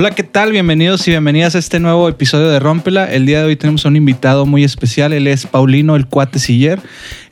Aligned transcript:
Hola, 0.00 0.12
¿qué 0.12 0.22
tal? 0.22 0.52
Bienvenidos 0.52 1.08
y 1.08 1.10
bienvenidas 1.10 1.56
a 1.56 1.58
este 1.58 1.80
nuevo 1.80 2.08
episodio 2.08 2.48
de 2.50 2.60
Rómpela. 2.60 3.12
El 3.12 3.26
día 3.26 3.40
de 3.40 3.46
hoy 3.46 3.56
tenemos 3.56 3.84
a 3.84 3.88
un 3.88 3.96
invitado 3.96 4.46
muy 4.46 4.62
especial. 4.62 5.12
Él 5.12 5.26
es 5.26 5.44
Paulino 5.44 5.96
el 5.96 6.06
Cuate 6.06 6.38
Siller. 6.38 6.80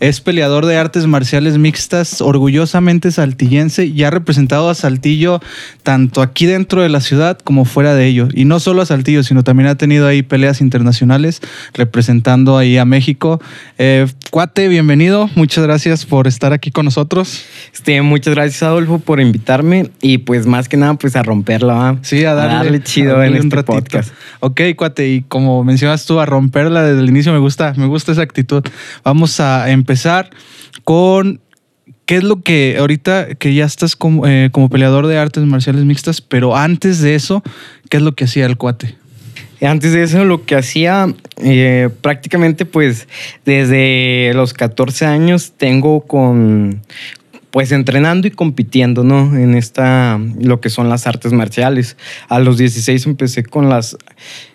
Es 0.01 0.21
peleador 0.21 0.67
de 0.67 0.77
artes 0.77 1.07
marciales 1.07 1.59
mixtas, 1.59 2.21
orgullosamente 2.21 3.13
saltillense 3.13 3.87
y 3.87 4.03
ha 4.03 4.11
representado 4.11 4.69
a 4.69 4.75
Saltillo 4.75 5.40
tanto 5.85 6.22
aquí 6.22 6.47
dentro 6.47 6.83
de 6.83 6.89
la 6.89 7.01
ciudad 7.01 7.39
como 7.39 7.65
fuera 7.65 7.94
de 7.94 8.07
ello. 8.07 8.29
Y 8.35 8.47
no 8.47 8.58
solo 8.58 8.83
a 8.83 8.87
Saltillo, 8.87 9.22
sino 9.22 9.44
también 9.44 9.69
ha 9.69 9.76
tenido 9.76 10.08
ahí 10.08 10.22
peleas 10.22 10.61
internacionales 10.61 11.40
representando 11.72 12.58
ahí 12.58 12.79
a 12.79 12.85
México. 12.85 13.40
Eh, 13.79 14.07
Cuate, 14.30 14.69
bienvenido. 14.69 15.30
Muchas 15.35 15.65
gracias 15.65 16.05
por 16.05 16.27
estar 16.27 16.53
aquí 16.53 16.71
con 16.71 16.85
nosotros. 16.85 17.45
Este, 17.73 18.03
muchas 18.03 18.35
gracias, 18.35 18.62
Adolfo, 18.65 18.98
por 18.98 19.21
invitarme 19.21 19.91
y 20.03 20.19
pues 20.19 20.47
más 20.47 20.69
que 20.69 20.77
nada 20.77 20.95
pues 20.95 21.17
a 21.17 21.23
romperla. 21.23 21.75
¿va? 21.75 21.98
Sí, 22.03 22.25
a 22.25 22.35
darle, 22.35 22.55
darle 22.56 22.83
chido 22.83 23.23
en 23.23 23.34
este 23.34 23.56
ratito. 23.56 23.73
podcast. 23.73 24.12
Ok, 24.41 24.60
cuate, 24.77 25.09
y 25.09 25.23
como 25.23 25.65
mencionas 25.65 26.06
tú, 26.06 26.20
a 26.20 26.27
romperla 26.27 26.82
desde 26.82 27.01
el 27.01 27.09
inicio, 27.09 27.32
me 27.32 27.38
gusta, 27.38 27.74
me 27.77 27.87
gusta 27.87 28.12
esa 28.12 28.23
actitud. 28.23 28.65
Vamos 29.05 29.41
a 29.41 29.70
empezar 29.70 30.30
con 30.84 31.41
qué 32.06 32.16
es 32.16 32.24
lo 32.24 32.42
que 32.42 32.77
ahorita 32.79 33.34
que 33.34 33.55
ya 33.55 33.65
estás 33.65 33.96
como, 33.96 34.27
eh, 34.27 34.51
como 34.52 34.69
peleador 34.69 35.06
de 35.06 35.19
artes 35.19 35.45
marciales 35.45 35.84
mixtas, 35.84 36.20
pero 36.20 36.56
antes 36.56 37.01
de 37.01 37.15
eso, 37.15 37.42
¿qué 37.91 37.98
es 37.98 38.02
lo 38.02 38.12
que 38.12 38.24
hacía 38.24 38.46
el 38.46 38.57
cuate? 38.57 38.96
Antes 39.62 39.93
de 39.93 40.02
eso, 40.02 40.24
lo 40.24 40.45
que 40.45 40.54
hacía 40.54 41.09
eh, 41.43 41.88
prácticamente, 42.02 42.66
pues 42.66 43.09
desde 43.45 44.32
los 44.34 44.52
14 44.52 45.07
años 45.07 45.54
tengo 45.57 46.02
con, 46.02 46.82
pues 47.56 47.73
entrenando 47.73 48.28
y 48.28 48.33
compitiendo, 48.33 49.02
¿no? 49.02 49.34
En 49.34 49.55
esta, 49.55 50.20
lo 50.38 50.60
que 50.60 50.69
son 50.69 50.91
las 50.91 51.06
artes 51.06 51.33
marciales. 51.33 51.96
A 52.29 52.38
los 52.38 52.59
16 52.59 53.07
empecé 53.07 53.45
con 53.45 53.71
las, 53.71 53.96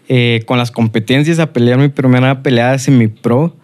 eh, 0.08 0.44
con 0.46 0.60
las 0.60 0.70
competencias 0.70 1.40
a 1.40 1.52
pelear 1.52 1.80
mi 1.80 1.88
primera 1.88 2.44
pelea 2.44 2.78
semi-pro. 2.78 3.56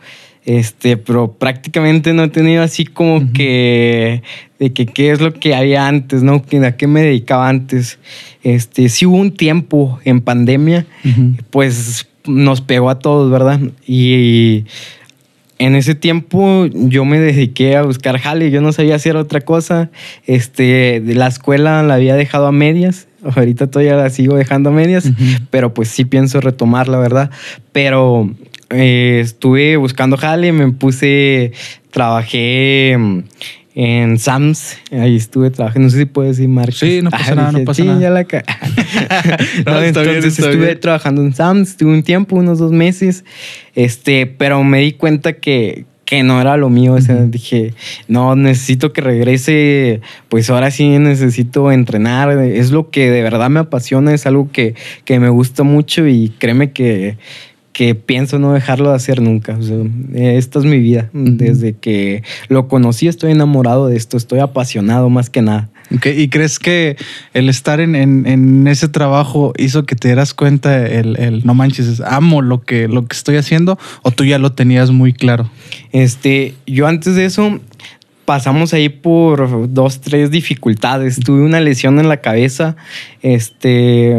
Este, 0.43 0.97
pero 0.97 1.33
prácticamente 1.33 2.13
no 2.13 2.23
he 2.23 2.29
tenido 2.29 2.63
así 2.63 2.83
como 2.83 3.31
que 3.31 4.23
de 4.57 4.73
que 4.73 4.87
qué 4.87 5.11
es 5.11 5.21
lo 5.21 5.31
que 5.31 5.53
había 5.53 5.87
antes, 5.87 6.23
¿no? 6.23 6.43
A 6.65 6.71
qué 6.71 6.87
me 6.87 7.03
dedicaba 7.03 7.47
antes. 7.47 7.99
Este, 8.41 8.89
sí 8.89 9.05
hubo 9.05 9.17
un 9.17 9.35
tiempo 9.35 9.99
en 10.03 10.21
pandemia 10.21 10.87
pues 11.51 12.07
nos 12.25 12.61
pegó 12.61 12.89
a 12.89 12.97
todos, 12.97 13.29
¿verdad? 13.29 13.59
Y 13.85 14.65
en 15.59 15.75
ese 15.75 15.95
tiempo 15.95 16.65
yo 16.67 17.05
me 17.05 17.19
dediqué 17.19 17.75
a 17.75 17.83
buscar 17.83 18.19
jale, 18.19 18.51
yo 18.51 18.61
no 18.61 18.71
sabía 18.71 18.95
hacer 18.95 19.15
otra 19.15 19.41
cosa. 19.41 19.89
Este, 20.25 21.01
la 21.05 21.27
escuela 21.27 21.81
la 21.83 21.95
había 21.95 22.15
dejado 22.15 22.47
a 22.47 22.51
medias, 22.51 23.07
ahorita 23.23 23.67
todavía 23.67 23.95
la 23.95 24.09
sigo 24.09 24.35
dejando 24.35 24.69
a 24.69 24.73
medias, 24.73 25.11
pero 25.49 25.73
pues 25.73 25.89
sí 25.89 26.05
pienso 26.05 26.41
retomar, 26.41 26.87
la 26.87 26.99
verdad. 26.99 27.31
Pero 27.71 28.29
eh, 28.69 29.19
estuve 29.21 29.77
buscando 29.77 30.17
jale, 30.17 30.51
me 30.51 30.71
puse, 30.71 31.53
trabajé 31.91 32.95
mm, 32.97 33.19
en 33.79 34.17
Sams, 34.17 34.75
ahí 34.91 35.15
estuve 35.15 35.51
trabajando, 35.51 35.85
no 35.85 35.91
sé 35.91 35.99
si 35.99 36.05
puedo 36.05 36.27
decir 36.27 36.49
marcas. 36.49 36.77
Sí, 36.79 36.99
no 37.03 37.11
pasa 37.11 37.35
nada, 37.35 37.51
no 37.51 37.63
pasa 37.63 37.83
sí, 37.83 37.87
nada. 37.87 38.01
ya 38.01 38.09
la 38.09 38.23
ca- 38.23 38.43
No, 39.67 39.73
No, 39.73 39.81
está 39.81 40.01
bien, 40.01 40.15
entonces 40.15 40.39
estuve 40.39 40.55
bien. 40.65 40.79
trabajando 40.79 41.21
en 41.21 41.33
Sams, 41.35 41.69
estuve 41.69 41.91
un 41.93 42.01
tiempo, 42.01 42.35
unos 42.37 42.57
dos 42.57 42.71
meses, 42.71 43.23
este, 43.75 44.25
pero 44.25 44.63
me 44.63 44.79
di 44.79 44.93
cuenta 44.93 45.33
que, 45.33 45.85
que 46.05 46.23
no 46.23 46.41
era 46.41 46.57
lo 46.57 46.69
mío. 46.69 46.93
O 46.93 47.01
sea, 47.01 47.17
dije, 47.25 47.75
no, 48.07 48.35
necesito 48.35 48.93
que 48.93 49.01
regrese, 49.01 50.01
pues 50.29 50.49
ahora 50.49 50.71
sí 50.71 50.87
necesito 50.97 51.71
entrenar. 51.71 52.31
Es 52.39 52.71
lo 52.71 52.89
que 52.89 53.11
de 53.11 53.21
verdad 53.21 53.49
me 53.51 53.59
apasiona, 53.59 54.11
es 54.11 54.25
algo 54.25 54.49
que, 54.51 54.73
que 55.05 55.19
me 55.19 55.29
gusta 55.29 55.61
mucho 55.61 56.07
y 56.07 56.29
créeme 56.39 56.71
que, 56.71 57.17
que 57.77 57.93
pienso 57.93 58.39
no 58.39 58.53
dejarlo 58.53 58.89
de 58.89 58.95
hacer 58.95 59.21
nunca. 59.21 59.55
O 59.55 59.61
sea, 59.61 59.77
esta 60.15 60.57
es 60.57 60.65
mi 60.65 60.79
vida. 60.79 61.11
Desde 61.13 61.73
que 61.73 62.23
lo 62.49 62.67
conocí 62.67 63.07
estoy 63.07 63.33
enamorado 63.33 63.85
de 63.85 63.95
esto, 63.95 64.17
estoy 64.17 64.39
apasionado 64.39 65.11
más 65.11 65.29
que 65.29 65.43
nada. 65.43 65.69
¿Y 66.03 66.29
crees 66.29 66.57
que 66.57 66.97
el 67.35 67.49
estar 67.49 67.79
en, 67.79 67.95
en- 67.95 68.25
en 68.25 68.67
ese 68.67 68.87
trabajo 68.87 69.53
hizo 69.59 69.85
que 69.85 69.95
te 69.95 70.07
dieras 70.07 70.33
cuenta 70.33 70.87
el, 70.87 71.17
el, 71.19 71.45
no 71.45 71.53
manches, 71.53 72.01
amo 72.01 72.41
lo 72.41 72.61
que, 72.63 72.87
lo 72.87 73.05
que 73.05 73.15
estoy 73.15 73.35
haciendo 73.35 73.77
o 74.01 74.09
tú 74.09 74.25
ya 74.25 74.39
lo 74.39 74.53
tenías 74.53 74.89
muy 74.89 75.13
claro? 75.13 75.47
Este, 75.91 76.55
yo 76.65 76.87
antes 76.87 77.13
de 77.15 77.25
eso 77.25 77.59
pasamos 78.27 78.73
ahí 78.73 78.89
por 78.89 79.71
dos, 79.71 80.01
tres 80.01 80.29
dificultades. 80.29 81.17
Tuve 81.17 81.43
una 81.43 81.61
lesión 81.61 81.97
en 81.97 82.09
la 82.09 82.17
cabeza, 82.17 82.75
este, 83.21 84.13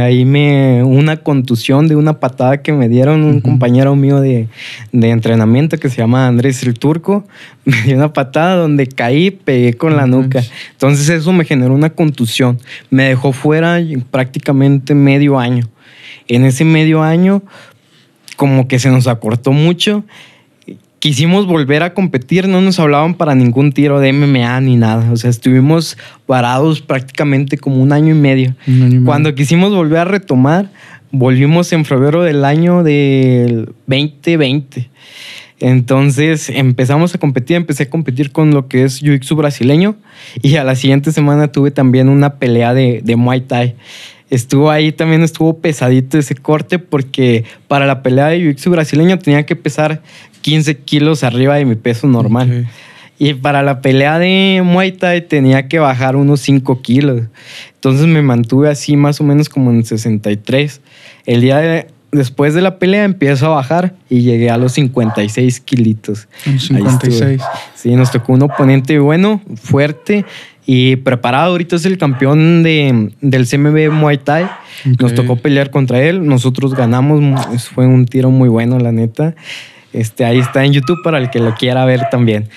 ahí 0.00 0.24
me, 0.24 0.82
una 0.82 1.18
contusión 1.18 1.86
de 1.86 1.94
una 1.94 2.18
patada 2.18 2.62
que 2.62 2.72
me 2.72 2.88
dieron 2.88 3.24
un 3.24 3.42
compañero 3.42 3.94
mío 3.94 4.22
de, 4.22 4.48
de 4.92 5.10
entrenamiento 5.10 5.76
que 5.76 5.90
se 5.90 5.98
llama 5.98 6.26
Andrés 6.26 6.62
el 6.62 6.78
Turco. 6.78 7.26
Me 7.66 7.82
dio 7.82 7.96
una 7.96 8.14
patada 8.14 8.56
donde 8.56 8.86
caí, 8.86 9.30
pegué 9.30 9.74
con 9.74 9.96
la 9.96 10.06
nuca. 10.06 10.42
Entonces 10.70 11.10
eso 11.10 11.32
me 11.32 11.44
generó 11.44 11.74
una 11.74 11.90
contusión. 11.90 12.58
Me 12.88 13.04
dejó 13.04 13.32
fuera 13.32 13.78
prácticamente 14.10 14.94
medio 14.94 15.38
año. 15.38 15.68
En 16.26 16.44
ese 16.44 16.64
medio 16.64 17.02
año, 17.02 17.42
como 18.36 18.66
que 18.66 18.78
se 18.78 18.90
nos 18.90 19.06
acortó 19.06 19.52
mucho. 19.52 20.04
Quisimos 21.02 21.46
volver 21.46 21.82
a 21.82 21.94
competir, 21.94 22.46
no 22.46 22.60
nos 22.60 22.78
hablaban 22.78 23.14
para 23.14 23.34
ningún 23.34 23.72
tiro 23.72 23.98
de 23.98 24.12
MMA 24.12 24.60
ni 24.60 24.76
nada. 24.76 25.10
O 25.10 25.16
sea, 25.16 25.30
estuvimos 25.30 25.98
parados 26.26 26.80
prácticamente 26.80 27.58
como 27.58 27.82
un 27.82 27.92
año 27.92 28.14
y 28.14 28.18
medio. 28.18 28.54
Año 28.68 28.76
y 28.76 28.88
medio. 28.90 29.04
Cuando 29.04 29.34
quisimos 29.34 29.74
volver 29.74 29.98
a 29.98 30.04
retomar, 30.04 30.70
volvimos 31.10 31.72
en 31.72 31.84
febrero 31.84 32.22
del 32.22 32.44
año 32.44 32.84
del 32.84 33.72
2020. 33.88 34.90
Entonces 35.58 36.48
empezamos 36.50 37.16
a 37.16 37.18
competir, 37.18 37.56
empecé 37.56 37.82
a 37.82 37.90
competir 37.90 38.30
con 38.30 38.52
lo 38.52 38.68
que 38.68 38.84
es 38.84 39.02
Jiu-Jitsu 39.02 39.34
brasileño 39.34 39.96
y 40.40 40.54
a 40.54 40.62
la 40.62 40.76
siguiente 40.76 41.10
semana 41.10 41.50
tuve 41.50 41.72
también 41.72 42.10
una 42.10 42.34
pelea 42.34 42.74
de, 42.74 43.00
de 43.02 43.16
Muay 43.16 43.40
Thai. 43.40 43.74
Estuvo 44.32 44.70
ahí, 44.70 44.92
también 44.92 45.22
estuvo 45.22 45.58
pesadito 45.58 46.16
ese 46.16 46.34
corte 46.34 46.78
porque 46.78 47.44
para 47.68 47.84
la 47.84 48.02
pelea 48.02 48.28
de 48.28 48.38
Jiu-Jitsu 48.40 48.70
brasileño 48.70 49.18
tenía 49.18 49.44
que 49.44 49.56
pesar 49.56 50.00
15 50.40 50.78
kilos 50.78 51.22
arriba 51.22 51.56
de 51.56 51.66
mi 51.66 51.74
peso 51.74 52.06
normal. 52.06 52.66
Y 53.18 53.34
para 53.34 53.62
la 53.62 53.82
pelea 53.82 54.18
de 54.18 54.62
Muay 54.64 54.92
Thai 54.92 55.28
tenía 55.28 55.68
que 55.68 55.78
bajar 55.78 56.16
unos 56.16 56.40
5 56.40 56.80
kilos. 56.80 57.24
Entonces 57.74 58.06
me 58.06 58.22
mantuve 58.22 58.70
así 58.70 58.96
más 58.96 59.20
o 59.20 59.24
menos 59.24 59.50
como 59.50 59.70
en 59.70 59.84
63. 59.84 60.80
El 61.26 61.42
día 61.42 61.58
de- 61.58 61.86
después 62.10 62.54
de 62.54 62.62
la 62.62 62.78
pelea 62.78 63.04
empiezo 63.04 63.46
a 63.46 63.50
bajar 63.56 63.94
y 64.10 64.22
llegué 64.22 64.50
a 64.50 64.56
los 64.56 64.72
56 64.72 65.60
kilitos. 65.60 66.26
Un 66.46 66.52
Ahí 66.52 66.56
estuve. 66.58 67.12
56. 67.12 67.42
Sí, 67.74 67.94
nos 67.96 68.10
tocó 68.10 68.32
un 68.32 68.42
oponente 68.42 68.98
bueno, 68.98 69.40
fuerte 69.56 70.24
y 70.66 70.96
preparado. 70.96 71.50
Ahorita 71.52 71.76
es 71.76 71.84
el 71.86 71.98
campeón 71.98 72.62
de, 72.62 73.10
del 73.20 73.46
CMB 73.48 73.90
Muay 73.92 74.18
Thai. 74.18 74.46
Nos 74.98 75.12
Ok. 75.12 75.16
tocó 75.16 75.36
pelear 75.36 75.70
contra 75.70 76.02
él. 76.02 76.24
Nosotros 76.26 76.74
ganamos. 76.74 77.20
Fue 77.74 77.86
un 77.86 78.06
tiro 78.06 78.30
muy 78.30 78.48
bueno, 78.48 78.78
la 78.78 78.92
neta. 78.92 79.34
Este, 79.92 80.24
ahí 80.24 80.38
está 80.38 80.64
en 80.64 80.72
YouTube 80.72 81.02
para 81.04 81.18
el 81.18 81.30
que 81.30 81.38
lo 81.40 81.54
quiera 81.54 81.84
ver 81.84 82.00
también. 82.10 82.48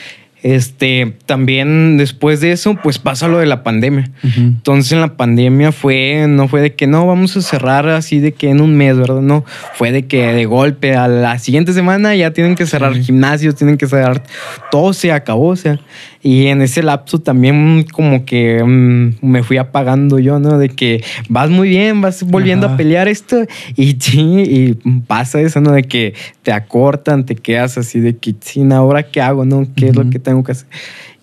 Este, 0.44 1.16
también 1.26 1.98
después 1.98 2.40
de 2.40 2.52
eso, 2.52 2.76
pues 2.76 3.00
pasa 3.00 3.28
lo 3.28 3.40
de 3.40 3.48
la 3.48 3.64
pandemia. 3.64 4.12
Ujú. 4.24 4.40
Entonces 4.42 4.92
en 4.92 5.02
la 5.02 5.18
pandemia 5.18 5.72
fue, 5.72 6.28
no 6.30 6.48
fue 6.48 6.62
de 6.62 6.76
que 6.76 6.86
no, 6.86 7.08
vamos 7.08 7.36
a 7.36 7.42
cerrar 7.42 7.90
así 7.90 8.20
de 8.20 8.32
que 8.32 8.52
en 8.52 8.62
un 8.62 8.78
mes, 8.78 8.96
¿verdad? 8.96 9.22
No, 9.22 9.44
fue 9.74 9.92
de 9.92 10.06
que 10.06 10.34
de 10.34 10.46
golpe 10.46 10.96
a 10.96 11.08
la 11.08 11.40
siguiente 11.40 11.74
semana 11.74 12.14
ya 12.16 12.30
tienen 12.32 12.54
que 12.54 12.68
cerrar 12.68 12.94
Sí. 12.94 13.04
gimnasios, 13.06 13.56
tienen 13.56 13.78
que 13.78 13.88
cerrar, 13.88 14.22
todo 14.70 14.94
se 14.94 15.12
acabó, 15.12 15.48
o 15.48 15.56
sea. 15.56 15.80
Y 16.28 16.48
en 16.48 16.64
ese 16.64 16.82
lapso 16.82 17.20
también 17.20 17.86
como 17.92 18.26
que 18.26 18.64
mm, 18.64 19.18
me 19.22 19.44
fui 19.44 19.58
apagando 19.58 20.18
yo, 20.18 20.40
¿no? 20.40 20.58
De 20.58 20.70
que 20.70 21.04
vas 21.30 21.52
muy 21.52 21.70
bien, 21.70 22.02
vas 22.02 22.24
volviendo 22.24 22.66
Ajá. 22.66 22.74
a 22.74 22.78
pelear 22.78 23.08
esto 23.08 23.46
y 23.76 23.92
sí, 24.00 24.42
y 24.42 24.74
pasa 25.06 25.40
eso, 25.40 25.62
¿no? 25.62 25.72
De 25.72 25.84
que 25.84 26.16
te 26.42 26.52
acortan, 26.52 27.28
te 27.28 27.36
quedas 27.36 27.78
así 27.78 28.00
de 28.00 28.18
que, 28.18 28.34
sí, 28.40 28.64
ahora 28.72 29.04
qué 29.04 29.22
hago, 29.22 29.46
¿no? 29.46 29.68
¿Qué 29.76 29.90
es 29.90 29.96
lo 29.96 30.10
que 30.10 30.18
tengo 30.18 30.44
que 30.44 30.54
hacer? 30.54 30.68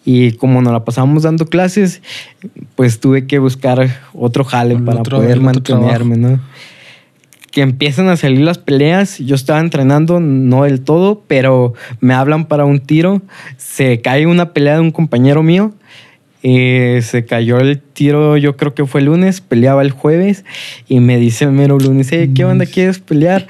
Y 0.05 0.33
como 0.35 0.63
nos 0.63 0.73
la 0.73 0.85
pasamos 0.85 1.25
dando 1.25 1.47
clases, 1.47 2.01
pues 2.77 3.01
tuve 3.01 3.27
que 3.27 3.41
buscar 3.41 3.89
otro 4.15 4.45
jale 4.45 4.77
para 4.79 5.01
otro- 5.01 5.17
poder 5.19 5.41
mantenerme, 5.41 6.17
¿no? 6.17 6.39
Que 7.53 7.61
empiezan 7.61 8.09
a 8.09 8.17
salir 8.17 8.41
las 8.41 8.59
peleas, 8.59 9.19
yo 9.19 9.37
estaba 9.37 9.61
entrenando, 9.61 10.19
no 10.19 10.65
del 10.65 10.81
todo, 10.81 11.23
pero 11.29 11.75
me 12.01 12.15
hablan 12.15 12.47
para 12.47 12.65
un 12.65 12.81
tiro, 12.81 13.23
se 13.57 14.01
cae 14.01 14.27
una 14.27 14.53
pelea 14.53 14.75
de 14.75 14.81
un 14.81 14.91
compañero 14.91 15.45
mío, 15.45 15.73
eh, 16.43 17.01
se 17.03 17.25
cayó 17.25 17.59
el 17.61 17.79
tiro, 17.81 18.37
yo 18.37 18.57
creo 18.57 18.75
que 18.75 18.85
fue 18.85 19.01
el 19.01 19.07
lunes, 19.07 19.41
peleaba 19.41 19.83
el 19.83 19.93
jueves 19.93 20.45
y 20.89 20.99
me 20.99 21.19
dice 21.19 21.45
el 21.45 21.53
mero 21.53 21.79
lunes, 21.79 22.09
"Hey, 22.11 22.33
¿qué 22.35 22.45
onda 22.45 22.67
quieres 22.67 22.99
pelear? 22.99 23.47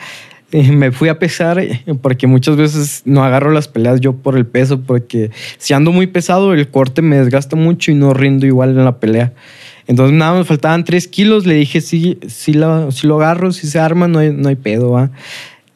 me 0.53 0.93
fui 0.93 1.09
a 1.09 1.19
pesar 1.19 1.59
eh, 1.59 1.83
porque 2.03 2.27
muchas 2.27 2.57
veces 2.57 3.03
no 3.05 3.25
agarro 3.25 3.51
las 3.51 3.69
peleas 3.69 4.01
yo 4.01 4.13
por 4.15 4.37
el 4.37 4.47
peso, 4.47 4.83
porque 4.83 5.31
si 5.59 5.73
ando 5.73 5.93
muy 5.93 6.07
pesado, 6.07 6.53
el 6.53 6.69
corte 6.69 7.03
me 7.03 7.17
desgasta 7.17 7.57
mucho 7.57 7.91
y 7.91 7.95
no 7.95 8.13
rindo 8.13 8.47
igual 8.47 8.71
en 8.71 8.85
la 8.85 8.99
pelea. 8.99 9.33
Entonces 9.87 10.17
nada, 10.17 10.39
me 10.39 10.45
faltaban 10.45 10.85
tres 10.85 11.09
kilos, 11.09 11.47
le 11.47 11.55
dije, 11.55 11.81
sí, 11.81 12.19
sí, 12.27 12.53
lo, 12.53 12.89
lo 13.03 13.17
agarro, 13.17 13.53
si 13.53 13.67
se 13.67 13.79
arma, 13.79 14.09
no 14.09 14.19
hay, 14.19 14.31
no 14.31 14.49
hay 14.49 14.57
pedo. 14.57 14.91
¿va? 14.93 15.11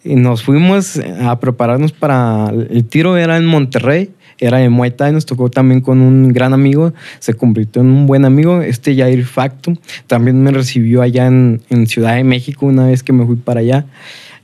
Y 0.05 0.17
nos 0.17 0.43
fuimos 0.43 1.00
a 1.20 1.38
prepararnos 1.41 1.93
para 1.93 2.50
el 2.50 2.85
tiro, 2.85 3.17
era 3.17 3.37
en 3.37 3.47
Monterrey 3.47 4.11
era 4.38 4.58
de 4.58 4.69
Muay 4.69 4.91
Thai, 4.91 5.12
nos 5.12 5.26
tocó 5.26 5.50
también 5.50 5.81
con 5.81 6.00
un 6.00 6.32
gran 6.32 6.53
amigo, 6.53 6.93
se 7.19 7.35
convirtió 7.35 7.82
en 7.82 7.88
un 7.88 8.06
buen 8.06 8.25
amigo, 8.25 8.61
este 8.61 8.94
Jair 8.94 9.25
Factum, 9.25 9.76
también 10.06 10.43
me 10.43 10.50
recibió 10.50 11.02
allá 11.02 11.26
en, 11.26 11.62
en 11.70 11.87
Ciudad 11.87 12.17
de 12.17 12.25
México 12.25 12.67
una 12.67 12.87
vez 12.87 13.02
que 13.02 13.12
me 13.12 13.25
fui 13.25 13.37
para 13.37 13.61
allá 13.61 13.87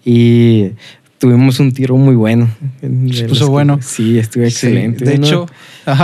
y 0.05 0.71
tuvimos 1.19 1.61
un 1.61 1.73
tiro 1.73 1.97
muy 1.97 2.17
bueno. 2.17 2.49
Se 3.13 3.27
puso 3.27 3.49
bueno. 3.49 3.79
Sí, 3.81 4.19
estuvo 4.19 4.45
excelente. 4.45 5.05
de 5.05 5.15
hecho, 5.15 5.47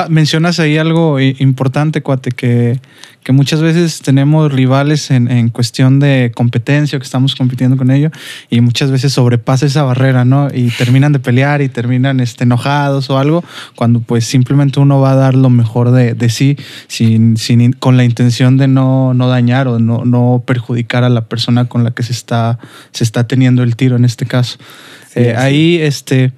mencionas 0.09 0.61
ahí 0.61 0.77
algo 0.77 1.19
importante, 1.19 2.03
cuate, 2.03 2.31
que, 2.31 2.79
que 3.29 3.33
muchas 3.33 3.61
veces 3.61 4.01
tenemos 4.01 4.51
rivales 4.51 5.11
en, 5.11 5.31
en, 5.31 5.51
cuestión 5.51 6.01
de 6.01 6.33
competencia, 6.35 6.99
que 6.99 7.05
estamos 7.05 7.37
compitiendo 7.37 7.77
con 7.77 7.91
ellos, 7.91 8.11
y 8.49 8.63
muchas 8.63 8.91
veces 8.91 9.13
sobrepasa 9.13 9.67
esa 9.67 9.83
barrera, 9.83 10.25
¿no? 10.25 10.49
Y 10.51 10.71
terminan 10.71 11.13
de 11.13 11.19
pelear 11.19 11.61
y 11.61 11.69
terminan 11.69 12.21
este, 12.21 12.45
enojados 12.45 13.11
o 13.11 13.19
algo, 13.19 13.45
cuando 13.77 14.01
pues 14.01 14.25
simplemente 14.25 14.81
uno 14.81 14.99
va 15.01 15.13
a 15.13 15.15
dar 15.15 15.35
lo 15.35 15.51
mejor 15.51 15.91
de, 15.91 16.15
de 16.15 16.31
sí, 16.31 16.57
sin, 16.87 17.37
sin, 17.37 17.75
con 17.75 17.99
la 17.99 18.05
intención 18.05 18.57
de 18.57 18.67
no, 18.67 19.13
no 19.13 19.29
dañar 19.29 19.69
o 19.69 19.79
no, 19.79 20.07
no 20.07 20.43
perjudicar 20.47 21.05
a 21.05 21.11
la 21.11 21.27
persona 21.27 21.67
con 21.67 21.85
la 21.85 21.91
que 21.91 22.05
se 22.05 22.13
está, 22.13 22.59
se 22.93 23.05
está 23.05 23.29
teniendo 23.29 23.63
el 23.63 23.77
tiro 23.77 23.97
en 23.97 24.07
este 24.07 24.25
caso. 24.25 24.57
Eh, 25.15 25.35
ahí, 25.37 25.77
este, 25.83 26.33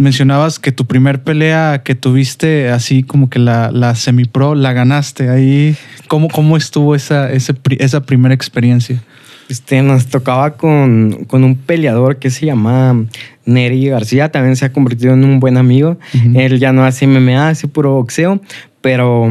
mencionabas 0.00 0.58
que 0.58 0.72
tu 0.72 0.86
primer 0.86 1.22
pelea 1.22 1.82
que 1.84 1.94
tuviste, 1.94 2.70
así 2.70 3.02
como 3.02 3.30
que 3.30 3.38
la, 3.38 3.70
la 3.70 3.94
semi-pro, 3.94 4.54
la 4.54 4.72
ganaste. 4.72 5.28
Ahí, 5.28 5.76
¿cómo, 6.08 6.28
cómo 6.28 6.56
estuvo 6.56 6.94
esa, 6.94 7.30
esa 7.30 8.00
primera 8.02 8.34
experiencia? 8.34 9.02
Este, 9.50 9.82
nos 9.82 10.06
tocaba 10.06 10.52
con, 10.52 11.24
con, 11.26 11.42
un 11.42 11.56
peleador 11.56 12.18
que 12.18 12.30
se 12.30 12.46
llama 12.46 13.04
Neri 13.44 13.88
García, 13.88 14.30
también 14.30 14.54
se 14.54 14.64
ha 14.64 14.72
convertido 14.72 15.12
en 15.12 15.24
un 15.24 15.40
buen 15.40 15.56
amigo. 15.56 15.98
Él 16.34 16.60
ya 16.60 16.72
no 16.72 16.84
hace 16.84 17.08
MMA, 17.08 17.48
hace 17.48 17.66
puro 17.66 17.94
boxeo, 17.94 18.40
pero 18.80 19.28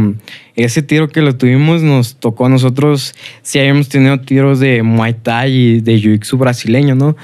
ese 0.56 0.82
tiro 0.82 1.08
que 1.08 1.22
lo 1.22 1.38
tuvimos 1.38 1.84
nos 1.84 2.18
tocó 2.18 2.48
a 2.48 2.50
nosotros, 2.50 3.16
si 3.44 3.60
habíamos 3.60 3.88
tenido 3.88 4.20
tiros 4.20 4.60
de 4.60 4.84
Muay 4.84 5.14
Thai 5.14 5.52
y 5.54 5.80
de 5.80 5.96
Jiu-Jitsu 5.96 6.38
brasileño, 6.38 6.96
¿no? 6.96 7.16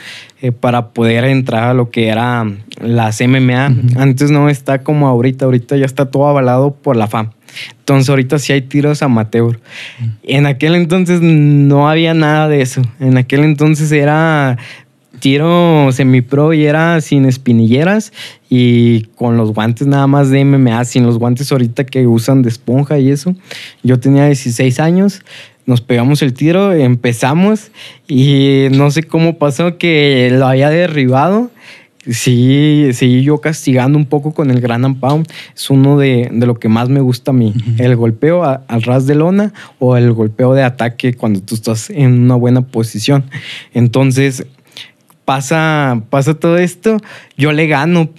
Eh, 0.41 0.53
para 0.53 0.89
poder 0.89 1.25
entrar 1.25 1.63
a 1.63 1.73
lo 1.73 1.89
que 1.89 2.07
era 2.07 2.45
las 2.79 3.19
MMA. 3.19 3.65
Antes 3.97 4.31
no 4.31 4.47
está 4.47 4.83
como 4.83 5.09
ahorita, 5.09 5.43
ahorita 5.43 5.75
ya 5.75 5.85
está 5.85 6.05
todo 6.09 6.27
avalado 6.27 6.73
por 6.73 6.95
la 6.95 7.07
FAM. 7.07 7.31
Entonces 7.79 8.09
ahorita 8.09 8.39
sí 8.39 8.53
hay 8.53 8.61
tiros 8.61 9.01
amateur. 9.01 9.59
En 10.23 10.45
aquel 10.45 10.75
entonces 10.75 11.21
no 11.21 11.89
había 11.89 12.13
nada 12.13 12.47
de 12.47 12.61
eso. 12.61 12.81
En 12.99 13.17
aquel 13.17 13.43
entonces 13.43 13.91
era 13.91 14.57
tiro 15.19 15.91
semi-pro 15.91 16.53
y 16.53 16.65
era 16.65 17.01
sin 17.01 17.25
espinilleras 17.25 18.13
y 18.49 19.03
con 19.15 19.37
los 19.37 19.53
guantes 19.53 19.87
nada 19.87 20.07
más 20.07 20.29
de 20.29 20.43
MMA, 20.45 20.85
sin 20.85 21.05
los 21.05 21.17
guantes 21.17 21.51
ahorita 21.51 21.85
que 21.85 22.05
usan 22.05 22.41
de 22.41 22.49
esponja 22.49 22.99
y 22.99 23.09
eso. 23.09 23.35
Yo 23.83 23.99
tenía 23.99 24.25
16 24.27 24.79
años, 24.79 25.21
nos 25.65 25.81
pegamos 25.81 26.21
el 26.21 26.33
tiro, 26.33 26.73
empezamos 26.73 27.71
y 28.07 28.67
no 28.71 28.91
sé 28.91 29.03
cómo 29.03 29.37
pasó 29.37 29.77
que 29.77 30.29
lo 30.31 30.47
había 30.47 30.69
derribado 30.69 31.49
sí, 32.09 32.89
sí, 32.93 33.21
yo 33.21 33.39
castigando 33.39 33.97
un 33.97 34.05
poco 34.05 34.33
con 34.33 34.51
el 34.51 34.61
Gran 34.61 34.95
Pound. 34.95 35.27
Es 35.55 35.69
uno 35.69 35.97
de, 35.97 36.29
de, 36.31 36.45
lo 36.45 36.59
que 36.59 36.69
más 36.69 36.89
me 36.89 36.99
gusta 36.99 37.31
a 37.31 37.33
mí. 37.33 37.53
El 37.77 37.95
golpeo 37.95 38.43
al 38.43 38.81
ras 38.83 39.07
de 39.07 39.15
lona 39.15 39.53
o 39.79 39.97
el 39.97 40.11
golpeo 40.13 40.53
de 40.53 40.63
ataque 40.63 41.13
cuando 41.13 41.41
tú 41.41 41.55
estás 41.55 41.89
en 41.89 42.23
una 42.23 42.35
buena 42.35 42.61
posición. 42.61 43.25
Entonces, 43.73 44.45
pasa, 45.25 46.01
pasa 46.09 46.35
todo 46.35 46.57
esto, 46.57 46.97
yo 47.35 47.51
le 47.51 47.67
gano 47.67 48.09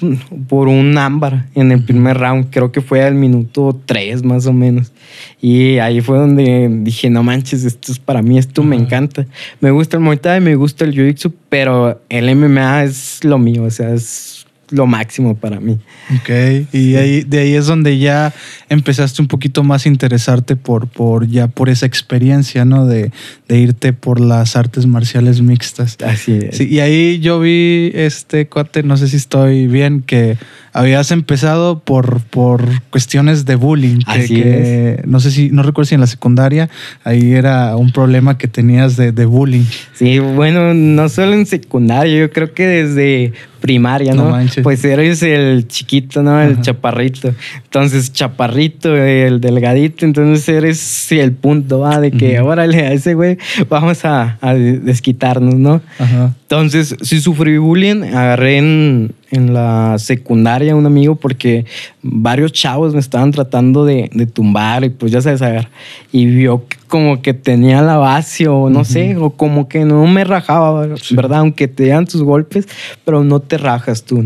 por 0.49 0.69
un 0.69 0.99
ámbar 0.99 1.47
en 1.55 1.73
el 1.73 1.85
primer 1.85 2.19
round, 2.19 2.51
creo 2.51 2.73
que 2.73 2.81
fue 2.81 3.03
al 3.03 3.15
minuto 3.15 3.81
3 3.87 4.25
más 4.25 4.47
o 4.47 4.53
menos. 4.53 4.93
Y 5.41 5.79
ahí 5.79 6.01
fue 6.01 6.19
donde 6.19 6.69
dije, 6.83 7.09
no 7.09 7.23
manches, 7.23 7.65
esto 7.65 7.93
es 7.93 7.99
para 7.99 8.23
mí, 8.23 8.39
esto 8.39 8.63
me 8.63 8.77
encanta. 8.77 9.27
Me 9.61 9.71
gusta 9.71 9.97
el 9.97 10.03
Muay 10.03 10.19
Thai, 10.19 10.41
me 10.41 10.57
gusta 10.57 10.85
el 10.85 10.95
Jiu-Jitsu, 10.95 11.33
pero 11.49 12.03
el 12.09 12.35
MMA 12.35 12.85
es 12.85 13.25
lo 13.25 13.39
mío, 13.39 13.63
o 13.63 13.71
sea, 13.71 13.95
es 13.95 14.46
lo 14.71 14.87
máximo 14.87 15.37
para 15.37 15.61
mí. 15.61 15.79
Ok, 16.15 16.31
y 16.73 16.97
ahí, 16.97 17.23
de 17.23 17.41
ahí 17.41 17.55
es 17.55 17.67
donde 17.67 17.99
ya 17.99 18.33
empezaste 18.69 19.23
un 19.23 19.29
poquito 19.29 19.63
más 19.63 19.87
a 19.87 19.89
interesarte 19.89 20.57
por, 20.57 20.89
por 20.89 21.27
ya 21.29 21.49
por 21.49 21.69
esa 21.69 21.87
experiencia, 21.87 22.65
¿no? 22.65 22.87
De, 22.87 23.13
de 23.49 23.59
irte 23.59 23.93
por 23.93 24.21
las 24.21 24.57
artes 24.57 24.87
marciales 24.87 25.41
mixtas. 25.41 25.97
Así 26.05 26.39
es. 26.51 26.61
y 26.61 26.81
ahí 26.81 27.21
yo 27.21 27.41
vi 27.41 27.93
este 27.95 28.49
cuate, 28.49 28.83
no 28.83 28.97
sé 28.97 29.09
si 29.09 29.17
estoy 29.17 29.67
bien, 29.67 30.03
que 30.03 30.37
habías 30.77 31.11
empezado 31.11 31.79
por, 31.79 32.21
por 32.25 32.63
cuestiones 32.91 33.47
de 33.47 33.55
bullying. 33.55 34.01
Que, 34.01 35.03
no 35.07 35.21
sé 35.21 35.31
si, 35.31 35.51
no 35.51 35.63
recuerdo 35.63 35.89
si 35.89 35.95
en 35.95 36.03
la 36.03 36.07
secundaria 36.07 36.69
ahí 37.03 37.33
era 37.33 37.77
un 37.77 37.93
problema 37.93 38.37
que 38.37 38.47
tenías 38.47 38.97
de, 38.97 39.11
de 39.11 39.25
bullying. 39.25 39.65
Sí, 39.95 40.19
bueno, 40.19 40.75
no 40.75 41.09
solo 41.09 41.33
en 41.33 41.47
secundaria, 41.47 42.19
yo 42.19 42.31
creo 42.31 42.53
que 42.53 42.67
desde 42.67 43.33
primaria, 43.67 44.15
¿no? 44.15 44.39
pues 44.63 44.85
eres 44.85 45.21
el 45.25 45.67
chiquito, 45.67 46.23
¿no? 46.23 46.41
El 46.41 46.61
chaparrito. 46.61 47.35
Entonces, 47.65 48.13
chaparrito, 48.13 48.95
el 48.97 49.41
delgadito, 49.41 50.05
entonces 50.05 50.49
eres 50.49 51.11
el 51.11 51.33
punto, 51.33 51.81
¿va? 51.81 51.99
De 52.01 52.13
que, 52.13 52.39
órale, 52.41 52.87
a 52.87 52.93
ese 52.93 53.15
güey 53.15 53.39
vamos 53.69 54.05
a, 54.05 54.39
a 54.41 54.55
desquitarnos, 54.55 55.57
¿no? 55.57 55.83
Ajá. 55.99 56.33
Entonces, 56.43 56.95
sí 57.03 57.21
sufrí 57.21 57.59
bullying, 57.59 58.05
agarré 58.05 58.59
en, 58.59 59.13
en 59.33 59.53
la 59.53 59.97
secundaria 59.99 60.77
un 60.77 60.87
amigo 60.87 61.17
porque 61.17 61.65
varios 62.03 62.53
chavos 62.53 62.95
me 62.95 63.01
estaban 63.01 63.33
tratando 63.33 63.85
de, 63.85 64.09
de 64.15 64.27
tumbar 64.27 64.85
y 64.85 64.91
pues 64.91 65.11
ya 65.11 65.21
sabes, 65.21 65.43
agarrar. 65.43 65.71
Y 66.13 66.27
vio 66.27 66.65
como 66.87 67.23
que 67.23 67.35
tenía 67.35 67.83
la 67.83 67.97
base 67.97 68.49
o 68.49 68.71
no 68.71 68.85
sé, 68.85 69.17
o 69.17 69.31
como 69.31 69.69
que 69.69 69.85
no 69.85 70.07
me 70.07 70.25
rajaba, 70.25 70.87
¿verdad? 71.11 71.41
Aunque 71.41 71.69
te 71.69 71.89
dan 71.89 72.07
tus 72.07 72.23
golpes, 72.23 72.69
pero 73.05 73.25
no 73.25 73.41
te 73.41 73.59
rajas 73.59 74.05
tú. 74.05 74.25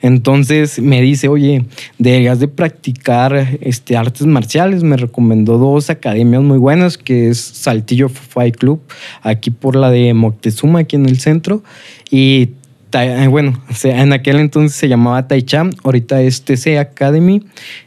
Entonces 0.00 0.78
me 0.78 1.00
dice, 1.00 1.28
oye, 1.28 1.64
deberías 1.98 2.38
de 2.40 2.48
practicar 2.48 3.58
este, 3.60 3.96
artes 3.96 4.26
marciales. 4.26 4.82
Me 4.82 4.96
recomendó 4.96 5.58
dos 5.58 5.90
academias 5.90 6.42
muy 6.42 6.58
buenas, 6.58 6.98
que 6.98 7.28
es 7.28 7.38
Saltillo 7.38 8.08
Fight 8.08 8.56
Club, 8.56 8.80
aquí 9.22 9.50
por 9.50 9.76
la 9.76 9.90
de 9.90 10.14
Moctezuma, 10.14 10.80
aquí 10.80 10.96
en 10.96 11.06
el 11.06 11.18
centro. 11.18 11.62
Y 12.10 12.50
bueno, 13.28 13.60
en 13.84 14.12
aquel 14.12 14.38
entonces 14.38 14.76
se 14.76 14.88
llamaba 14.88 15.26
Taicham, 15.26 15.70
ahorita 15.82 16.22
es 16.22 16.42
TC 16.42 16.78
Academy, 16.78 17.42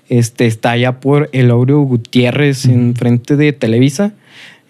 este, 0.09 0.45
está 0.45 0.71
allá 0.71 1.00
por 1.00 1.29
el 1.33 1.51
Aureo 1.51 1.81
Gutiérrez, 1.81 2.65
en 2.65 2.95
frente 2.95 3.35
de 3.35 3.53
Televisa. 3.53 4.13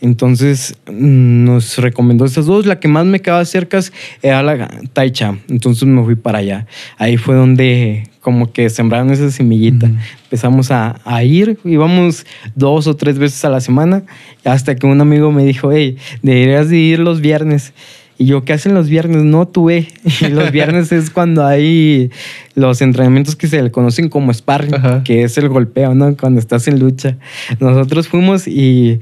Entonces 0.02 0.76
mm, 0.88 1.46
nos 1.46 1.78
recomendó 1.78 2.26
esas 2.26 2.46
dos. 2.46 2.66
La 2.66 2.80
que 2.80 2.88
más 2.88 3.06
me 3.06 3.22
quedaba 3.22 3.44
cerca 3.46 3.80
era 4.22 4.44
la 4.44 4.68
Taicha. 4.94 5.38
Entonces 5.50 5.88
me 5.88 6.04
fui 6.04 6.16
para 6.16 6.40
allá. 6.40 6.68
Ahí 6.98 7.18
fue 7.18 7.36
donde 7.36 8.10
como 8.20 8.52
que 8.52 8.70
sembraron 8.70 9.12
esa 9.12 9.32
semillita. 9.32 9.90
Empezamos 10.24 10.72
a, 10.72 11.00
a, 11.06 11.24
ir, 11.24 11.60
íbamos 11.64 12.26
dos 12.56 12.88
o 12.88 12.96
tres 12.96 13.20
veces 13.20 13.46
a 13.46 13.50
la 13.50 13.62
semana, 13.62 14.04
hasta 14.44 14.76
que 14.76 14.88
un 14.88 15.00
amigo 15.00 15.32
me 15.32 15.46
dijo, 15.46 15.72
hey, 15.72 15.98
deberías 16.24 16.70
de 16.70 16.78
ir 16.78 17.00
los 17.00 17.22
viernes. 17.22 17.72
Y 18.18 18.26
yo, 18.26 18.46
¿qué 18.46 18.54
hacen 18.54 18.74
los 18.74 18.88
viernes? 18.88 19.24
No 19.24 19.48
tuve. 19.48 19.88
los 20.30 20.52
viernes 20.52 20.92
es 20.92 21.10
cuando 21.10 21.46
hay 21.46 22.12
los 22.56 22.82
entrenamientos 22.82 23.36
que 23.36 23.48
se 23.48 23.62
le 23.62 23.72
conocen 23.72 24.10
como 24.10 24.34
sparring, 24.34 25.04
que 25.04 25.24
es 25.24 25.38
el 25.38 25.50
golpeo, 25.50 25.94
¿no? 25.94 26.16
Cuando 26.16 26.40
estás 26.40 26.68
en 26.68 26.80
lucha. 26.80 27.18
Nosotros 27.60 28.08
fuimos 28.08 28.48
y 28.48 29.00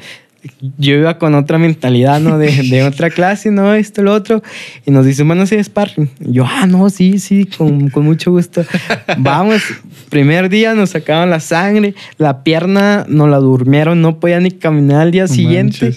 yo 0.77 0.96
iba 0.96 1.17
con 1.20 1.36
otra 1.36 1.58
mentalidad, 1.58 2.20
¿no? 2.20 2.38
De, 2.38 2.51
de, 2.51 2.84
otra 2.88 3.10
clase, 3.10 3.51
¿no? 3.51 3.74
Esto, 3.74 4.01
lo 4.01 4.13
otro. 4.13 4.41
Y 4.86 4.91
nos 4.91 5.05
dicen, 5.05 5.27
bueno, 5.27 5.46
sí, 5.46 5.63
sparring. 5.63 6.10
yo, 6.20 6.46
ah, 6.46 6.65
no, 6.65 6.89
sí, 6.89 7.20
sí, 7.20 7.46
con, 7.46 7.89
con, 7.89 8.03
mucho 8.03 8.32
gusto. 8.32 8.65
Vamos, 9.20 9.62
primer 10.10 10.50
día 10.50 10.74
nos 10.74 10.91
sacaban 10.91 11.29
la 11.29 11.39
sangre, 11.39 11.93
la 12.17 12.43
pierna 12.43 13.05
nos 13.08 13.29
la 13.29 13.38
durmieron, 13.38 14.01
no 14.01 14.20
podía 14.20 14.39
ni 14.39 14.51
caminar 14.51 15.01
al 15.01 15.12
día 15.12 15.27
siguiente 15.27 15.96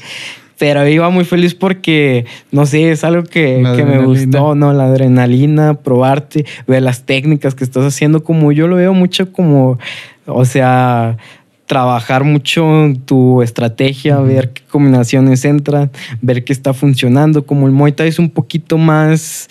pero 0.58 0.86
iba 0.88 1.10
muy 1.10 1.24
feliz 1.24 1.54
porque, 1.54 2.24
no 2.50 2.66
sé, 2.66 2.90
es 2.90 3.04
algo 3.04 3.24
que, 3.24 3.62
que 3.76 3.84
me 3.84 4.04
gustó, 4.04 4.54
¿no? 4.54 4.72
La 4.72 4.84
adrenalina, 4.84 5.74
probarte, 5.74 6.46
ver 6.66 6.82
las 6.82 7.04
técnicas 7.04 7.54
que 7.54 7.64
estás 7.64 7.84
haciendo, 7.84 8.24
como 8.24 8.52
yo 8.52 8.66
lo 8.66 8.76
veo 8.76 8.94
mucho 8.94 9.32
como, 9.32 9.78
o 10.26 10.44
sea, 10.44 11.18
trabajar 11.66 12.24
mucho 12.24 12.92
tu 13.04 13.42
estrategia, 13.42 14.18
ver 14.20 14.52
qué 14.52 14.62
combinaciones 14.70 15.44
entran, 15.44 15.90
ver 16.22 16.44
qué 16.44 16.52
está 16.52 16.72
funcionando, 16.72 17.44
como 17.44 17.66
el 17.66 17.72
Muay 17.72 17.92
Thai 17.92 18.08
es 18.08 18.18
un 18.18 18.30
poquito 18.30 18.78
más 18.78 19.48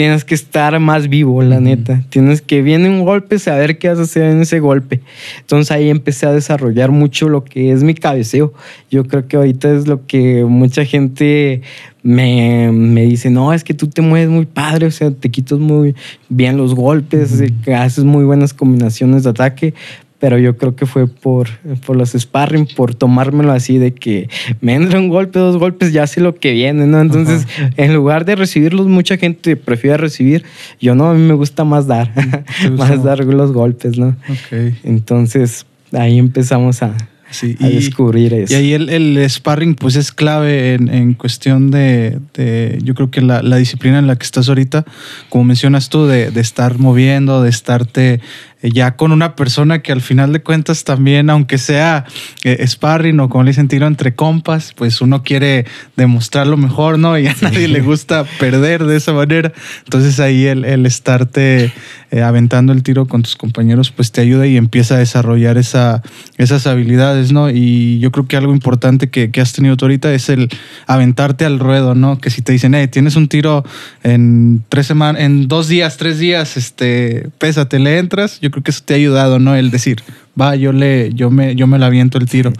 tienes 0.00 0.24
que 0.24 0.34
estar 0.34 0.80
más 0.80 1.10
vivo, 1.10 1.42
la 1.42 1.60
neta. 1.60 2.02
Tienes 2.08 2.40
que 2.40 2.62
viene 2.62 2.88
un 2.88 3.04
golpe, 3.04 3.38
saber 3.38 3.76
qué 3.76 3.90
vas 3.90 3.98
a 3.98 4.02
hacer 4.04 4.22
en 4.22 4.40
ese 4.40 4.58
golpe. 4.58 5.02
Entonces 5.40 5.70
ahí 5.72 5.90
empecé 5.90 6.24
a 6.24 6.32
desarrollar 6.32 6.90
mucho 6.90 7.28
lo 7.28 7.44
que 7.44 7.70
es 7.70 7.82
mi 7.82 7.92
cabeceo. 7.92 8.54
Yo 8.90 9.04
creo 9.04 9.28
que 9.28 9.36
ahorita 9.36 9.70
es 9.70 9.86
lo 9.86 10.06
que 10.06 10.46
mucha 10.46 10.86
gente 10.86 11.60
me, 12.02 12.72
me 12.72 13.02
dice, 13.02 13.28
no, 13.28 13.52
es 13.52 13.62
que 13.62 13.74
tú 13.74 13.88
te 13.88 14.00
mueves 14.00 14.30
muy 14.30 14.46
padre, 14.46 14.86
o 14.86 14.90
sea, 14.90 15.10
te 15.10 15.30
quitas 15.30 15.58
muy 15.58 15.94
bien 16.30 16.56
los 16.56 16.74
golpes, 16.74 17.38
haces 17.76 18.04
muy 18.04 18.24
buenas 18.24 18.54
combinaciones 18.54 19.24
de 19.24 19.28
ataque, 19.28 19.74
pero 20.20 20.38
yo 20.38 20.56
creo 20.56 20.76
que 20.76 20.86
fue 20.86 21.08
por, 21.08 21.48
por 21.86 21.96
los 21.96 22.12
sparring, 22.12 22.68
por 22.76 22.94
tomármelo 22.94 23.52
así 23.52 23.78
de 23.78 23.94
que 23.94 24.28
me 24.60 24.74
entra 24.74 25.00
un 25.00 25.08
golpe, 25.08 25.38
dos 25.38 25.56
golpes, 25.56 25.92
ya 25.92 26.06
sé 26.06 26.20
lo 26.20 26.36
que 26.36 26.52
viene, 26.52 26.86
¿no? 26.86 27.00
Entonces, 27.00 27.48
en 27.76 27.94
lugar 27.94 28.26
de 28.26 28.36
recibirlos, 28.36 28.86
mucha 28.86 29.16
gente 29.16 29.56
prefiere 29.56 29.96
recibir. 29.96 30.44
Yo 30.78 30.94
no, 30.94 31.08
a 31.10 31.14
mí 31.14 31.22
me 31.22 31.34
gusta 31.34 31.64
más 31.64 31.86
dar, 31.86 32.12
más 32.72 33.02
dar 33.02 33.24
los 33.24 33.52
golpes, 33.52 33.98
¿no? 33.98 34.08
Ok. 34.28 34.74
Entonces, 34.84 35.64
ahí 35.92 36.18
empezamos 36.18 36.82
a, 36.82 36.94
Sí, 37.30 37.56
a 37.60 37.68
descubrir 37.68 38.34
eso. 38.34 38.52
Y 38.52 38.56
ahí 38.56 38.72
el, 38.72 38.88
el 38.88 39.30
sparring 39.30 39.76
pues 39.76 39.94
es 39.94 40.10
clave 40.10 40.74
en, 40.74 40.92
en 40.92 41.14
cuestión 41.14 41.70
de, 41.70 42.18
de, 42.34 42.78
yo 42.82 42.94
creo 42.94 43.10
que 43.10 43.20
la, 43.20 43.40
la, 43.42 43.56
disciplina 43.56 44.00
en 44.00 44.08
la 44.08 44.16
que 44.16 44.24
estás 44.24 44.48
ahorita, 44.48 44.84
como 45.28 45.44
mencionas 45.44 45.90
tú, 45.90 46.06
de, 46.06 46.32
de 46.32 46.40
estar 46.40 46.78
moviendo, 46.78 47.40
de 47.40 47.48
estarte 47.48 48.20
ya 48.62 48.96
con 48.96 49.12
una 49.12 49.36
persona 49.36 49.80
que 49.80 49.92
al 49.92 50.00
final 50.00 50.32
de 50.32 50.42
cuentas 50.42 50.84
también, 50.84 51.30
aunque 51.30 51.58
sea 51.58 52.04
eh, 52.44 52.66
sparring 52.66 53.18
o 53.20 53.28
como 53.28 53.44
le 53.44 53.50
dicen 53.50 53.68
tiro 53.68 53.86
entre 53.86 54.14
compas, 54.14 54.72
pues 54.76 55.00
uno 55.00 55.22
quiere 55.22 55.66
demostrar 55.96 56.46
lo 56.46 56.56
mejor, 56.56 56.98
¿no? 56.98 57.18
Y 57.18 57.26
a 57.26 57.36
nadie 57.40 57.68
le 57.68 57.80
gusta 57.80 58.24
perder 58.38 58.84
de 58.84 58.96
esa 58.96 59.12
manera. 59.12 59.52
Entonces 59.84 60.20
ahí 60.20 60.46
el, 60.46 60.64
el 60.64 60.86
estarte 60.86 61.72
eh, 62.12 62.22
aventando 62.22 62.72
el 62.72 62.82
tiro 62.82 63.06
con 63.06 63.22
tus 63.22 63.36
compañeros, 63.36 63.92
pues 63.92 64.10
te 64.10 64.20
ayuda 64.20 64.44
y 64.46 64.56
empieza 64.56 64.96
a 64.96 64.98
desarrollar 64.98 65.58
esa, 65.58 66.02
esas 66.38 66.66
habilidades, 66.66 67.30
¿no? 67.30 67.50
Y 67.50 68.00
yo 68.00 68.10
creo 68.10 68.26
que 68.26 68.36
algo 68.36 68.52
importante 68.52 69.10
que, 69.10 69.30
que 69.30 69.40
has 69.40 69.52
tenido 69.52 69.76
tú 69.76 69.84
ahorita 69.84 70.12
es 70.12 70.28
el 70.28 70.48
aventarte 70.88 71.44
al 71.44 71.60
ruedo, 71.60 71.94
¿no? 71.94 72.18
Que 72.18 72.30
si 72.30 72.42
te 72.42 72.50
dicen, 72.50 72.74
hey, 72.74 72.88
tienes 72.88 73.14
un 73.14 73.28
tiro 73.28 73.64
en 74.02 74.64
tres 74.68 74.88
semanas, 74.88 75.22
en 75.22 75.46
dos 75.46 75.68
días, 75.68 75.98
tres 75.98 76.18
días, 76.18 76.56
este, 76.56 77.28
pésate, 77.38 77.78
le 77.78 77.98
entras. 77.98 78.40
Yo 78.40 78.49
creo 78.50 78.62
que 78.62 78.70
eso 78.70 78.82
te 78.84 78.94
ha 78.94 78.96
ayudado, 78.96 79.38
¿no? 79.38 79.54
El 79.56 79.70
decir, 79.70 80.02
va, 80.40 80.56
yo 80.56 80.72
le, 80.72 81.12
yo 81.14 81.30
me, 81.30 81.54
yo 81.54 81.66
me 81.66 81.78
la 81.78 81.86
aviento 81.86 82.18
el 82.18 82.28
tiro. 82.28 82.52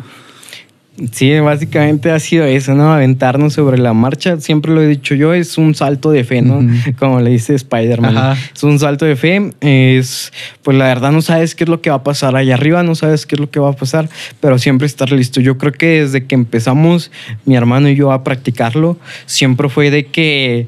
Sí, 1.13 1.39
básicamente 1.39 2.11
ha 2.11 2.19
sido 2.19 2.45
eso, 2.45 2.75
¿no? 2.75 2.93
Aventarnos 2.93 3.55
sobre 3.55 3.79
la 3.79 3.95
marcha. 3.95 4.39
Siempre 4.39 4.73
lo 4.73 4.83
he 4.83 4.87
dicho 4.87 5.15
yo, 5.15 5.33
es 5.33 5.57
un 5.57 5.75
salto 5.75 6.11
de 6.11 6.25
fe, 6.25 6.43
¿no? 6.43 6.59
Uh 6.59 6.63
-huh. 6.63 6.95
Como 6.97 7.21
le 7.21 7.31
dice 7.31 7.55
Spider-Man. 7.55 8.37
Es 8.55 8.63
un 8.63 8.79
salto 8.79 9.07
de 9.07 9.17
fe. 9.17 9.53
Es, 9.63 10.31
pues 10.63 10.77
la 10.77 10.85
verdad 10.87 11.11
no 11.11 11.23
sabes 11.23 11.55
qué 11.55 11.65
es 11.65 11.71
lo 11.71 11.81
que 11.81 11.89
va 11.89 11.97
a 11.97 12.03
pasar 12.03 12.37
allá 12.37 12.55
arriba, 12.55 12.83
no 12.83 12.95
sabes 12.95 13.25
qué 13.25 13.37
es 13.37 13.41
lo 13.41 13.49
que 13.49 13.61
va 13.61 13.71
a 13.71 13.77
pasar, 13.77 14.11
pero 14.41 14.59
siempre 14.59 14.87
estar 14.87 15.11
listo. 15.11 15.41
Yo 15.41 15.57
creo 15.57 15.73
que 15.73 16.03
desde 16.03 16.27
que 16.27 16.35
empezamos 16.35 17.11
mi 17.47 17.57
hermano 17.57 17.89
y 17.89 17.95
yo 17.95 18.13
a 18.13 18.23
practicarlo, 18.23 18.99
siempre 19.25 19.71
fue 19.71 19.91
de 19.91 20.07
que 20.07 20.67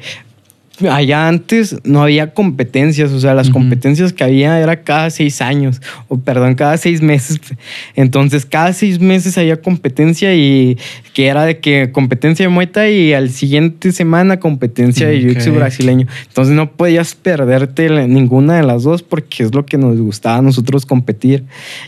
allá 0.90 1.28
antes 1.28 1.76
no 1.84 2.02
había 2.02 2.34
competencias, 2.34 3.12
o 3.12 3.20
sea, 3.20 3.34
las 3.34 3.48
uh 3.48 3.50
-huh. 3.50 3.54
competencias 3.54 4.12
que 4.12 4.24
había 4.24 4.58
era 4.60 4.82
cada 4.82 5.10
seis 5.10 5.40
años, 5.40 5.80
o 6.08 6.18
perdón, 6.18 6.54
cada 6.54 6.76
seis 6.76 7.02
meses. 7.02 7.40
Entonces, 7.96 8.46
cada 8.46 8.72
seis 8.72 9.00
meses 9.00 9.36
había 9.38 9.60
competencia 9.60 10.34
y 10.34 10.78
que 11.14 11.26
era 11.26 11.44
de 11.44 11.58
que 11.58 11.90
competencia 11.92 12.44
de 12.46 12.48
Muay 12.48 12.66
Thai 12.66 12.94
y 12.94 13.12
al 13.12 13.30
siguiente 13.30 13.92
semana 13.92 14.40
competencia 14.40 15.06
de 15.06 15.16
okay. 15.16 15.34
Jiu-Jitsu 15.34 15.54
brasileño. 15.54 16.06
Entonces, 16.28 16.54
no 16.54 16.70
podías 16.72 17.14
perderte 17.14 17.88
ninguna 18.08 18.56
de 18.56 18.62
las 18.62 18.82
dos 18.82 19.02
porque 19.02 19.42
es 19.42 19.54
lo 19.54 19.66
que 19.66 19.78
nos 19.78 19.98
gustaba 19.98 20.38
a 20.38 20.42
nosotros 20.42 20.86
competir. 20.86 21.44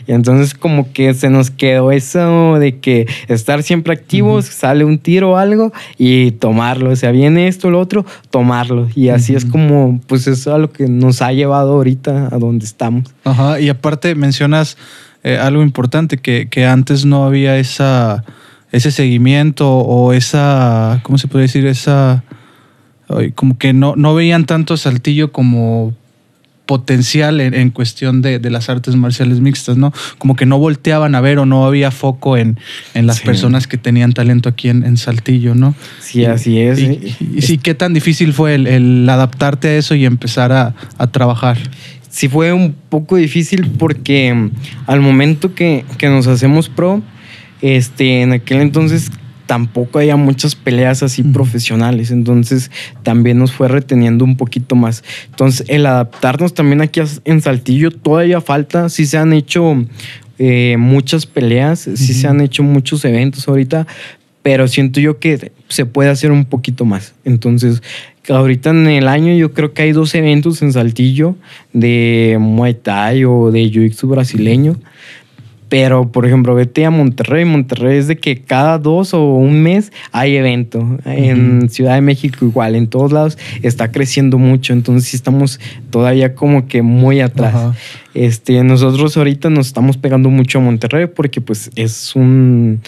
Y 0.07 0.11
entonces, 0.11 0.53
como 0.53 0.91
que 0.93 1.13
se 1.13 1.29
nos 1.29 1.51
quedó 1.51 1.91
eso 1.91 2.59
de 2.59 2.79
que 2.79 3.07
estar 3.27 3.63
siempre 3.63 3.93
activos, 3.93 4.45
uh 4.45 4.49
-huh. 4.49 4.51
sale 4.51 4.85
un 4.85 4.97
tiro 4.97 5.31
o 5.31 5.37
algo 5.37 5.73
y 5.97 6.31
tomarlo. 6.31 6.91
O 6.91 6.95
sea, 6.95 7.11
viene 7.11 7.47
esto, 7.47 7.69
lo 7.69 7.79
otro, 7.79 8.05
tomarlo. 8.29 8.84
Y 8.95 9.09
así 9.09 9.31
uh 9.31 9.35
-huh. 9.35 9.37
es 9.37 9.45
como, 9.45 10.01
pues 10.07 10.27
eso 10.27 10.31
es 10.33 10.47
a 10.47 10.57
lo 10.57 10.71
que 10.71 10.87
nos 10.87 11.21
ha 11.21 11.31
llevado 11.31 11.73
ahorita 11.73 12.29
a 12.31 12.37
donde 12.37 12.65
estamos. 12.65 13.13
Ajá, 13.23 13.59
y 13.59 13.69
aparte 13.69 14.15
mencionas 14.15 14.77
eh, 15.23 15.37
algo 15.37 15.63
importante, 15.63 16.17
que, 16.17 16.47
que, 16.49 16.65
antes 16.65 17.05
no 17.05 17.25
había 17.25 17.57
esa, 17.57 18.23
ese 18.71 18.91
seguimiento 18.91 19.67
o 19.69 20.13
esa, 20.13 20.99
¿cómo 21.03 21.17
se 21.17 21.27
puede 21.27 21.43
decir? 21.43 21.65
Esa, 21.65 22.23
como 23.35 23.57
que 23.57 23.73
no, 23.73 23.95
no 23.95 24.13
veían 24.13 24.45
tanto 24.45 24.77
Saltillo 24.77 25.31
como 25.31 25.93
potencial 26.65 27.41
en, 27.41 27.53
en 27.53 27.69
cuestión 27.69 28.21
de, 28.21 28.39
de, 28.39 28.49
las 28.49 28.69
artes 28.69 28.95
marciales 28.95 29.39
mixtas, 29.39 29.77
¿no? 29.77 29.93
Como 30.17 30.35
que 30.35 30.45
no 30.45 30.57
volteaban 30.57 31.15
a 31.15 31.21
ver 31.21 31.39
o 31.39 31.45
no 31.45 31.65
había 31.65 31.91
foco 31.91 32.37
en, 32.37 32.57
en 32.93 33.07
las 33.07 33.17
sí. 33.17 33.25
personas 33.25 33.67
que 33.67 33.77
tenían 33.77 34.13
talento 34.13 34.49
aquí 34.49 34.69
en, 34.69 34.83
en 34.83 34.97
Saltillo, 34.97 35.55
¿no? 35.55 35.75
Sí, 35.99 36.21
y, 36.21 36.25
así 36.25 36.59
es. 36.59 36.79
Y, 36.79 36.85
y, 36.85 37.37
y, 37.37 37.41
sí, 37.41 37.57
¿qué 37.57 37.73
tan 37.75 37.93
difícil 37.93 38.33
fue 38.33 38.55
el, 38.55 38.67
el 38.67 39.09
adaptarte 39.09 39.69
a 39.69 39.77
eso 39.77 39.95
y 39.95 40.05
empezar 40.05 40.51
a, 40.51 40.75
a, 40.97 41.07
trabajar? 41.07 41.57
Sí, 42.09 42.27
fue 42.27 42.53
un 42.53 42.75
poco 42.89 43.17
difícil 43.17 43.67
porque 43.77 44.33
mm, 44.33 44.51
al 44.87 45.01
momento 45.01 45.53
que, 45.53 45.85
que 45.97 46.09
nos 46.09 46.27
hacemos 46.27 46.69
pro, 46.69 47.01
este, 47.61 48.21
en 48.21 48.33
aquel 48.33 48.61
entonces 48.61 49.11
tampoco 49.45 49.99
había 49.99 50.15
muchas 50.15 50.55
peleas 50.55 51.03
así 51.03 51.23
profesionales, 51.23 52.11
entonces 52.11 52.71
también 53.03 53.37
nos 53.39 53.51
fue 53.51 53.67
reteniendo 53.67 54.25
un 54.25 54.37
poquito 54.37 54.75
más. 54.75 55.03
Entonces 55.29 55.65
el 55.69 55.85
adaptarnos 55.85 56.53
también 56.53 56.81
aquí 56.81 57.01
en 57.25 57.41
Saltillo 57.41 57.91
todavía 57.91 58.41
falta, 58.41 58.89
sí 58.89 59.05
se 59.05 59.17
han 59.17 59.33
hecho 59.33 59.85
eh, 60.39 60.75
muchas 60.77 61.25
peleas, 61.25 61.87
-huh. 61.87 61.95
sí 61.95 62.13
se 62.13 62.27
han 62.27 62.41
hecho 62.41 62.63
muchos 62.63 63.05
eventos 63.05 63.47
ahorita, 63.47 63.87
pero 64.41 64.67
siento 64.67 64.99
yo 64.99 65.19
que 65.19 65.51
se 65.69 65.85
puede 65.85 66.09
hacer 66.09 66.31
un 66.31 66.45
poquito 66.45 66.85
más. 66.85 67.15
Entonces, 67.23 67.81
ahorita 68.29 68.69
en 68.69 68.87
el 68.87 69.07
año 69.07 69.33
yo 69.33 69.53
creo 69.53 69.73
que 69.73 69.83
hay 69.83 69.91
dos 69.91 70.13
eventos 70.15 70.61
en 70.61 70.73
Saltillo 70.73 71.35
de 71.73 72.37
Muay 72.39 72.75
Thai 72.75 73.25
o 73.25 73.51
de 73.51 73.63
Jiu-Jitsu 73.71 74.07
brasileño. 74.07 74.75
Pero, 75.77 76.09
por 76.09 76.25
ejemplo, 76.25 76.55
vete 76.55 76.85
a 76.85 76.89
Monterrey. 76.89 77.43
Monterrey 77.43 77.97
es 77.97 78.07
de 78.07 78.15
que 78.15 78.37
cada 78.37 78.77
dos 78.77 79.13
o 79.13 79.35
un 79.35 79.61
mes 79.61 79.91
hay 80.13 80.37
evento. 80.37 80.79
Uh 80.79 80.97
-huh. 80.99 81.01
En 81.05 81.69
Ciudad 81.69 81.95
de 81.95 82.01
México 82.01 82.45
igual, 82.45 82.75
en 82.75 82.87
todos 82.87 83.11
lados 83.11 83.37
está 83.61 83.91
creciendo 83.91 84.37
mucho. 84.37 84.71
Entonces 84.71 85.09
sí 85.09 85.17
estamos 85.17 85.59
todavía 85.89 86.33
como 86.33 86.69
que 86.69 86.81
muy 86.81 87.19
atrás. 87.19 87.53
Uh 87.55 87.57
-huh. 87.57 87.73
Este, 88.13 88.63
nosotros 88.63 89.17
ahorita 89.17 89.49
nos 89.49 89.67
estamos 89.67 89.97
pegando 89.97 90.29
mucho 90.29 90.59
a 90.59 90.61
Monterrey 90.61 91.07
porque 91.07 91.41
pues 91.41 91.69
es 91.75 92.15
un 92.15 92.79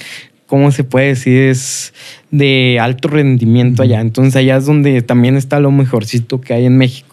¿cómo 0.46 0.72
se 0.72 0.86
puede 0.86 1.08
decir? 1.08 1.42
Es 1.44 1.94
de 2.32 2.80
alto 2.80 3.10
rendimiento 3.10 3.84
allá. 3.84 4.00
Entonces 4.00 4.38
allá 4.38 4.56
es 4.56 4.66
donde 4.66 5.02
también 5.02 5.36
está 5.36 5.60
lo 5.60 5.72
mejorcito 5.72 6.40
que 6.40 6.54
hay 6.54 6.66
en 6.66 6.78
México. 6.78 7.07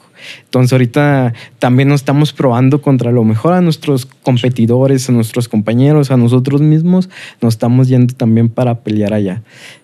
Entonces 0.44 0.72
ahorita 0.72 1.34
también 1.58 1.88
nos 1.88 2.00
estamos 2.00 2.32
probando 2.32 2.80
contra 2.82 3.12
lo 3.12 3.24
mejor 3.24 3.54
a 3.54 3.60
nuestros 3.60 4.06
competidores, 4.06 5.08
a 5.08 5.12
nuestros 5.12 5.48
compañeros, 5.48 6.10
a 6.10 6.16
nosotros 6.16 6.60
mismos. 6.60 7.08
Nos 7.40 7.54
estamos 7.54 7.88
yendo 7.88 8.14
también 8.14 8.48
para 8.48 8.80
pelear 8.80 9.14
allá. 9.14 9.42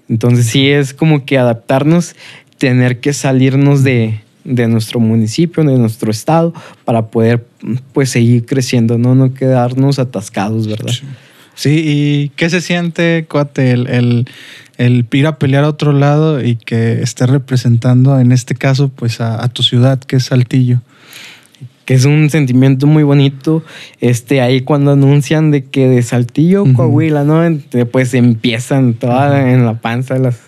Entonces 0.08 0.46
sí 0.46 0.68
es 0.68 0.92
como 0.94 1.24
que 1.24 1.38
adaptarnos, 1.38 2.16
tener 2.58 3.00
que 3.00 3.12
salirnos 3.12 3.84
de, 3.84 4.20
de 4.44 4.68
nuestro 4.68 5.00
municipio, 5.00 5.62
de 5.64 5.78
nuestro 5.78 6.10
estado, 6.10 6.52
para 6.84 7.06
poder 7.06 7.46
pues 7.92 8.10
seguir 8.10 8.46
creciendo, 8.46 8.98
no, 8.98 9.14
no 9.14 9.34
quedarnos 9.34 9.98
atascados, 9.98 10.66
¿verdad? 10.66 10.92
Sí. 11.54 11.82
¿y 11.84 12.28
qué 12.36 12.48
se 12.48 12.60
siente, 12.60 13.26
cuate, 13.28 13.72
el, 13.72 14.26
el, 14.86 15.06
ir 15.12 15.26
a 15.26 15.38
pelear 15.38 15.64
a 15.64 15.68
otro 15.68 15.92
lado 15.92 16.42
y 16.42 16.56
que 16.56 17.02
esté 17.02 17.26
representando, 17.26 18.18
en 18.18 18.32
este 18.32 18.54
caso, 18.54 18.88
pues 18.88 19.20
a, 19.20 19.42
a 19.44 19.48
tu 19.48 19.62
ciudad, 19.62 19.98
que 20.00 20.16
es 20.16 20.24
Saltillo? 20.24 20.80
que 21.90 21.94
es 21.94 22.04
un 22.04 22.30
sentimiento 22.30 22.86
muy 22.86 23.02
bonito. 23.02 23.64
Este, 24.00 24.40
ahí 24.40 24.60
cuando 24.60 24.92
anuncian 24.92 25.50
de 25.50 25.64
que 25.64 25.88
de 25.88 26.02
Saltillo, 26.04 26.62
uh 26.62 26.66
-huh. 26.66 26.76
Coahuila, 26.76 27.24
¿no? 27.24 27.42
Pues 27.90 28.14
empiezan 28.14 28.94
toda 28.94 29.30
uh 29.30 29.34
-huh. 29.34 29.54
en 29.54 29.66
la 29.66 29.80
panza 29.80 30.16
las, 30.16 30.38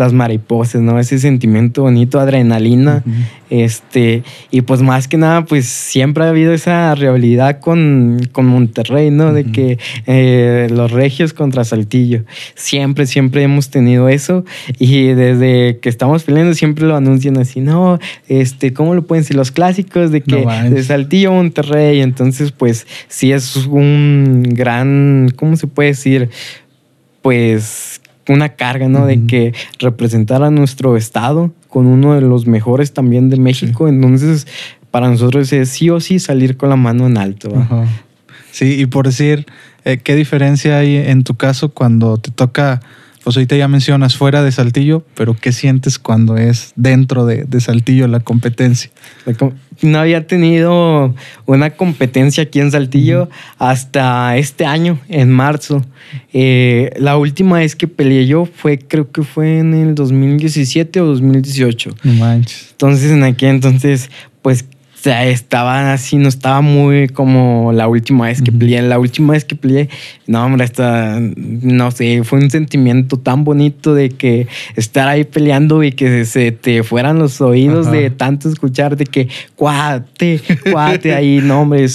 las 0.00 0.12
mariposas, 0.12 0.82
¿no? 0.82 0.98
Ese 0.98 1.18
sentimiento 1.18 1.82
bonito, 1.82 2.18
adrenalina. 2.18 3.02
Uh 3.06 3.10
-huh. 3.10 3.24
Este, 3.50 4.22
y 4.52 4.60
pues 4.60 4.80
más 4.80 5.08
que 5.08 5.16
nada, 5.16 5.44
pues 5.44 5.66
siempre 5.66 6.22
ha 6.24 6.28
habido 6.28 6.52
esa 6.52 6.94
rivalidad 6.94 7.58
con, 7.58 8.20
con 8.30 8.46
Monterrey, 8.46 9.10
¿no? 9.10 9.26
Uh 9.26 9.28
-huh. 9.30 9.32
De 9.32 9.44
que 9.44 9.78
eh, 10.06 10.68
los 10.70 10.90
regios 10.92 11.32
contra 11.32 11.64
Saltillo. 11.64 12.24
Siempre, 12.54 13.06
siempre 13.06 13.42
hemos 13.42 13.70
tenido 13.70 14.08
eso. 14.08 14.44
Y 14.78 15.08
desde 15.08 15.78
que 15.80 15.88
estamos 15.88 16.22
peleando, 16.24 16.54
siempre 16.54 16.86
lo 16.86 16.96
anuncian 16.96 17.36
así, 17.38 17.60
no, 17.60 17.98
este, 18.28 18.72
¿cómo 18.72 18.94
lo 18.94 19.02
pueden 19.02 19.22
decir? 19.22 19.36
Los 19.36 19.50
clásicos 19.50 20.10
de 20.10 20.22
que 20.22 20.44
no 20.44 20.70
de 20.70 20.82
Saltillo 20.82 21.32
Monterrey. 21.32 22.00
Entonces, 22.00 22.52
pues 22.52 22.86
sí 23.08 23.32
es 23.32 23.56
un 23.56 24.42
gran, 24.48 25.28
¿cómo 25.36 25.56
se 25.56 25.66
puede 25.66 25.90
decir? 25.90 26.30
Pues 27.22 27.99
una 28.32 28.50
carga, 28.50 28.88
¿no? 28.88 29.00
Uh 29.00 29.02
-huh. 29.02 29.06
De 29.06 29.26
que 29.26 29.54
representar 29.78 30.42
a 30.42 30.50
nuestro 30.50 30.96
estado 30.96 31.52
con 31.68 31.86
uno 31.86 32.14
de 32.14 32.20
los 32.20 32.46
mejores 32.46 32.92
también 32.92 33.30
de 33.30 33.36
México. 33.36 33.88
Entonces, 33.88 34.46
para 34.90 35.08
nosotros 35.08 35.52
es 35.52 35.68
sí 35.68 35.90
o 35.90 36.00
sí 36.00 36.18
salir 36.18 36.56
con 36.56 36.68
la 36.68 36.76
mano 36.76 37.06
en 37.06 37.16
alto. 37.16 37.50
Sí, 38.50 38.80
y 38.80 38.86
por 38.86 39.06
decir, 39.06 39.46
eh, 39.84 39.98
¿qué 40.02 40.16
diferencia 40.16 40.78
hay 40.78 40.96
en 40.96 41.22
tu 41.22 41.34
caso 41.34 41.68
cuando 41.68 42.18
te 42.18 42.30
toca 42.30 42.80
pues 43.22 43.36
ahorita 43.36 43.56
ya 43.56 43.68
mencionas 43.68 44.16
fuera 44.16 44.42
de 44.42 44.50
Saltillo, 44.50 45.04
pero 45.14 45.36
¿qué 45.38 45.52
sientes 45.52 45.98
cuando 45.98 46.36
es 46.36 46.72
dentro 46.76 47.26
de, 47.26 47.46
Saltillo 47.60 48.08
la 48.08 48.20
competencia? 48.20 48.90
No 49.82 49.98
había 49.98 50.26
tenido 50.26 51.14
una 51.46 51.70
competencia 51.70 52.44
aquí 52.44 52.60
en 52.60 52.70
Saltillo 52.70 53.28
hasta 53.58 54.36
este 54.36 54.64
año, 54.64 54.98
en 55.08 55.30
marzo. 55.30 55.84
Eh, 56.32 56.90
la 56.98 57.16
última 57.18 57.58
vez 57.58 57.76
que 57.76 57.88
peleé 57.88 58.26
yo 58.26 58.46
fue, 58.46 58.78
creo 58.78 59.10
que 59.10 59.22
fue 59.22 59.58
en 59.58 59.74
el 59.74 59.94
2017 59.94 61.00
o 61.00 61.06
2018. 61.06 61.94
No 62.02 62.12
manches. 62.14 62.68
Entonces, 62.72 63.10
en 63.10 63.22
aquel 63.22 63.50
entonces, 63.50 64.10
pues 64.42 64.64
sea, 65.02 65.26
estaba 65.26 65.92
así, 65.92 66.16
no 66.16 66.28
estaba 66.28 66.60
muy 66.60 67.08
como 67.08 67.72
la 67.72 67.88
última 67.88 68.26
vez 68.26 68.42
que 68.42 68.52
peleé. 68.52 68.82
La 68.82 68.98
última 68.98 69.32
vez 69.32 69.44
que 69.44 69.54
peleé, 69.54 69.88
no, 70.26 70.44
hombre, 70.44 70.66
no 71.36 71.90
sé, 71.90 72.22
fue 72.24 72.38
un 72.38 72.50
sentimiento 72.50 73.18
tan 73.18 73.42
bonito 73.44 73.94
de 73.94 74.10
que 74.10 74.46
estar 74.76 75.08
ahí 75.08 75.24
peleando 75.24 75.82
y 75.82 75.92
que 75.92 76.24
se 76.26 76.52
te 76.52 76.82
fueran 76.82 77.18
los 77.18 77.40
oídos 77.40 77.90
de 77.90 78.10
tanto 78.10 78.48
escuchar 78.48 78.96
de 78.96 79.06
que 79.06 79.28
cuate, 79.56 80.40
cuate 80.70 81.14
ahí, 81.14 81.40
no, 81.42 81.62
hombre, 81.62 81.86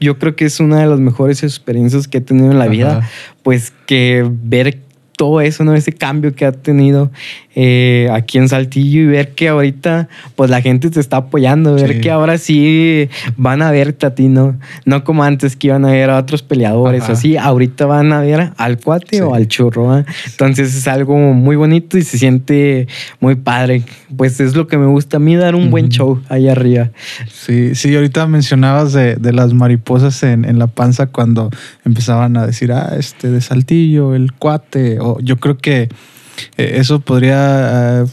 yo 0.00 0.18
creo 0.18 0.34
que 0.34 0.44
es 0.44 0.58
una 0.58 0.80
de 0.80 0.86
las 0.86 0.98
mejores 0.98 1.42
experiencias 1.42 2.08
que 2.08 2.18
he 2.18 2.20
tenido 2.20 2.50
en 2.50 2.58
la 2.58 2.66
vida, 2.66 3.08
pues 3.42 3.72
que 3.86 4.28
ver 4.28 4.80
todo 5.18 5.40
eso, 5.40 5.64
¿no? 5.64 5.74
Ese 5.74 5.92
cambio 5.92 6.34
que 6.34 6.46
ha 6.46 6.52
tenido 6.52 7.10
eh, 7.60 8.08
aquí 8.12 8.38
en 8.38 8.48
Saltillo 8.48 9.00
y 9.00 9.06
ver 9.06 9.30
que 9.34 9.48
ahorita, 9.48 10.08
pues 10.36 10.48
la 10.48 10.60
gente 10.60 10.90
te 10.90 11.00
está 11.00 11.16
apoyando, 11.16 11.74
ver 11.74 12.00
que 12.00 12.08
ahora 12.08 12.38
sí 12.38 13.08
van 13.36 13.62
a 13.62 13.72
verte 13.72 14.06
a 14.06 14.14
ti, 14.14 14.28
¿no? 14.28 14.56
No 14.84 15.02
como 15.02 15.24
antes 15.24 15.56
que 15.56 15.66
iban 15.66 15.84
a 15.84 15.90
ver 15.90 16.08
a 16.08 16.18
otros 16.18 16.44
peleadores 16.44 17.10
así, 17.10 17.36
ahorita 17.36 17.86
van 17.86 18.12
a 18.12 18.20
ver 18.20 18.52
al 18.56 18.78
cuate 18.78 19.22
o 19.22 19.34
al 19.34 19.48
churro, 19.48 20.04
Entonces 20.24 20.72
es 20.72 20.86
algo 20.86 21.16
muy 21.16 21.56
bonito 21.56 21.98
y 21.98 22.02
se 22.02 22.16
siente 22.16 22.86
muy 23.18 23.34
padre. 23.34 23.82
Pues 24.16 24.38
es 24.38 24.54
lo 24.54 24.68
que 24.68 24.78
me 24.78 24.86
gusta 24.86 25.16
a 25.16 25.20
mí, 25.20 25.34
dar 25.34 25.56
un 25.56 25.72
buen 25.72 25.88
show 25.88 26.22
ahí 26.28 26.48
arriba. 26.48 26.90
Sí, 27.28 27.74
sí, 27.74 27.92
ahorita 27.92 28.28
mencionabas 28.28 28.92
de, 28.92 29.16
de 29.16 29.32
las 29.32 29.52
mariposas 29.52 30.22
en, 30.22 30.44
en, 30.44 30.60
la 30.60 30.68
panza 30.68 31.06
cuando 31.06 31.50
empezaban 31.84 32.36
a 32.36 32.46
decir, 32.46 32.70
ah, 32.70 32.94
este 32.96 33.32
de 33.32 33.40
Saltillo, 33.40 34.14
el 34.14 34.32
cuate, 34.32 35.00
yo 35.22 35.38
creo 35.38 35.58
que 35.58 35.88
eso 36.56 37.00
podría 37.00 38.04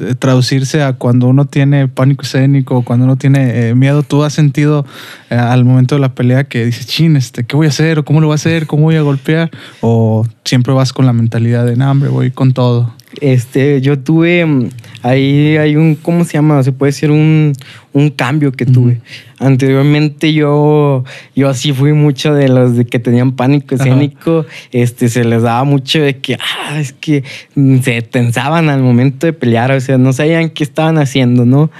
eh, 0.00 0.14
traducirse 0.18 0.82
a 0.82 0.92
cuando 0.94 1.26
uno 1.26 1.46
tiene 1.46 1.88
pánico 1.88 2.22
escénico, 2.22 2.82
cuando 2.82 3.04
uno 3.04 3.16
tiene 3.16 3.68
eh, 3.68 3.74
miedo. 3.74 4.02
¿Tú 4.02 4.22
has 4.22 4.32
sentido 4.32 4.86
al 5.30 5.64
momento 5.64 5.94
de 5.94 6.00
la 6.00 6.14
pelea 6.14 6.44
que 6.44 6.66
dices, 6.66 6.86
chin, 6.86 7.16
este, 7.16 7.44
¿qué 7.44 7.56
voy 7.56 7.66
a 7.66 7.70
hacer? 7.70 7.98
¿O 7.98 8.04
cómo 8.04 8.20
lo 8.20 8.28
voy 8.28 8.34
a 8.34 8.36
hacer? 8.36 8.66
¿Cómo 8.66 8.84
voy 8.84 8.96
a 8.96 9.02
golpear? 9.02 9.50
¿O 9.80 10.26
siempre 10.44 10.72
vas 10.72 10.92
con 10.92 11.06
la 11.06 11.12
mentalidad 11.12 11.66
de, 11.66 11.82
hambre, 11.82 12.08
voy 12.08 12.30
con 12.30 12.52
todo? 12.52 12.94
Este, 13.20 13.80
yo 13.80 13.98
tuve, 13.98 14.44
mm, 14.44 14.68
ahí 15.02 15.56
hay 15.56 15.76
un, 15.76 15.94
¿cómo 15.94 16.24
se 16.24 16.34
llama? 16.34 16.62
Se 16.62 16.72
puede 16.72 16.90
decir 16.90 17.10
un, 17.10 17.54
un 17.92 18.10
cambio 18.10 18.52
que 18.52 18.66
tuve. 18.66 19.00
Anteriormente 19.38 20.32
yo, 20.32 21.04
yo 21.34 21.48
así 21.48 21.72
fui 21.72 21.92
mucho 21.92 22.34
de 22.34 22.48
los 22.48 22.76
de 22.76 22.84
que 22.84 22.98
tenían 22.98 23.32
pánico 23.32 23.74
escénico, 23.74 24.44
este, 24.72 25.08
se 25.08 25.24
les 25.24 25.42
daba 25.42 25.64
mucho 25.64 26.00
de 26.00 26.18
que, 26.18 26.36
ah, 26.36 26.78
es 26.78 26.92
que 26.92 27.24
mm, 27.54 27.78
se 27.78 28.02
tensaban 28.02 28.68
al 28.68 28.82
momento 28.82 29.26
de 29.26 29.32
pelear, 29.32 29.72
o 29.72 29.80
sea, 29.80 29.96
no 29.96 30.12
sabían 30.12 30.50
qué 30.50 30.62
estaban 30.62 30.98
haciendo, 30.98 31.44
¿no? 31.46 31.70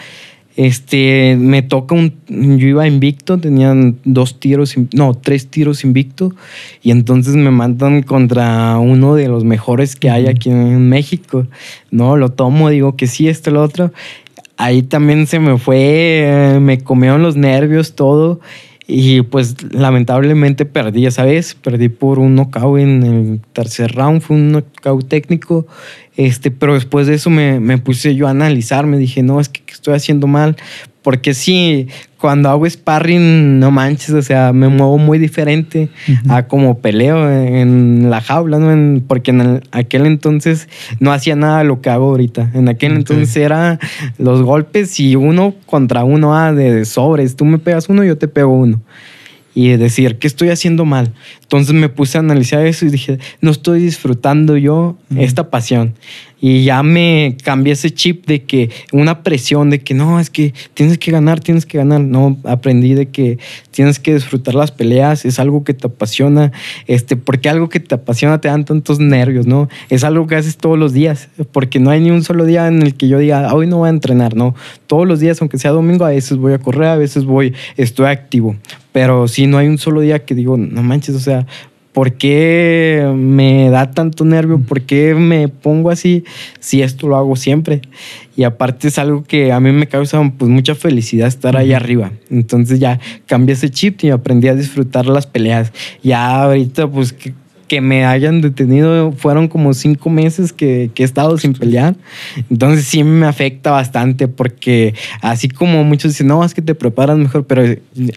Este, 0.59 1.37
me 1.39 1.63
toca 1.63 1.95
un, 1.95 2.15
yo 2.27 2.67
iba 2.67 2.85
invicto, 2.89 3.39
tenían 3.39 3.99
dos 4.03 4.41
tiros, 4.41 4.75
no, 4.93 5.15
tres 5.15 5.47
tiros 5.47 5.85
invicto, 5.85 6.35
y 6.83 6.91
entonces 6.91 7.37
me 7.37 7.53
mandan 7.53 8.03
contra 8.03 8.77
uno 8.79 9.15
de 9.15 9.29
los 9.29 9.45
mejores 9.45 9.95
que 9.95 10.11
hay 10.11 10.27
aquí 10.27 10.51
en 10.51 10.89
México, 10.89 11.47
¿no? 11.93 12.17
Lo 12.17 12.31
tomo, 12.31 12.71
digo 12.71 12.97
que 12.97 13.07
sí, 13.07 13.29
esto, 13.29 13.53
lo 13.53 13.63
otro. 13.63 13.93
Ahí 14.57 14.83
también 14.83 15.29
se 15.29 15.39
me 15.39 15.59
fue, 15.59 16.59
me 16.61 16.81
comieron 16.81 17.23
los 17.23 17.37
nervios, 17.37 17.95
todo, 17.95 18.41
y 18.85 19.23
pues 19.23 19.55
lamentablemente 19.73 20.65
perdí, 20.65 21.09
¿sabes? 21.13 21.55
Perdí 21.55 21.89
por 21.89 22.19
un 22.19 22.35
knockout 22.35 22.81
en 22.81 23.03
el 23.05 23.41
tercer 23.53 23.95
round, 23.95 24.23
fue 24.23 24.35
un 24.35 24.51
knockout 24.51 25.07
técnico. 25.07 25.69
Este, 26.19 26.51
pero 26.51 26.75
después 26.75 27.07
de 27.07 27.15
eso 27.15 27.31
me, 27.31 27.61
me 27.61 27.79
puse 27.79 28.17
yo 28.17 28.27
a 28.27 28.31
analizar, 28.31 28.87
me 28.87 28.99
dije, 28.99 29.23
no, 29.23 29.39
es 29.39 29.49
que 29.49 29.63
estoy 29.73 29.95
haciendo 29.95 30.27
mal. 30.27 30.57
Porque 31.01 31.33
sí, 31.33 31.87
cuando 32.19 32.51
hago 32.51 32.69
sparring, 32.69 33.61
no 33.61 33.71
manches, 33.71 34.11
o 34.11 34.21
sea, 34.21 34.53
me 34.53 34.67
muevo 34.67 34.99
muy 34.99 35.21
diferente 35.21 35.89
a 36.29 36.49
como 36.49 36.81
peleo 36.81 37.31
en 37.31 38.11
la 38.11 38.21
jaula, 38.21 38.59
¿no? 38.59 39.01
porque 39.07 39.31
en 39.31 39.63
aquel 39.71 40.07
entonces 40.07 40.69
no 40.99 41.13
hacía 41.13 41.37
nada 41.37 41.59
de 41.59 41.65
lo 41.65 41.81
que 41.81 41.89
hago 41.89 42.09
ahorita. 42.09 42.51
En 42.53 42.69
aquel 42.69 42.97
entonces 42.97 43.37
era 43.37 43.79
los 44.19 44.43
golpes 44.43 44.99
y 44.99 45.15
uno 45.15 45.55
contra 45.67 46.03
uno, 46.03 46.37
ah, 46.37 46.53
de 46.53 46.85
sobres. 46.85 47.37
Tú 47.37 47.45
me 47.45 47.59
pegas 47.59 47.89
uno, 47.89 48.03
yo 48.03 48.19
te 48.19 48.27
pego 48.27 48.53
uno 48.55 48.83
y 49.59 49.77
decir, 49.77 50.21
¿qué 50.21 50.29
estoy 50.29 50.51
haciendo 50.51 50.85
mal? 50.85 51.13
Entonces 51.43 51.75
me 51.75 51.89
puse 51.89 52.17
a 52.17 52.21
analizar 52.21 52.65
eso 52.65 52.87
y 52.87 52.91
dije, 52.91 53.19
no 53.41 53.51
estoy 53.51 53.81
disfrutando 53.81 54.57
yo 54.57 54.97
esta 55.17 55.51
pasión. 55.51 55.95
Y 56.41 56.65
ya 56.65 56.83
me 56.83 57.37
cambié 57.43 57.73
ese 57.73 57.91
chip 57.91 58.27
de 58.27 58.45
que 58.45 58.71
una 58.93 59.23
presión 59.23 59.71
de 59.71 59.81
que 59.81 59.95
no, 59.95 60.21
es 60.21 60.31
que 60.31 60.55
tienes 60.75 60.99
que 60.99 61.11
ganar, 61.11 61.41
tienes 61.41 61.67
que 61.67 61.79
ganar. 61.79 62.01
No, 62.01 62.37
aprendí 62.45 62.95
de 62.95 63.07
que 63.07 63.39
tienes 63.71 63.99
que 63.99 64.15
disfrutar 64.15 64.55
las 64.55 64.71
peleas, 64.71 65.25
es 65.25 65.39
algo 65.39 65.65
que 65.65 65.75
te 65.75 65.87
apasiona, 65.87 66.53
este, 66.87 67.17
porque 67.17 67.49
algo 67.49 67.69
que 67.69 67.81
te 67.81 67.95
apasiona 67.95 68.41
te 68.41 68.49
dan 68.49 68.65
tantos 68.65 69.01
nervios, 69.01 69.47
¿no? 69.47 69.69
Es 69.89 70.05
algo 70.05 70.27
que 70.27 70.37
haces 70.37 70.57
todos 70.57 70.79
los 70.79 70.93
días, 70.93 71.29
porque 71.53 71.81
no 71.81 71.91
hay 71.91 72.01
ni 72.01 72.11
un 72.11 72.23
solo 72.23 72.45
día 72.45 72.69
en 72.69 72.83
el 72.83 72.95
que 72.95 73.09
yo 73.09 73.19
diga, 73.19 73.53
hoy 73.55 73.67
no 73.67 73.79
voy 73.79 73.89
a 73.89 73.91
entrenar, 73.91 74.37
no. 74.37 74.55
Todos 74.87 75.07
los 75.07 75.21
días, 75.21 75.41
aunque 75.41 75.59
sea 75.59 75.73
domingo, 75.73 76.05
a 76.05 76.11
veces 76.11 76.39
voy 76.39 76.53
a 76.53 76.59
correr, 76.59 76.89
a 76.89 76.97
veces 76.97 77.25
voy, 77.25 77.55
estoy 77.77 78.07
activo. 78.07 78.57
Pero 78.93 79.29
si 79.29 79.47
no 79.47 79.59
hay 79.59 79.69
un 79.69 79.79
solo 79.79 80.01
día 80.01 80.25
que 80.25 80.35
digo, 80.35 80.57
no 80.57 80.83
manches, 80.83 81.15
o 81.15 81.21
sea, 81.21 81.47
¿Por 81.99 82.13
qué 82.13 83.13
me 83.13 83.71
da 83.71 83.91
tanto 83.91 84.25
nervio? 84.25 84.61
¿Por 84.61 84.83
qué 84.83 85.17
me 85.17 85.49
pongo 85.49 85.91
así 85.91 86.23
si 86.61 86.81
esto 86.81 87.09
lo 87.09 87.17
hago 87.17 87.35
siempre? 87.35 87.83
Y 88.37 88.45
aparte 88.45 88.87
es 88.87 89.01
algo 89.01 89.25
que 89.25 89.51
a 89.51 89.59
mí 89.59 89.73
me 89.73 89.89
causa 89.89 90.23
pues, 90.39 90.49
mucha 90.49 90.77
felicidad 90.77 91.27
estar 91.27 91.57
ahí 91.57 91.73
arriba. 91.73 92.13
Entonces 92.31 92.79
ya 92.79 93.01
cambié 93.27 93.55
ese 93.55 93.71
chip 93.71 94.05
y 94.05 94.11
aprendí 94.11 94.47
a 94.47 94.55
disfrutar 94.55 95.07
las 95.07 95.27
peleas. 95.27 95.73
Ya 96.01 96.41
ahorita 96.45 96.87
pues 96.87 97.17
que 97.69 97.81
me 97.81 98.05
hayan 98.05 98.41
detenido 98.41 99.13
fueron 99.13 99.47
como 99.47 99.75
cinco 99.75 100.11
meses 100.11 100.53
que, 100.53 100.91
he 100.97 101.03
estado 101.03 101.39
sin 101.39 101.53
pelear. 101.53 101.95
Entonces 102.51 102.87
sí 102.87 103.05
me 103.05 103.27
afecta 103.27 103.71
bastante 103.71 104.27
porque 104.27 104.95
así 105.21 105.49
como 105.49 105.85
muchos 105.85 106.13
dicen, 106.13 106.27
no, 106.27 106.45
es 106.45 106.55
que 106.55 106.63
te 106.63 106.75
preparas 106.75 107.19
mejor, 107.19 107.45
pero 107.47 107.63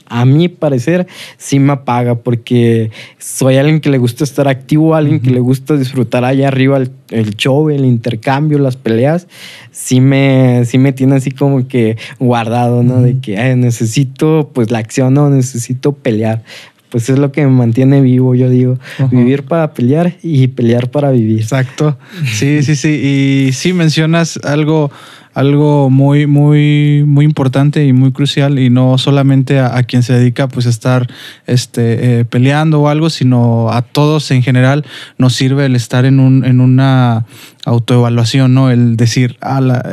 a 0.07 0.25
mi 0.25 0.47
parecer 0.47 1.05
sí 1.37 1.59
me 1.59 1.73
apaga 1.73 2.15
porque 2.15 2.89
soy 3.19 3.57
alguien 3.57 3.81
que 3.81 3.89
le 3.89 3.97
gusta 3.97 4.23
estar 4.23 4.47
activo, 4.47 4.95
alguien 4.95 5.19
que 5.19 5.29
le 5.29 5.39
gusta 5.39 5.77
disfrutar 5.77 6.25
allá 6.25 6.47
arriba 6.47 6.81
el, 7.09 7.35
show, 7.35 7.69
el 7.69 7.85
intercambio, 7.85 8.57
las 8.57 8.77
peleas. 8.77 9.27
Sí 9.71 9.99
me, 10.01 10.63
sí 10.65 10.77
me 10.77 10.93
tiene 10.93 11.15
así 11.15 11.31
como 11.31 11.67
que 11.67 11.97
guardado, 12.19 12.83
¿no? 12.83 13.01
De 13.01 13.19
que 13.19 13.55
necesito 13.55 14.49
pues 14.53 14.71
la 14.71 14.79
acción, 14.79 15.13
no, 15.13 15.29
necesito 15.29 15.91
pelear 15.91 16.43
pues 16.91 17.09
es 17.09 17.17
lo 17.17 17.31
que 17.31 17.43
me 17.45 17.51
mantiene 17.51 18.01
vivo, 18.01 18.35
yo 18.35 18.49
digo. 18.49 18.77
Vivir 19.09 19.43
para 19.43 19.73
pelear 19.73 20.17
y 20.21 20.47
pelear 20.47 20.91
para 20.91 21.09
vivir. 21.09 21.41
Exacto. 21.41 21.97
Sí, 22.33 22.61
sí, 22.63 22.75
sí. 22.75 23.47
Y 23.47 23.53
sí 23.53 23.73
mencionas 23.73 24.37
algo 24.43 24.91
algo 25.33 25.89
muy, 25.89 26.27
muy, 26.27 27.03
muy 27.05 27.23
importante 27.23 27.85
y 27.85 27.93
muy 27.93 28.11
crucial 28.11 28.59
y 28.59 28.69
no 28.69 28.97
solamente 28.97 29.59
a, 29.59 29.81
quien 29.83 30.03
se 30.03 30.13
dedica 30.13 30.47
pues 30.47 30.65
a 30.65 30.69
estar 30.69 31.07
este, 31.47 32.19
eh, 32.19 32.25
peleando 32.25 32.81
o 32.81 32.87
algo, 32.89 33.09
sino 33.09 33.71
a 33.71 33.81
todos 33.81 34.29
en 34.31 34.43
general 34.43 34.85
nos 35.17 35.33
sirve 35.33 35.65
el 35.65 35.75
estar 35.75 36.05
en, 36.05 36.19
un, 36.19 36.43
en 36.43 36.59
una 36.59 37.25
autoevaluación, 37.65 38.53
¿no? 38.53 38.71
El 38.71 38.97
decir, 38.97 39.37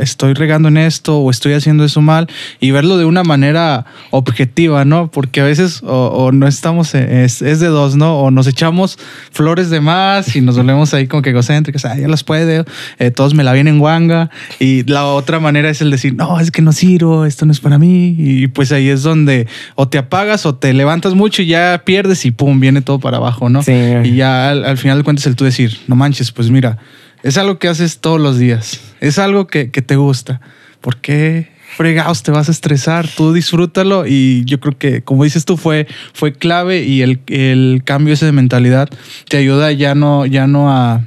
estoy 0.01 0.35
regando 0.35 0.69
en 0.69 0.77
esto 0.77 1.19
o 1.19 1.31
estoy 1.31 1.53
haciendo 1.53 1.85
eso 1.85 2.01
mal 2.01 2.29
y 2.61 2.71
verlo 2.71 2.97
de 2.97 3.05
una 3.05 3.25
manera 3.25 3.87
objetiva, 4.11 4.85
¿no? 4.85 5.11
Porque 5.11 5.41
a 5.41 5.45
veces 5.45 5.83
o, 5.85 6.31
no 6.33 6.47
estamos, 6.47 6.95
es, 6.95 7.41
de 7.41 7.67
dos, 7.67 7.97
¿no? 7.97 8.19
O 8.19 8.31
nos 8.31 8.47
echamos 8.47 8.99
flores 9.31 9.71
de 9.71 9.81
más 9.81 10.35
y 10.35 10.41
nos 10.41 10.57
volvemos 10.57 10.95
ahí 10.95 11.07
como 11.07 11.23
que 11.23 11.31
egocéntricos, 11.31 11.85
ah, 11.85 11.97
ya 11.99 12.09
las 12.09 12.25
puede, 12.25 12.65
eh, 12.99 13.11
todos 13.11 13.35
me 13.35 13.45
la 13.45 13.53
vienen 13.53 13.79
guanga 13.79 14.31
y 14.59 14.85
la 14.85 15.07
otra 15.07 15.41
manera 15.41 15.71
es 15.71 15.81
el 15.81 15.91
decir, 15.91 16.15
no, 16.15 16.41
es 16.41 16.51
que 16.51 16.63
no 16.63 16.73
sirvo, 16.73 17.25
esto 17.25 17.45
no 17.47 17.53
es 17.53 17.61
para 17.61 17.79
mí. 17.79 18.15
Y 18.19 18.47
pues 18.49 18.73
ahí 18.73 18.89
es 18.89 19.03
donde 19.03 19.47
o 19.75 19.89
te 19.89 19.99
apagas 19.99 20.47
o 20.47 20.55
te 20.55 20.73
levantas 20.73 21.15
mucho 21.15 21.43
y 21.43 21.47
ya 21.47 21.83
pierdes 21.85 22.25
y 22.25 22.31
pum, 22.31 22.61
viene 22.61 22.83
todo 22.83 22.99
para 22.99 23.19
abajo, 23.19 23.49
¿no? 23.49 23.63
Sí. 23.63 23.73
Y 24.05 24.17
ya 24.17 24.51
al, 24.51 24.79
final 24.79 24.99
de 24.99 25.05
cuentas 25.05 25.27
el 25.27 25.37
tú 25.37 25.45
decir, 25.45 25.79
no 25.87 25.97
manches, 25.97 26.33
pues 26.33 26.51
mira, 26.51 26.79
es 27.23 27.39
algo 27.39 27.59
que 27.59 27.69
haces 27.69 27.99
todos 27.99 28.21
los 28.21 28.39
días, 28.39 28.81
es 29.01 29.19
algo 29.19 29.47
que, 29.47 29.71
que 29.71 29.83
te 29.83 29.97
gusta. 29.97 30.41
¿Por 30.81 30.99
qué 30.99 31.49
fregados 31.77 32.23
te 32.23 32.31
vas 32.31 32.49
a 32.49 32.53
estresar? 32.53 33.09
Tú 33.09 33.33
disfrútalo 33.33 34.07
y 34.07 34.45
yo 34.45 34.61
creo 34.61 34.79
que, 34.79 35.03
como 35.03 35.25
dices 35.25 35.45
tú, 35.45 35.57
fue, 35.57 35.87
fue 36.13 36.33
clave 36.33 36.83
y 36.83 37.03
el, 37.03 37.21
el 37.27 37.83
cambio 37.85 38.15
ese 38.15 38.27
de 38.27 38.33
mentalidad 38.33 38.89
te 39.29 39.37
ayuda 39.37 39.73
ya 39.73 39.95
no, 39.95 40.27
ya 40.27 40.47
no 40.47 40.73
a 40.73 41.05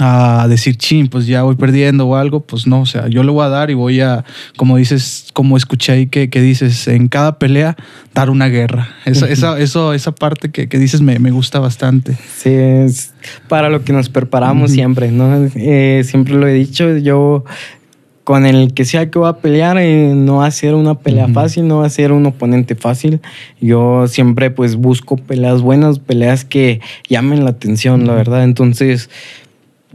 a 0.00 0.46
decir, 0.48 0.76
chin, 0.76 1.08
pues 1.08 1.26
ya 1.26 1.42
voy 1.42 1.54
perdiendo 1.54 2.06
o 2.06 2.16
algo, 2.16 2.40
pues 2.40 2.66
no, 2.66 2.80
o 2.80 2.86
sea, 2.86 3.08
yo 3.08 3.22
le 3.22 3.30
voy 3.30 3.44
a 3.44 3.48
dar 3.48 3.70
y 3.70 3.74
voy 3.74 4.00
a, 4.00 4.24
como 4.56 4.76
dices, 4.76 5.28
como 5.32 5.56
escuché 5.56 5.92
ahí 5.92 6.06
que, 6.06 6.30
que 6.30 6.40
dices, 6.40 6.88
en 6.88 7.08
cada 7.08 7.38
pelea 7.38 7.76
dar 8.12 8.30
una 8.30 8.48
guerra. 8.48 8.88
Esa, 9.04 9.28
esa, 9.28 9.58
eso, 9.58 9.92
esa 9.92 10.12
parte 10.12 10.50
que, 10.50 10.68
que 10.68 10.78
dices 10.78 11.00
me, 11.00 11.18
me, 11.18 11.30
gusta 11.30 11.58
bastante. 11.60 12.16
Sí, 12.36 12.50
es 12.50 13.12
para 13.48 13.68
lo 13.68 13.84
que 13.84 13.92
nos 13.92 14.08
preparamos 14.08 14.70
siempre, 14.70 15.10
¿no? 15.10 15.48
Eh, 15.54 16.02
siempre 16.04 16.34
lo 16.34 16.46
he 16.46 16.52
dicho, 16.52 16.96
yo 16.98 17.44
con 18.24 18.46
el 18.46 18.72
que 18.72 18.86
sea 18.86 19.10
que 19.10 19.18
va 19.18 19.28
a 19.28 19.36
pelear, 19.36 19.76
eh, 19.78 20.14
no 20.16 20.36
va 20.36 20.46
a 20.46 20.50
ser 20.50 20.74
una 20.74 20.94
pelea 20.94 21.28
fácil, 21.28 21.68
no 21.68 21.78
va 21.78 21.86
a 21.86 21.90
ser 21.90 22.10
un 22.10 22.24
oponente 22.24 22.74
fácil. 22.74 23.20
Yo 23.60 24.08
siempre 24.08 24.50
pues 24.50 24.76
busco 24.76 25.18
peleas 25.18 25.60
buenas, 25.60 25.98
peleas 25.98 26.46
que 26.46 26.80
llamen 27.08 27.44
la 27.44 27.50
atención, 27.50 28.06
la 28.06 28.14
verdad. 28.14 28.42
Entonces, 28.42 29.10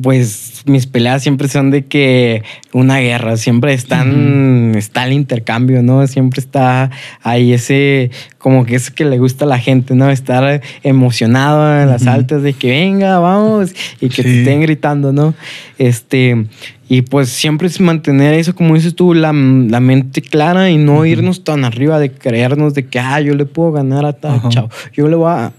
pues 0.02 0.64
mis 0.66 0.88
peleas 0.88 1.22
siempre 1.22 1.48
son 1.48 1.72
de 1.72 1.86
que 1.86 2.44
una 2.74 3.00
guerra, 3.00 3.38
siempre 3.38 3.74
están, 3.74 4.74
está 4.76 5.06
el 5.06 5.14
intercambio, 5.14 5.84
¿no? 5.84 6.06
Siempre 6.08 6.40
está 6.40 6.92
ahí 7.22 7.54
ese, 7.54 8.12
como 8.38 8.66
que 8.66 8.76
es 8.76 8.92
que 8.92 9.06
le 9.06 9.18
gusta 9.18 9.46
a 9.46 9.48
la 9.48 9.60
gente, 9.60 9.96
¿no? 9.96 10.10
Estar 10.10 10.62
emocionado 10.84 11.82
en 11.82 11.90
las 11.90 12.08
altas 12.08 12.44
de 12.44 12.54
que 12.54 12.70
venga, 12.70 13.20
vamos, 13.20 13.74
y 14.00 14.10
que 14.10 14.24
te 14.24 14.40
estén 14.40 14.62
gritando, 14.62 15.12
¿no? 15.12 15.34
Este, 15.78 16.46
y 16.88 17.02
pues 17.04 17.30
siempre 17.30 17.68
es 17.68 17.80
mantener 17.80 18.34
eso, 18.34 18.56
como 18.56 18.76
dices 18.76 18.96
tú, 18.96 19.14
la, 19.14 19.34
la 19.34 19.80
mente 19.80 20.22
clara 20.22 20.70
y 20.70 20.78
no 20.78 21.06
irnos 21.06 21.44
tan 21.44 21.66
arriba 21.66 22.00
de 22.00 22.12
creernos 22.12 22.74
de 22.74 22.88
que, 22.88 23.00
ah, 23.00 23.20
yo 23.20 23.36
le 23.36 23.46
puedo 23.46 23.72
ganar 23.72 24.06
a 24.06 24.14
tal, 24.14 24.42
chao, 24.50 24.70
yo 24.94 25.08
le 25.08 25.16
voy 25.16 25.32
a 25.32 25.52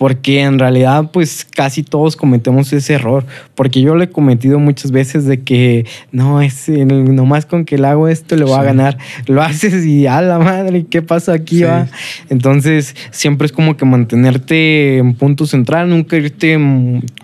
porque 0.00 0.40
en 0.40 0.58
realidad 0.58 1.10
pues 1.12 1.46
casi 1.54 1.82
todos 1.82 2.16
cometemos 2.16 2.72
ese 2.72 2.94
error, 2.94 3.26
porque 3.54 3.82
yo 3.82 3.94
lo 3.94 4.02
he 4.02 4.08
cometido 4.08 4.58
muchas 4.58 4.92
veces 4.92 5.26
de 5.26 5.42
que 5.42 5.84
no, 6.10 6.40
es 6.40 6.70
nomás 6.70 7.44
con 7.44 7.66
que 7.66 7.76
le 7.76 7.86
hago 7.86 8.08
esto 8.08 8.34
le 8.34 8.46
voy 8.46 8.58
a 8.58 8.62
ganar, 8.62 8.96
lo 9.26 9.42
haces 9.42 9.84
y 9.84 10.06
a 10.06 10.22
la 10.22 10.38
madre, 10.38 10.86
¿qué 10.88 11.02
pasa 11.02 11.34
aquí? 11.34 11.64
Va? 11.64 11.86
Entonces 12.30 12.96
siempre 13.10 13.44
es 13.44 13.52
como 13.52 13.76
que 13.76 13.84
mantenerte 13.84 14.96
en 14.96 15.12
punto 15.12 15.44
central, 15.44 15.90
nunca 15.90 16.16
irte, 16.16 16.58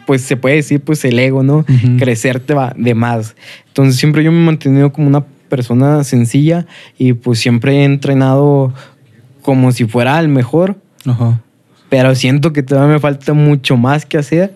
pues 0.06 0.20
se 0.20 0.36
puede 0.36 0.56
decir 0.56 0.82
pues 0.82 1.02
el 1.06 1.18
ego, 1.18 1.42
¿no? 1.42 1.64
Crecerte 1.98 2.52
va 2.52 2.74
de 2.76 2.94
más. 2.94 3.36
Entonces 3.68 3.96
siempre 3.98 4.22
yo 4.22 4.30
me 4.32 4.42
he 4.42 4.44
mantenido 4.44 4.92
como 4.92 5.06
una 5.06 5.24
persona 5.48 6.04
sencilla 6.04 6.66
y 6.98 7.14
pues 7.14 7.38
siempre 7.38 7.78
he 7.78 7.84
entrenado 7.84 8.74
como 9.40 9.72
si 9.72 9.86
fuera 9.86 10.20
el 10.20 10.28
mejor. 10.28 10.76
Ajá 11.06 11.40
pero 11.88 12.14
siento 12.14 12.52
que 12.52 12.62
todavía 12.62 12.94
me 12.94 13.00
falta 13.00 13.32
mucho 13.32 13.76
más 13.76 14.06
que 14.06 14.18
hacer, 14.18 14.54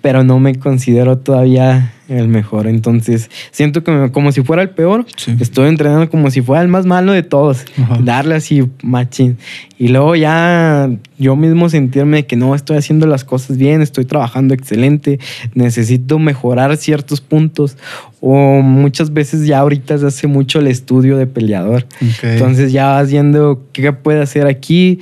pero 0.00 0.22
no 0.22 0.38
me 0.38 0.54
considero 0.54 1.18
todavía 1.18 1.92
el 2.08 2.28
mejor. 2.28 2.66
Entonces, 2.66 3.30
siento 3.50 3.82
que 3.84 4.10
como 4.12 4.32
si 4.32 4.42
fuera 4.42 4.62
el 4.62 4.70
peor, 4.70 5.04
estoy 5.40 5.68
entrenando 5.68 6.08
como 6.08 6.30
si 6.30 6.40
fuera 6.40 6.62
el 6.62 6.68
más 6.68 6.86
malo 6.86 7.12
de 7.12 7.22
todos. 7.22 7.64
Darle 8.02 8.36
así 8.36 8.66
machín. 8.82 9.38
Y 9.76 9.88
luego 9.88 10.16
ya 10.16 10.88
yo 11.18 11.36
mismo 11.36 11.68
sentirme 11.68 12.26
que 12.26 12.36
no 12.36 12.54
estoy 12.54 12.76
haciendo 12.78 13.06
las 13.06 13.24
cosas 13.24 13.58
bien, 13.58 13.82
estoy 13.82 14.04
trabajando 14.04 14.54
excelente, 14.54 15.18
necesito 15.54 16.18
mejorar 16.18 16.76
ciertos 16.76 17.20
puntos. 17.20 17.76
O 18.20 18.62
muchas 18.62 19.12
veces 19.12 19.46
ya 19.46 19.58
ahorita 19.58 19.98
se 19.98 20.06
hace 20.06 20.26
mucho 20.26 20.60
el 20.60 20.68
estudio 20.68 21.16
de 21.16 21.26
peleador. 21.26 21.86
Entonces 22.22 22.72
ya 22.72 22.86
vas 22.86 23.10
viendo 23.10 23.64
qué 23.72 23.92
puede 23.92 24.22
hacer 24.22 24.46
aquí, 24.46 25.00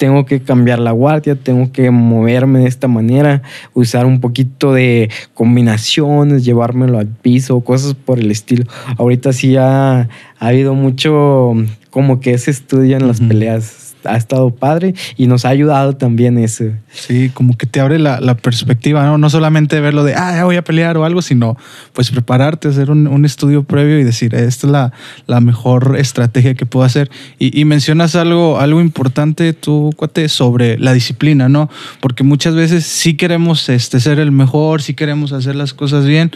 tengo 0.00 0.24
que 0.24 0.40
cambiar 0.40 0.78
la 0.78 0.92
guardia, 0.92 1.36
tengo 1.36 1.72
que 1.72 1.90
moverme 1.90 2.60
de 2.60 2.68
esta 2.68 2.88
manera, 2.88 3.42
usar 3.74 4.06
un 4.06 4.18
poquito 4.18 4.72
de 4.72 5.10
combinaciones, 5.34 6.42
llevármelo 6.42 6.98
al 6.98 7.08
piso, 7.08 7.60
cosas 7.60 7.92
por 7.92 8.18
el 8.18 8.30
estilo. 8.30 8.64
Ahorita 8.96 9.34
sí 9.34 9.58
ha, 9.58 10.00
ha 10.00 10.08
habido 10.38 10.72
mucho 10.72 11.52
como 11.90 12.18
que 12.20 12.32
ese 12.32 12.50
estudio 12.50 12.96
en 12.96 13.08
las 13.08 13.20
peleas 13.20 13.89
ha 14.04 14.16
estado 14.16 14.50
padre 14.50 14.94
y 15.16 15.26
nos 15.26 15.44
ha 15.44 15.50
ayudado 15.50 15.94
también 15.94 16.38
eso. 16.38 16.64
Sí, 16.92 17.30
como 17.32 17.56
que 17.56 17.66
te 17.66 17.80
abre 17.80 17.98
la, 17.98 18.20
la 18.20 18.36
perspectiva, 18.36 19.04
¿no? 19.04 19.18
No 19.18 19.30
solamente 19.30 19.80
verlo 19.80 20.04
de, 20.04 20.14
ah, 20.14 20.34
ya 20.34 20.44
voy 20.44 20.56
a 20.56 20.64
pelear 20.64 20.96
o 20.96 21.04
algo, 21.04 21.22
sino 21.22 21.56
pues 21.92 22.10
prepararte, 22.10 22.68
hacer 22.68 22.90
un, 22.90 23.06
un 23.06 23.24
estudio 23.24 23.64
previo 23.64 23.98
y 23.98 24.04
decir, 24.04 24.34
esta 24.34 24.66
es 24.66 24.72
la, 24.72 24.92
la 25.26 25.40
mejor 25.40 25.96
estrategia 25.98 26.54
que 26.54 26.66
puedo 26.66 26.84
hacer. 26.84 27.10
Y, 27.38 27.58
y, 27.58 27.64
mencionas 27.64 28.16
algo, 28.16 28.58
algo 28.58 28.80
importante, 28.80 29.52
tú, 29.52 29.92
cuate, 29.96 30.28
sobre 30.28 30.78
la 30.78 30.92
disciplina, 30.92 31.48
¿no? 31.48 31.70
Porque 32.00 32.24
muchas 32.24 32.54
veces 32.54 32.84
sí 32.84 33.14
queremos 33.14 33.68
este, 33.68 34.00
ser 34.00 34.18
el 34.18 34.32
mejor, 34.32 34.82
sí 34.82 34.94
queremos 34.94 35.32
hacer 35.32 35.56
las 35.56 35.74
cosas 35.74 36.06
bien, 36.06 36.30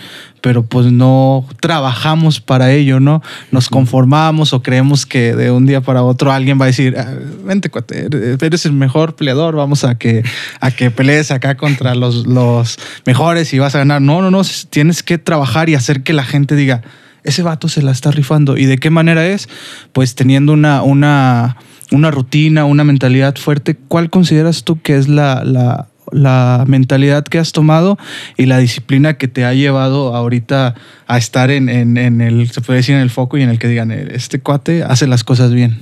pero 0.45 0.63
pues 0.63 0.93
no 0.93 1.47
trabajamos 1.59 2.39
para 2.39 2.71
ello, 2.71 3.01
¿no? 3.01 3.23
Nos 3.51 3.71
conformamos 3.71 4.53
o 4.53 4.63
creemos 4.63 5.07
que 5.07 5.35
de 5.35 5.51
un 5.51 5.65
día 5.65 5.81
para 5.81 6.03
otro 6.03 6.33
alguien 6.33 6.61
va 6.61 6.65
a 6.65 6.67
decir, 6.67 6.97
ah, 6.99 7.15
vente, 7.47 7.71
cuate, 7.71 8.09
eres 8.43 8.67
el 8.67 8.75
mejor 8.75 9.17
peleador, 9.17 9.57
vamos 9.57 9.85
a 9.85 9.95
que, 9.97 10.23
a 10.61 10.71
que 10.71 10.91
pelees 10.91 11.31
acá 11.31 11.57
contra 11.57 11.95
los, 11.95 12.27
los 12.27 12.79
mejores 13.07 13.55
y 13.55 13.59
vas 13.59 13.75
a 13.75 13.79
ganar. 13.79 14.03
No, 14.03 14.21
no, 14.21 14.31
no, 14.31 14.43
tienes 14.69 15.03
que 15.03 15.17
trabajar 15.17 15.71
y 15.71 15.77
hacer 15.77 16.03
que 16.03 16.13
la 16.13 16.25
gente 16.25 16.57
diga, 16.57 16.83
ese 17.23 17.43
vato 17.43 17.69
se 17.69 17.81
la 17.81 17.93
está 17.93 18.11
rifando. 18.11 18.59
¿Y 18.59 18.67
de 18.67 18.77
qué 18.77 18.91
manera 18.91 19.27
es? 19.27 19.49
Pues 19.95 20.15
teniendo 20.15 20.53
una, 20.53 20.83
una, 20.83 21.57
una 21.91 22.11
rutina, 22.11 22.67
una 22.67 22.85
mentalidad 22.85 23.37
fuerte. 23.37 23.77
¿Cuál 23.77 24.11
consideras 24.11 24.63
tú 24.63 24.79
que 24.83 24.99
es 24.99 25.09
la, 25.09 25.43
la 25.43 25.89
la 26.13 26.65
mentalidad 26.67 27.25
que 27.25 27.39
has 27.39 27.53
tomado 27.53 27.99
y 28.37 28.47
la 28.47 28.59
disciplina 28.59 29.15
que 29.15 29.29
te 29.29 29.45
ha 29.45 29.55
llevado 29.55 30.15
ahorita 30.15 30.75
a 31.07 31.19
estar 31.19 31.51
en, 31.51 31.69
en, 31.69 32.21
el, 32.21 32.51
se 32.51 32.61
puede 32.61 32.79
decir, 32.79 32.95
en 32.95 33.01
el 33.01 33.11
foco 33.11 33.39
y 33.39 33.43
en 33.43 33.51
el 33.51 33.59
que 33.59 33.69
digan, 33.69 33.91
este 33.91 34.41
cuate 34.41 34.83
hace 34.83 35.07
las 35.07 35.25
cosas 35.25 35.53
bien. 35.53 35.79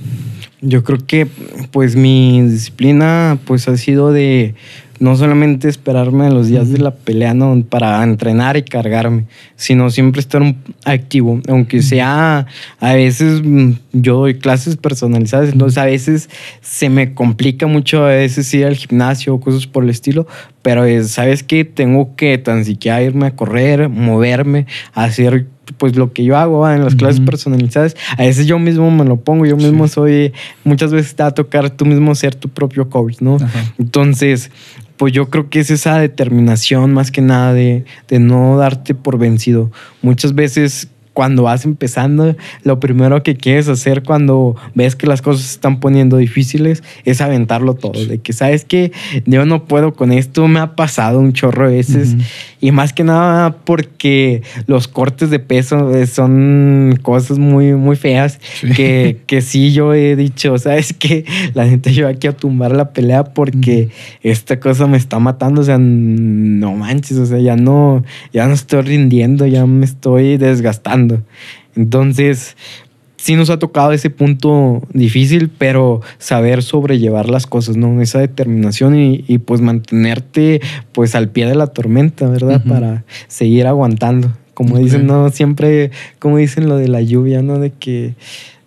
Yo 0.61 0.83
creo 0.83 0.99
que 1.05 1.27
pues 1.71 1.95
mi 1.95 2.41
disciplina 2.41 3.37
pues 3.45 3.67
ha 3.67 3.75
sido 3.75 4.11
de 4.11 4.55
no 5.03 5.17
solamente 5.17 5.67
esperarme 5.67 6.27
a 6.27 6.29
los 6.29 6.47
días 6.47 6.71
de 6.71 6.77
la 6.77 6.91
pelea 6.91 7.35
para 7.67 8.01
entrenar 8.01 8.55
y 8.55 8.63
cargarme, 8.63 9.25
sino 9.57 9.89
siempre 9.89 10.21
estar 10.21 10.41
activo, 10.85 11.41
aunque 11.49 11.81
sea 11.81 12.47
a 12.79 12.93
veces 12.93 13.41
mm, 13.43 13.71
yo 13.91 14.19
doy 14.19 14.35
clases 14.35 14.77
personalizadas, 14.77 15.51
entonces 15.51 15.77
a 15.77 15.83
veces 15.83 16.29
se 16.61 16.89
me 16.89 17.13
complica 17.13 17.67
mucho 17.67 18.05
a 18.05 18.11
veces 18.11 18.53
ir 18.53 18.65
al 18.65 18.77
gimnasio 18.77 19.35
o 19.35 19.41
cosas 19.41 19.67
por 19.67 19.83
el 19.83 19.89
estilo, 19.89 20.25
pero 20.61 20.85
sabes 21.03 21.43
que 21.43 21.65
tengo 21.65 22.15
que 22.15 22.37
tan 22.37 22.63
siquiera 22.63 23.03
irme 23.03 23.27
a 23.27 23.35
correr, 23.35 23.89
moverme, 23.89 24.67
hacer 24.93 25.47
pues 25.77 25.95
lo 25.95 26.13
que 26.13 26.23
yo 26.23 26.37
hago 26.37 26.69
en 26.69 26.83
las 26.83 26.95
clases 26.95 27.21
personalizadas, 27.21 27.95
a 28.17 28.23
veces 28.23 28.47
yo 28.47 28.59
mismo 28.59 28.91
me 28.91 29.05
lo 29.05 29.17
pongo, 29.17 29.45
yo 29.45 29.55
mismo 29.55 29.87
soy, 29.87 30.33
muchas 30.63 30.91
veces 30.91 31.15
te 31.15 31.23
va 31.23 31.29
a 31.29 31.33
tocar 31.33 31.69
tú 31.69 31.85
mismo 31.85 32.13
ser 32.15 32.35
tu 32.35 32.49
propio 32.49 32.89
coach, 32.89 33.21
¿no? 33.21 33.37
Entonces, 33.79 34.51
pues 34.97 35.13
yo 35.13 35.29
creo 35.29 35.49
que 35.49 35.59
es 35.59 35.69
esa 35.69 35.97
determinación 35.97 36.93
más 36.93 37.11
que 37.11 37.21
nada 37.21 37.53
de, 37.53 37.85
de 38.07 38.19
no 38.19 38.57
darte 38.57 38.95
por 38.95 39.17
vencido. 39.17 39.71
Muchas 40.01 40.35
veces 40.35 40.89
cuando 41.13 41.43
vas 41.43 41.63
empezando, 41.63 42.35
lo 42.63 42.79
primero 42.79 43.21
que 43.21 43.35
quieres 43.35 43.69
hacer 43.69 44.03
cuando 44.03 44.55
ves 44.73 44.95
que 44.95 45.05
las 45.05 45.21
cosas 45.21 45.45
se 45.45 45.53
están 45.53 45.79
poniendo 45.79 46.17
difíciles 46.17 46.83
es 47.05 47.21
aventarlo 47.21 47.75
todo. 47.75 48.03
De 48.03 48.17
que 48.17 48.33
sabes 48.33 48.65
que 48.65 48.91
yo 49.25 49.45
no 49.45 49.65
puedo 49.65 49.93
con 49.93 50.11
esto, 50.11 50.47
me 50.47 50.59
ha 50.59 50.75
pasado 50.75 51.19
un 51.19 51.33
chorro 51.33 51.69
de 51.69 51.75
veces. 51.77 52.15
Y 52.59 52.71
más 52.71 52.93
que 52.93 53.03
nada 53.03 53.57
porque 53.63 54.41
los 54.65 54.87
cortes 54.87 55.29
de 55.29 55.39
peso 55.39 55.93
eh, 55.93 56.07
son 56.07 56.99
cosas 57.01 57.37
muy, 57.37 57.73
muy 57.73 57.95
feas. 57.95 58.39
Que, 58.75 59.19
que 59.27 59.41
sí 59.41 59.71
yo 59.71 59.93
he 59.93 60.15
dicho, 60.15 60.57
sabes 60.57 60.93
que 60.93 61.25
la 61.53 61.67
gente 61.67 61.93
yo 61.93 62.07
aquí 62.07 62.27
a 62.27 62.35
tumbar 62.35 62.75
la 62.75 62.91
pelea 62.91 63.23
porque 63.23 63.89
esta 64.23 64.59
cosa 64.59 64.87
me 64.87 64.97
está 64.97 65.19
matando. 65.19 65.61
O 65.61 65.63
sea, 65.63 65.77
no 65.77 66.73
manches, 66.75 67.17
o 67.17 67.25
sea, 67.25 67.39
ya 67.39 67.55
no, 67.55 68.03
ya 68.31 68.47
no 68.47 68.53
estoy 68.53 68.81
rindiendo, 68.81 69.45
ya 69.45 69.65
me 69.67 69.85
estoy 69.85 70.37
desgastando 70.37 71.02
entonces, 71.75 72.55
sí 73.23 73.35
nos 73.35 73.49
ha 73.49 73.57
tocado 73.57 73.93
ese 73.93 74.09
punto 74.09 74.83
difícil, 74.93 75.49
pero 75.57 76.01
saber 76.17 76.61
sobrellevar 76.61 77.29
las 77.29 77.47
cosas, 77.47 77.77
¿no? 77.77 78.01
Esa 78.01 78.19
determinación 78.19 78.95
y, 78.95 79.37
pues 79.39 79.61
mantenerte 79.61 80.59
pues 80.91 81.15
al 81.15 81.29
pie 81.29 81.45
de 81.45 81.55
la 81.55 81.67
tormenta, 81.67 82.27
¿verdad? 82.27 82.61
Para 82.67 83.05
seguir 83.27 83.65
aguantando. 83.67 84.33
Como 84.53 84.77
dicen, 84.77 85.07
¿no? 85.07 85.29
Siempre, 85.29 85.91
como 86.19 86.37
dicen 86.37 86.67
lo 86.67 86.75
de 86.77 86.87
la 86.87 87.01
lluvia, 87.01 87.41
¿no? 87.41 87.59
De 87.59 87.71
que 87.71 88.13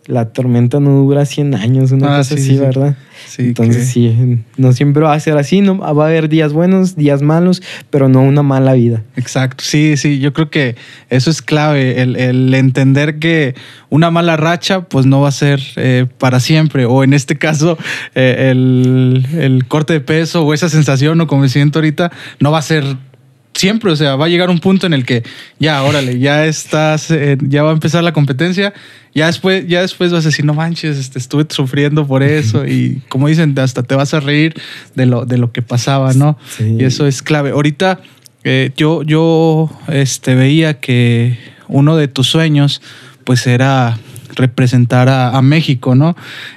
la 0.06 0.26
tormenta 0.32 0.78
no 0.80 0.90
dura 0.90 1.24
100 1.26 1.54
años, 1.54 1.90
una 1.92 2.14
Ah, 2.14 2.18
cosa 2.18 2.30
sí, 2.30 2.34
así, 2.34 2.42
sí, 2.44 2.54
sí. 2.54 2.58
¿verdad? 2.60 2.96
Sí, 3.26 3.42
Entonces 3.42 3.86
que- 3.86 3.92
sí, 3.92 4.38
no 4.56 4.72
siempre 4.72 5.02
va 5.02 5.12
a 5.14 5.20
ser 5.20 5.36
así, 5.36 5.60
no 5.60 5.78
va 5.78 5.88
a 6.04 6.08
haber 6.08 6.28
días 6.28 6.52
buenos, 6.52 6.94
días 6.96 7.22
malos, 7.22 7.62
pero 7.90 8.08
no 8.08 8.22
una 8.22 8.42
mala 8.42 8.74
vida. 8.74 9.02
Exacto, 9.16 9.64
sí, 9.66 9.96
sí, 9.96 10.18
yo 10.20 10.32
creo 10.32 10.48
que 10.50 10.76
eso 11.10 11.30
es 11.30 11.42
clave, 11.42 12.02
el, 12.02 12.16
el 12.16 12.54
entender 12.54 13.18
que 13.18 13.54
una 13.88 14.10
mala 14.10 14.36
racha 14.36 14.82
pues 14.82 15.06
no 15.06 15.20
va 15.22 15.28
a 15.28 15.32
ser 15.32 15.60
eh, 15.76 16.06
para 16.18 16.38
siempre, 16.40 16.84
o 16.84 17.02
en 17.04 17.12
este 17.14 17.36
caso 17.36 17.76
eh, 18.14 18.50
el, 18.52 19.26
el 19.38 19.66
corte 19.66 19.94
de 19.94 20.00
peso 20.00 20.44
o 20.44 20.54
esa 20.54 20.68
sensación 20.68 21.20
o 21.20 21.26
como 21.26 21.42
me 21.42 21.48
siento 21.48 21.78
ahorita 21.80 22.12
no 22.40 22.50
va 22.52 22.58
a 22.58 22.62
ser 22.62 22.84
siempre, 23.56 23.90
o 23.90 23.96
sea, 23.96 24.16
va 24.16 24.26
a 24.26 24.28
llegar 24.28 24.50
un 24.50 24.58
punto 24.58 24.86
en 24.86 24.92
el 24.92 25.04
que 25.04 25.22
ya, 25.58 25.82
órale, 25.82 26.18
ya 26.18 26.46
estás, 26.46 27.10
eh, 27.10 27.36
ya 27.40 27.62
va 27.62 27.70
a 27.70 27.72
empezar 27.72 28.04
la 28.04 28.12
competencia, 28.12 28.72
ya 29.14 29.26
después, 29.26 29.66
ya 29.66 29.80
después 29.80 30.12
vas 30.12 30.24
a 30.24 30.28
decir, 30.28 30.44
no 30.44 30.54
manches, 30.54 30.98
este, 30.98 31.18
estuve 31.18 31.46
sufriendo 31.48 32.06
por 32.06 32.22
eso 32.22 32.66
y 32.66 33.02
como 33.08 33.28
dicen, 33.28 33.58
hasta 33.58 33.82
te 33.82 33.94
vas 33.94 34.14
a 34.14 34.20
reír 34.20 34.54
de 34.94 35.06
lo, 35.06 35.24
de 35.24 35.38
lo 35.38 35.52
que 35.52 35.62
pasaba, 35.62 36.12
¿no? 36.12 36.38
Sí. 36.56 36.76
Y 36.78 36.84
eso 36.84 37.06
es 37.06 37.22
clave. 37.22 37.50
Ahorita 37.50 38.00
eh, 38.44 38.72
yo, 38.76 39.02
yo 39.02 39.70
este, 39.88 40.34
veía 40.34 40.78
que 40.78 41.38
uno 41.68 41.96
de 41.96 42.08
tus 42.08 42.28
sueños 42.28 42.82
pues 43.24 43.46
era 43.46 43.98
representar 44.34 45.08
a, 45.08 45.36
a 45.36 45.42
México, 45.42 45.94
¿no? 45.94 46.14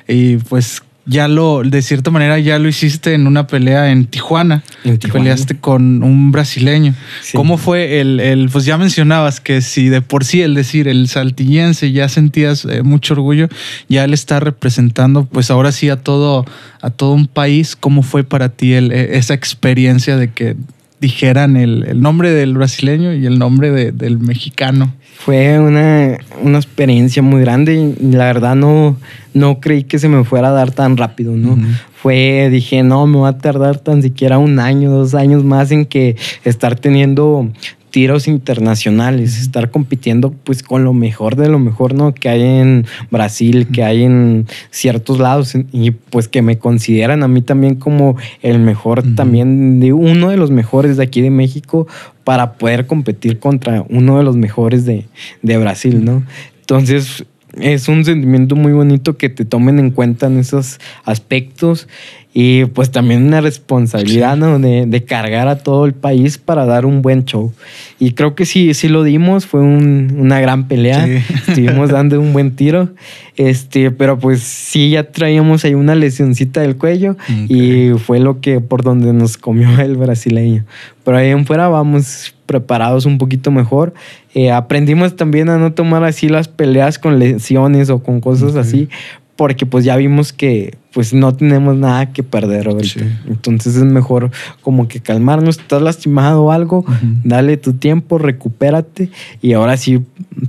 Y 0.08 0.38
pues 0.38 0.84
ya 1.10 1.28
lo, 1.28 1.64
de 1.64 1.82
cierta 1.82 2.12
manera 2.12 2.38
ya 2.40 2.60
lo 2.60 2.70
hiciste 2.70 3.14
en 3.16 3.26
una 3.26 3.48
pelea 3.48 3.92
en 3.92 4.06
Tijuana. 4.06 4.64
En 4.84 4.98
Tijuana. 5.00 5.24
Peleaste 5.24 5.58
con 5.58 6.04
un 6.04 6.32
brasileño. 6.32 6.94
Sí. 7.22 7.36
¿Cómo 7.36 7.58
fue 7.58 8.00
el, 8.00 8.20
el, 8.20 8.50
pues 8.50 8.66
ya 8.66 8.78
mencionabas 8.78 9.42
que 9.42 9.62
si 9.62 9.90
de 9.90 10.02
por 10.02 10.24
sí 10.24 10.42
el 10.42 10.54
decir 10.54 10.88
el 10.88 11.08
saltillense 11.08 11.92
ya 11.92 12.08
sentías 12.10 12.66
eh, 12.66 12.84
mucho 12.84 13.16
orgullo, 13.16 13.48
ya 13.88 14.04
él 14.04 14.14
está 14.14 14.40
representando 14.40 15.26
pues 15.26 15.50
ahora 15.50 15.72
sí 15.72 15.90
a 15.90 15.96
todo, 15.98 16.46
a 16.82 16.90
todo 16.92 17.14
un 17.14 17.28
país. 17.28 17.76
¿Cómo 17.76 18.04
fue 18.04 18.24
para 18.24 18.50
ti 18.50 18.74
el, 18.74 18.92
eh, 18.92 19.18
esa 19.18 19.34
experiencia 19.34 20.16
de 20.16 20.32
que 20.32 20.56
dijeran 21.02 21.56
el, 21.58 21.86
el 21.88 22.02
nombre 22.02 22.30
del 22.32 22.54
brasileño 22.54 23.14
y 23.14 23.26
el 23.26 23.40
nombre 23.40 23.72
de- 23.72 23.92
del 23.92 24.20
mexicano? 24.20 24.94
Fue 25.22 25.60
una, 25.60 26.18
una 26.42 26.58
experiencia 26.58 27.22
muy 27.22 27.42
grande 27.42 27.94
y 28.00 28.12
la 28.14 28.24
verdad 28.24 28.56
no, 28.56 28.96
no 29.34 29.60
creí 29.60 29.84
que 29.84 30.00
se 30.00 30.08
me 30.08 30.24
fuera 30.24 30.48
a 30.48 30.52
dar 30.52 30.72
tan 30.72 30.96
rápido, 30.96 31.34
¿no? 31.36 31.58
Fue, 32.02 32.48
dije, 32.50 32.84
no, 32.84 33.06
me 33.06 33.20
va 33.20 33.28
a 33.28 33.38
tardar 33.38 33.80
tan 33.80 34.02
siquiera 34.02 34.38
un 34.38 34.60
año, 34.60 34.92
dos 34.92 35.14
años 35.16 35.44
más 35.44 35.72
en 35.72 35.86
que 35.86 36.16
estar 36.46 36.80
teniendo 36.80 37.50
tiros 37.90 38.28
internacionales, 38.28 39.40
estar 39.40 39.72
compitiendo 39.72 40.32
pues 40.32 40.64
con 40.64 40.84
lo 40.84 40.94
mejor 40.94 41.36
de 41.36 41.50
lo 41.50 41.60
mejor, 41.60 41.94
¿no? 41.94 42.14
Que 42.14 42.30
hay 42.30 42.42
en 42.42 42.86
Brasil, 43.12 43.68
que 43.72 43.84
hay 43.84 44.04
en 44.04 44.48
ciertos 44.70 45.20
lados 45.20 45.56
y 45.72 45.92
pues 45.92 46.28
que 46.28 46.42
me 46.42 46.58
consideran 46.58 47.24
a 47.24 47.28
mí 47.28 47.42
también 47.42 47.76
como 47.76 48.16
el 48.42 48.60
mejor 48.60 49.04
también 49.16 49.80
de 49.80 49.94
uno 49.94 50.30
de 50.30 50.38
los 50.38 50.52
mejores 50.52 50.98
de 50.98 51.04
aquí 51.04 51.22
de 51.22 51.32
México 51.32 51.88
para 52.24 52.54
poder 52.54 52.86
competir 52.86 53.40
contra 53.40 53.84
uno 53.90 54.18
de 54.18 54.24
los 54.24 54.36
mejores 54.36 54.86
de, 54.86 55.06
de 55.42 55.58
Brasil, 55.58 56.04
¿no? 56.06 56.24
Entonces 56.60 57.26
es 57.58 57.88
un 57.88 58.06
sentimiento 58.06 58.56
muy 58.56 58.74
bonito 58.74 59.18
que 59.18 59.30
te 59.30 59.46
tomen 59.46 59.80
en 59.80 59.92
cuenta 59.92 60.28
en 60.28 60.38
esos 60.40 60.80
aspectos 61.04 61.88
y 62.32 62.66
pues 62.66 62.92
también 62.92 63.26
una 63.26 63.42
responsabilidad, 63.42 64.38
¿no? 64.38 64.60
De, 64.60 64.86
de 64.86 65.04
cargar 65.04 65.48
a 65.48 65.58
todo 65.58 65.86
el 65.86 65.94
país 65.94 66.38
para 66.38 66.66
dar 66.66 66.86
un 66.86 67.02
buen 67.02 67.26
show. 67.26 67.52
Y 67.98 68.12
creo 68.12 68.36
que 68.36 68.46
sí, 68.46 68.76
sí 68.76 68.88
lo 68.88 69.04
dimos, 69.04 69.48
fue 69.48 69.62
un- 69.62 70.16
una 70.18 70.40
gran 70.40 70.68
pelea, 70.68 71.06
Sí. 71.08 71.34
estuvimos 71.48 71.90
dando 71.90 72.20
un 72.22 72.32
buen 72.32 72.52
tiro, 72.56 72.90
este, 73.36 73.90
pero 73.90 74.20
pues 74.20 74.42
sí, 74.42 74.92
ya 74.92 75.12
traíamos 75.12 75.66
ahí 75.66 75.74
una 75.74 75.96
lesioncita 75.96 76.62
del 76.62 76.76
cuello 76.78 77.18
y 77.48 77.92
fue 77.98 78.20
lo 78.20 78.42
que 78.42 78.60
por 78.62 78.84
donde 78.84 79.12
nos 79.12 79.38
comió 79.38 79.68
el 79.82 79.98
brasileño. 79.98 80.66
Pero 81.04 81.18
ahí 81.18 81.30
en 81.30 81.46
fuera 81.48 81.68
vamos 81.68 82.36
preparados 82.50 83.06
un 83.06 83.20
poquito 83.20 83.52
mejor. 83.52 83.94
Eh, 84.34 84.52
aprendimos 84.52 85.16
también 85.16 85.50
a 85.50 85.60
no 85.60 85.74
tomar 85.74 86.04
así 86.04 86.30
las 86.30 86.48
peleas 86.48 86.98
con 86.98 87.20
lesiones 87.20 87.92
o 87.92 88.02
con 88.02 88.22
cosas 88.22 88.56
así, 88.56 88.90
porque 89.36 89.68
pues 89.68 89.86
ya 89.86 89.96
vimos 89.98 90.34
que 90.34 90.76
pues 90.92 91.14
no 91.14 91.32
tenemos 91.36 91.76
nada 91.76 92.12
que 92.12 92.24
perder 92.24 92.70
ahorita. 92.70 93.02
Sí. 93.02 93.06
Entonces 93.28 93.76
es 93.76 93.84
mejor 93.84 94.32
como 94.64 94.88
que 94.88 95.00
calmarnos, 95.00 95.60
estás 95.60 95.84
lastimado 95.84 96.46
o 96.46 96.52
algo, 96.52 96.86
dale 97.24 97.56
tu 97.58 97.74
tiempo, 97.74 98.18
recupérate 98.18 99.12
y 99.44 99.54
ahora 99.54 99.78
sí 99.78 100.02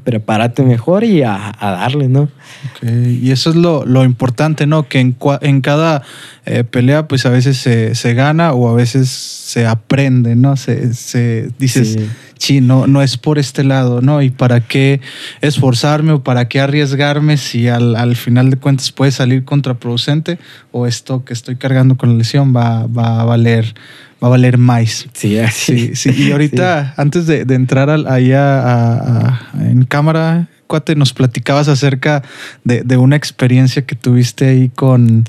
prepárate 0.02 0.62
mejor 0.62 1.04
y 1.04 1.22
a, 1.22 1.52
a 1.58 1.70
darle, 1.72 2.08
¿no? 2.08 2.30
Ok, 2.76 2.88
Y 3.22 3.30
eso 3.30 3.50
es 3.50 3.56
lo, 3.56 3.84
lo 3.86 4.04
importante, 4.04 4.66
¿no? 4.66 4.86
Que 4.88 5.00
en, 5.00 5.16
en 5.40 5.60
cada 5.60 6.02
eh, 6.46 6.64
pelea, 6.64 7.06
pues 7.08 7.26
a 7.26 7.30
veces 7.30 7.56
se, 7.58 7.94
se 7.94 8.14
gana 8.14 8.52
o 8.52 8.68
a 8.68 8.74
veces 8.74 9.08
se 9.10 9.66
aprende, 9.66 10.36
¿no? 10.36 10.56
Se, 10.56 10.94
se 10.94 11.50
dices, 11.58 11.92
Sí. 11.98 12.06
sí, 12.38 12.60
no, 12.60 12.86
no 12.86 13.02
es 13.02 13.16
por 13.16 13.38
este 13.38 13.64
lado, 13.64 14.00
¿no? 14.02 14.22
¿Y 14.22 14.30
para 14.30 14.60
qué 14.60 15.00
esforzarme 15.40 16.12
o 16.12 16.22
para 16.22 16.48
qué 16.48 16.60
arriesgarme 16.60 17.36
si 17.36 17.68
al, 17.68 17.96
al 17.96 18.16
final 18.16 18.50
de 18.50 18.56
cuentas 18.56 18.92
puede 18.92 19.10
salir 19.12 19.44
contraproducente 19.44 20.38
o 20.72 20.86
esto 20.86 21.24
que 21.24 21.32
estoy 21.32 21.56
cargando 21.56 21.96
con 21.96 22.10
la 22.10 22.16
lesión 22.16 22.54
va, 22.54 22.86
va 22.86 23.20
a 23.20 23.24
valer, 23.24 23.74
va 24.22 24.28
a 24.28 24.30
valer 24.30 24.58
más? 24.58 25.06
Sí, 25.12 25.38
Sí, 25.52 25.94
sí. 25.94 26.10
Y 26.16 26.32
ahorita, 26.32 26.94
antes 26.98 27.26
de, 27.26 27.44
de 27.44 27.54
entrar 27.54 27.90
al- 27.90 28.06
ahí 28.06 28.32
a- 28.32 28.60
a- 28.60 28.94
a- 29.54 29.62
en 29.70 29.84
cámara, 29.84 30.48
cuate, 30.70 30.94
nos 30.94 31.12
platicabas 31.12 31.66
acerca 31.66 32.22
de, 32.62 32.82
de 32.82 32.96
una 32.96 33.16
experiencia 33.16 33.84
que 33.84 33.96
tuviste 33.96 34.46
ahí 34.46 34.68
con, 34.68 35.24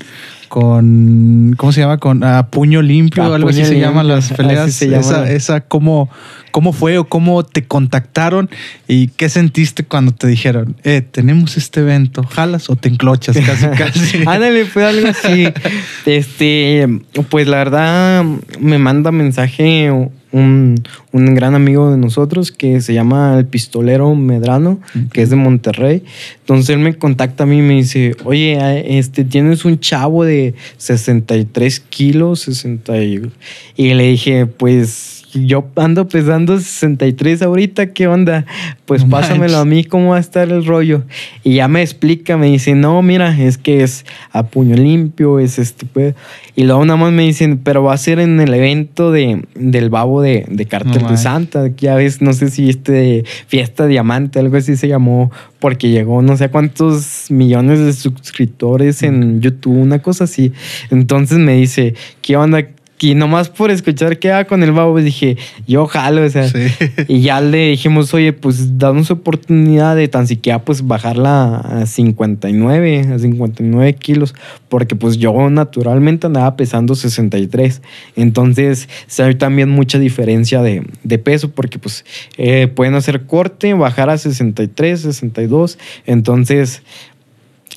con 0.48 1.54
¿cómo 1.56 1.72
se 1.72 1.80
llama? 1.80 1.98
Con 1.98 2.22
a 2.22 2.46
puño 2.48 2.80
limpio, 2.80 3.24
A 3.24 3.34
algo 3.34 3.48
así 3.48 3.64
se 3.64 3.80
llaman 3.80 4.06
las 4.06 4.32
peleas. 4.32 4.72
se 4.72 4.86
llama. 4.86 5.00
Esa, 5.00 5.30
esa 5.32 5.60
¿cómo, 5.62 6.08
¿cómo 6.52 6.72
fue 6.72 6.98
o 6.98 7.08
cómo 7.08 7.42
te 7.42 7.64
contactaron 7.64 8.50
y 8.86 9.08
qué 9.08 9.28
sentiste 9.28 9.82
cuando 9.82 10.12
te 10.12 10.28
dijeron, 10.28 10.76
eh, 10.84 11.00
tenemos 11.00 11.56
este 11.56 11.80
evento, 11.80 12.22
jalas 12.22 12.70
o 12.70 12.76
te 12.76 12.88
enclochas 12.88 13.36
casi, 13.46 13.66
casi? 13.68 14.18
Ándale, 14.26 14.64
fue 14.64 14.86
algo 14.86 15.08
así. 15.08 15.48
Este, 16.06 16.86
pues 17.30 17.48
la 17.48 17.56
verdad 17.58 18.24
me 18.60 18.78
manda 18.78 19.10
mensaje 19.10 19.90
un, 20.32 20.82
un 21.12 21.34
gran 21.34 21.54
amigo 21.54 21.90
de 21.90 21.98
nosotros 21.98 22.50
que 22.50 22.80
se 22.80 22.94
llama 22.94 23.38
el 23.38 23.46
pistolero 23.46 24.14
Medrano, 24.14 24.80
que 25.12 25.22
es 25.22 25.30
de 25.30 25.36
Monterrey. 25.36 26.02
Entonces 26.40 26.70
él 26.70 26.78
me 26.78 26.94
contacta 26.94 27.44
a 27.44 27.46
mí 27.46 27.58
y 27.58 27.62
me 27.62 27.74
dice, 27.74 28.16
oye, 28.24 28.98
este, 28.98 29.24
tienes 29.24 29.64
un 29.64 29.78
chavo 29.78 30.24
de 30.24 30.54
63 30.78 31.80
kilos, 31.80 32.40
60 32.40 33.02
y... 33.02 33.30
y 33.76 33.94
le 33.94 34.08
dije, 34.08 34.46
pues 34.46 35.21
yo 35.32 35.66
ando 35.76 36.08
pesando 36.08 36.58
63 36.58 37.42
ahorita, 37.42 37.92
¿qué 37.92 38.06
onda? 38.06 38.44
Pues 38.84 39.04
No 39.04 39.10
pásamelo 39.10 39.58
a 39.58 39.64
mí, 39.64 39.84
¿cómo 39.84 40.10
va 40.10 40.18
a 40.18 40.20
estar 40.20 40.48
el 40.50 40.64
rollo? 40.64 41.04
Y 41.42 41.54
ya 41.54 41.68
me 41.68 41.82
explica, 41.82 42.36
me 42.36 42.46
dice, 42.46 42.74
no, 42.74 43.00
mira, 43.02 43.38
es 43.40 43.58
que 43.58 43.82
es 43.82 44.04
a 44.32 44.44
puño 44.44 44.76
limpio, 44.76 45.38
es 45.38 45.58
este, 45.58 45.86
pues. 45.86 46.14
Y 46.54 46.64
luego 46.64 46.84
nada 46.84 46.98
más 46.98 47.12
me 47.12 47.22
dicen, 47.22 47.58
pero 47.58 47.82
va 47.82 47.94
a 47.94 47.98
ser 47.98 48.18
en 48.18 48.40
el 48.40 48.52
evento 48.52 49.10
de, 49.10 49.42
del 49.54 49.88
babo 49.88 50.20
de, 50.20 50.44
de 50.48 50.66
Cártel 50.66 51.02
No 51.02 51.10
de. 51.10 51.16
Santa. 51.16 51.70
Ya 51.76 51.94
ves, 51.94 52.20
no 52.20 52.32
sé 52.34 52.50
si 52.50 52.68
este 52.68 53.24
Fiesta 53.46 53.86
Diamante, 53.86 54.38
algo 54.38 54.56
así 54.56 54.76
se 54.76 54.88
llamó, 54.88 55.30
porque 55.58 55.88
llegó 55.88 56.20
no 56.20 56.36
sé 56.36 56.50
cuántos 56.50 57.30
millones 57.30 57.78
de 57.78 57.92
suscriptores 57.92 59.02
en 59.02 59.40
YouTube, 59.40 59.78
una 59.78 60.00
cosa 60.00 60.24
así. 60.24 60.52
Entonces 60.90 61.38
me 61.38 61.54
dice, 61.54 61.94
¿qué 62.20 62.36
onda? 62.36 62.66
Y 63.02 63.16
nomás 63.16 63.48
por 63.48 63.72
escuchar 63.72 64.20
qué 64.20 64.30
haga 64.30 64.44
con 64.44 64.62
el 64.62 64.70
babo, 64.70 64.96
dije, 64.98 65.36
yo 65.66 65.86
jalo, 65.88 66.24
o 66.24 66.30
sea. 66.30 66.48
Sí. 66.48 66.68
Y 67.08 67.22
ya 67.22 67.40
le 67.40 67.70
dijimos, 67.70 68.14
oye, 68.14 68.32
pues 68.32 68.78
danos 68.78 69.10
oportunidad 69.10 69.96
de 69.96 70.06
tan 70.06 70.28
siquiera 70.28 70.60
pues 70.60 70.86
bajarla 70.86 71.56
a 71.56 71.86
59, 71.86 73.08
a 73.12 73.18
59 73.18 73.94
kilos, 73.94 74.36
porque 74.68 74.94
pues 74.94 75.16
yo 75.18 75.50
naturalmente 75.50 76.28
andaba 76.28 76.54
pesando 76.54 76.94
63. 76.94 77.82
Entonces, 78.14 78.88
hay 79.18 79.34
también 79.34 79.68
mucha 79.68 79.98
diferencia 79.98 80.62
de, 80.62 80.86
de 81.02 81.18
peso, 81.18 81.50
porque 81.50 81.80
pues 81.80 82.04
eh, 82.36 82.68
pueden 82.68 82.94
hacer 82.94 83.26
corte, 83.26 83.74
bajar 83.74 84.10
a 84.10 84.16
63, 84.16 85.00
62. 85.00 85.76
Entonces, 86.06 86.82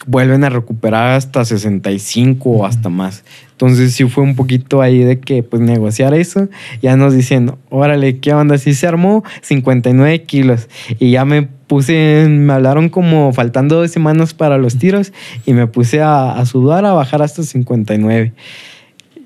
vuelven 0.05 0.43
a 0.43 0.49
recuperar 0.49 1.11
hasta 1.11 1.43
65 1.45 2.49
o 2.49 2.65
hasta 2.65 2.89
más. 2.89 3.23
Entonces 3.51 3.93
sí 3.93 4.03
fue 4.05 4.23
un 4.23 4.35
poquito 4.35 4.81
ahí 4.81 4.99
de 4.99 5.19
que 5.19 5.41
pues 5.41 5.61
negociar 5.61 6.13
eso. 6.13 6.49
Ya 6.81 6.97
nos 6.97 7.13
dicen, 7.13 7.53
órale, 7.69 8.19
¿qué 8.19 8.33
onda? 8.33 8.57
Sí 8.57 8.73
se 8.73 8.87
armó 8.87 9.23
59 9.41 10.23
kilos. 10.23 10.67
Y 10.99 11.11
ya 11.11 11.25
me 11.25 11.43
puse, 11.43 12.27
me 12.29 12.53
hablaron 12.53 12.89
como 12.89 13.31
faltando 13.33 13.77
dos 13.77 13.91
semanas 13.91 14.33
para 14.33 14.57
los 14.57 14.77
tiros 14.77 15.13
y 15.45 15.53
me 15.53 15.67
puse 15.67 16.01
a, 16.01 16.33
a 16.33 16.45
sudar 16.45 16.85
a 16.85 16.93
bajar 16.93 17.21
hasta 17.21 17.43
59. 17.43 18.33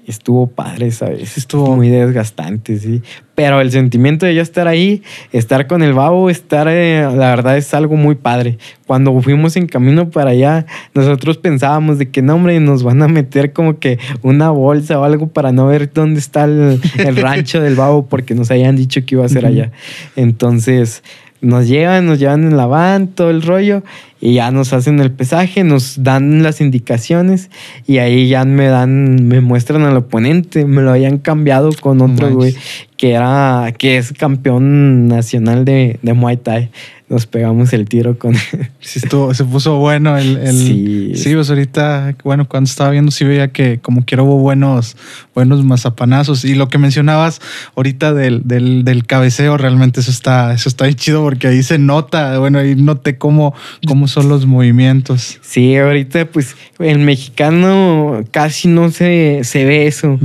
Estuvo 0.09 0.47
padre, 0.47 0.89
¿sabes? 0.89 1.37
Estuvo 1.37 1.75
muy 1.75 1.89
desgastante, 1.89 2.79
sí. 2.79 3.03
Pero 3.35 3.61
el 3.61 3.71
sentimiento 3.71 4.25
de 4.25 4.33
ya 4.33 4.41
estar 4.41 4.67
ahí, 4.67 5.03
estar 5.31 5.67
con 5.67 5.83
el 5.83 5.93
babo, 5.93 6.29
estar, 6.29 6.67
eh, 6.67 7.01
la 7.03 7.29
verdad 7.29 7.57
es 7.57 7.73
algo 7.75 7.95
muy 7.95 8.15
padre. 8.15 8.57
Cuando 8.87 9.17
fuimos 9.21 9.55
en 9.55 9.67
camino 9.67 10.09
para 10.09 10.31
allá, 10.31 10.65
nosotros 10.95 11.37
pensábamos 11.37 11.99
de 11.99 12.09
que 12.09 12.23
no, 12.23 12.35
hombre, 12.35 12.59
nos 12.59 12.81
van 12.81 13.03
a 13.03 13.07
meter 13.07 13.53
como 13.53 13.77
que 13.77 13.99
una 14.23 14.49
bolsa 14.49 14.99
o 14.99 15.03
algo 15.03 15.27
para 15.27 15.51
no 15.51 15.67
ver 15.67 15.93
dónde 15.93 16.19
está 16.19 16.45
el, 16.45 16.81
el 16.97 17.15
rancho 17.21 17.61
del 17.61 17.75
babo, 17.75 18.07
porque 18.07 18.33
nos 18.33 18.49
habían 18.49 18.75
dicho 18.75 19.05
que 19.05 19.13
iba 19.15 19.25
a 19.25 19.29
ser 19.29 19.45
allá. 19.45 19.71
Entonces, 20.15 21.03
nos 21.41 21.67
llevan, 21.67 22.05
nos 22.05 22.19
llevan 22.19 22.43
en 22.43 22.57
la 22.57 22.65
van, 22.65 23.07
todo 23.07 23.29
el 23.29 23.41
rollo, 23.41 23.83
y 24.21 24.33
ya 24.33 24.51
nos 24.51 24.73
hacen 24.73 24.99
el 24.99 25.11
pesaje, 25.11 25.63
nos 25.63 26.03
dan 26.03 26.43
las 26.43 26.61
indicaciones, 26.61 27.49
y 27.87 27.99
ahí 27.99 28.27
ya 28.27 28.43
me 28.45 28.67
dan, 28.67 29.27
me 29.27 29.41
muestran 29.41 29.83
al 29.83 29.97
oponente, 29.97 30.65
me 30.65 30.81
lo 30.81 30.91
habían 30.91 31.17
cambiado 31.17 31.71
con 31.79 32.01
otro 32.01 32.33
güey 32.33 32.55
que 32.97 33.13
era, 33.13 33.73
que 33.77 33.97
es 33.97 34.11
campeón 34.11 35.07
nacional 35.07 35.63
de, 35.63 35.99
de 36.01 36.13
Muay 36.13 36.37
Thai 36.37 36.69
nos 37.09 37.25
pegamos 37.25 37.73
el 37.73 37.87
tiro 37.89 38.17
con 38.17 38.35
Sí, 38.79 38.99
estuvo, 39.03 39.33
se 39.33 39.43
puso 39.43 39.77
bueno 39.77 40.17
el, 40.17 40.37
el 40.37 40.55
sí. 40.55 41.11
sí, 41.15 41.33
pues 41.33 41.49
ahorita, 41.49 42.15
bueno, 42.23 42.47
cuando 42.47 42.69
estaba 42.69 42.91
viendo 42.91 43.11
sí 43.11 43.25
veía 43.25 43.51
que 43.51 43.79
como 43.79 44.05
quiera 44.05 44.23
hubo 44.23 44.37
buenos, 44.37 44.95
buenos 45.35 45.65
mazapanazos. 45.65 46.45
Y 46.45 46.55
lo 46.55 46.69
que 46.69 46.77
mencionabas 46.77 47.41
ahorita 47.75 48.13
del, 48.13 48.47
del, 48.47 48.85
del 48.85 49.05
cabeceo, 49.05 49.57
realmente 49.57 49.99
eso 49.99 50.11
está, 50.11 50.53
eso 50.53 50.69
está 50.69 50.91
chido 50.93 51.21
porque 51.21 51.47
ahí 51.47 51.63
se 51.63 51.77
nota, 51.77 52.39
bueno, 52.39 52.59
ahí 52.59 52.75
noté 52.75 53.17
cómo, 53.17 53.53
cómo 53.87 54.07
son 54.07 54.29
los 54.29 54.45
movimientos. 54.45 55.39
Sí, 55.41 55.75
ahorita 55.75 56.25
pues 56.25 56.55
el 56.79 56.99
mexicano 56.99 58.23
casi 58.31 58.67
no 58.67 58.91
se, 58.91 59.41
se 59.43 59.65
ve 59.65 59.87
eso. 59.87 60.19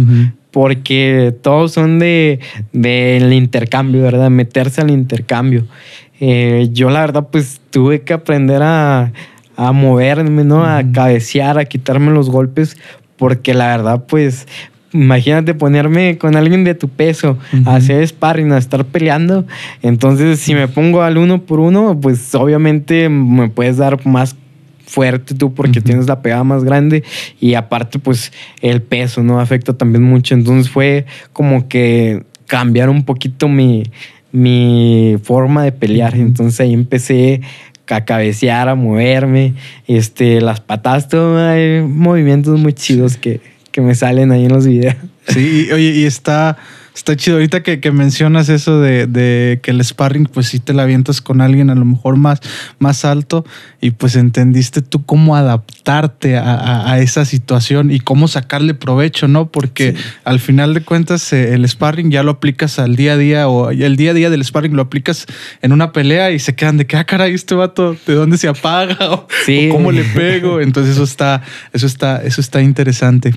Porque 0.51 1.35
todos 1.43 1.73
son 1.73 1.99
de 1.99 2.39
del 2.73 3.33
intercambio, 3.33 4.03
¿verdad? 4.03 4.31
Meterse 4.31 4.81
al 4.81 4.91
intercambio. 4.91 5.67
Eh, 6.21 6.69
yo 6.73 6.91
la 6.91 7.01
verdad 7.01 7.29
pues 7.31 7.61
tuve 7.71 8.03
que 8.03 8.13
aprender 8.13 8.63
a, 8.63 9.13
a 9.57 9.73
moverme, 9.73 10.45
¿no? 10.45 10.65
A 10.65 10.83
cabecear, 10.93 11.59
a 11.59 11.65
quitarme 11.65 12.13
los 12.13 12.31
golpes, 12.31 12.77
porque 13.17 13.55
la 13.55 13.69
verdad 13.69 14.05
pues 14.07 14.47
imagínate 14.93 15.55
ponerme 15.55 16.19
con 16.19 16.37
alguien 16.37 16.63
de 16.63 16.75
tu 16.75 16.89
peso, 16.89 17.37
a 17.67 17.75
hacer 17.75 18.07
sparring, 18.07 18.53
a 18.53 18.59
estar 18.59 18.85
peleando. 18.85 19.45
Entonces, 19.83 20.39
si 20.39 20.55
me 20.55 20.69
pongo 20.69 21.03
al 21.03 21.19
uno 21.19 21.43
por 21.43 21.59
uno, 21.59 21.99
pues 22.01 22.33
obviamente 22.35 23.09
me 23.09 23.49
puedes 23.49 23.77
dar 23.77 24.07
más 24.07 24.37
fuerte 24.87 25.35
tú 25.35 25.53
porque 25.53 25.81
tienes 25.81 26.07
la 26.07 26.23
pegada 26.23 26.45
más 26.45 26.63
grande 26.63 27.03
y 27.41 27.55
aparte 27.55 27.99
pues 27.99 28.33
el 28.61 28.83
peso 28.83 29.23
no 29.23 29.41
afecta 29.41 29.77
también 29.77 30.05
mucho. 30.05 30.35
Entonces 30.35 30.71
fue 30.71 31.07
como 31.33 31.69
que 31.69 32.23
cambiar 32.47 32.89
un 32.91 33.05
poquito 33.05 33.49
mi, 33.49 33.83
mi 34.35 35.17
forma 35.23 35.63
de 35.63 35.71
pelear. 35.71 36.17
Entonces 36.17 36.61
ahí 36.61 36.75
empecé 36.75 37.41
a 37.87 38.05
cabecear, 38.05 38.69
a 38.69 38.75
moverme, 38.75 39.55
este, 39.87 40.41
las 40.41 40.61
patas, 40.61 41.09
todo, 41.09 41.39
hay 41.39 41.83
movimientos 41.83 42.59
muy 42.59 42.73
chidos 42.73 43.17
que, 43.17 43.41
que 43.71 43.81
me 43.81 43.95
salen 43.95 44.33
ahí 44.33 44.47
en 44.47 44.53
los 44.53 44.67
videos. 44.67 44.97
Sí, 45.29 45.69
oye, 45.73 45.93
y 45.93 46.05
está 46.05 46.57
Está 46.95 47.17
chido. 47.17 47.37
Ahorita 47.39 47.65
que, 47.65 47.91
mencionas 47.91 48.49
eso 48.49 48.81
de, 48.81 49.59
que 49.63 49.71
el 49.73 49.85
sparring, 49.85 50.27
pues 50.27 50.47
sí 50.47 50.61
te 50.61 50.73
la 50.73 50.85
avientas 50.85 51.21
con 51.21 51.41
alguien 51.41 51.69
a 51.71 51.75
lo 51.75 51.85
mejor 51.85 52.17
más, 52.17 52.41
más 52.79 53.05
alto 53.05 53.45
y 53.81 53.91
pues 53.91 54.15
entendiste 54.15 54.81
tú 54.81 55.05
cómo 55.05 55.35
adaptarte 55.35 56.37
a, 56.37 56.99
esa 57.01 57.25
situación 57.25 57.91
y 57.91 57.99
cómo 57.99 58.29
sacarle 58.29 58.75
provecho, 58.75 59.27
¿no? 59.27 59.51
Porque 59.51 59.97
al 60.23 60.39
final 60.39 60.73
de 60.73 60.83
cuentas 60.83 61.33
eh, 61.33 61.55
el 61.55 61.69
sparring 61.69 62.13
ya 62.13 62.23
lo 62.23 62.31
aplicas 62.31 62.79
al 62.79 62.95
día 62.95 63.15
a 63.15 63.17
día 63.17 63.49
o 63.49 63.71
el 63.71 63.97
día 63.97 64.13
a 64.13 64.15
día 64.15 64.31
del 64.31 64.45
sparring 64.45 64.77
lo 64.77 64.83
aplicas 64.83 65.27
en 65.63 65.73
una 65.73 65.91
pelea 65.93 66.31
y 66.31 66.39
se 66.39 66.55
quedan 66.55 66.77
de 66.77 66.87
que, 66.87 66.97
ah, 66.97 67.05
caray, 67.05 67.35
este 67.35 67.57
vato, 67.57 67.97
¿de 68.07 68.15
dónde 68.15 68.39
se 68.39 68.47
apaga? 68.47 68.97
o 69.11 69.27
cómo 69.73 69.91
le 69.91 70.05
pego. 70.05 70.61
Entonces 70.61 70.95
eso 70.95 71.05
está, 71.05 71.43
eso 71.73 71.87
está, 71.87 72.23
eso 72.23 72.41
está 72.41 72.63
interesante. 72.63 73.35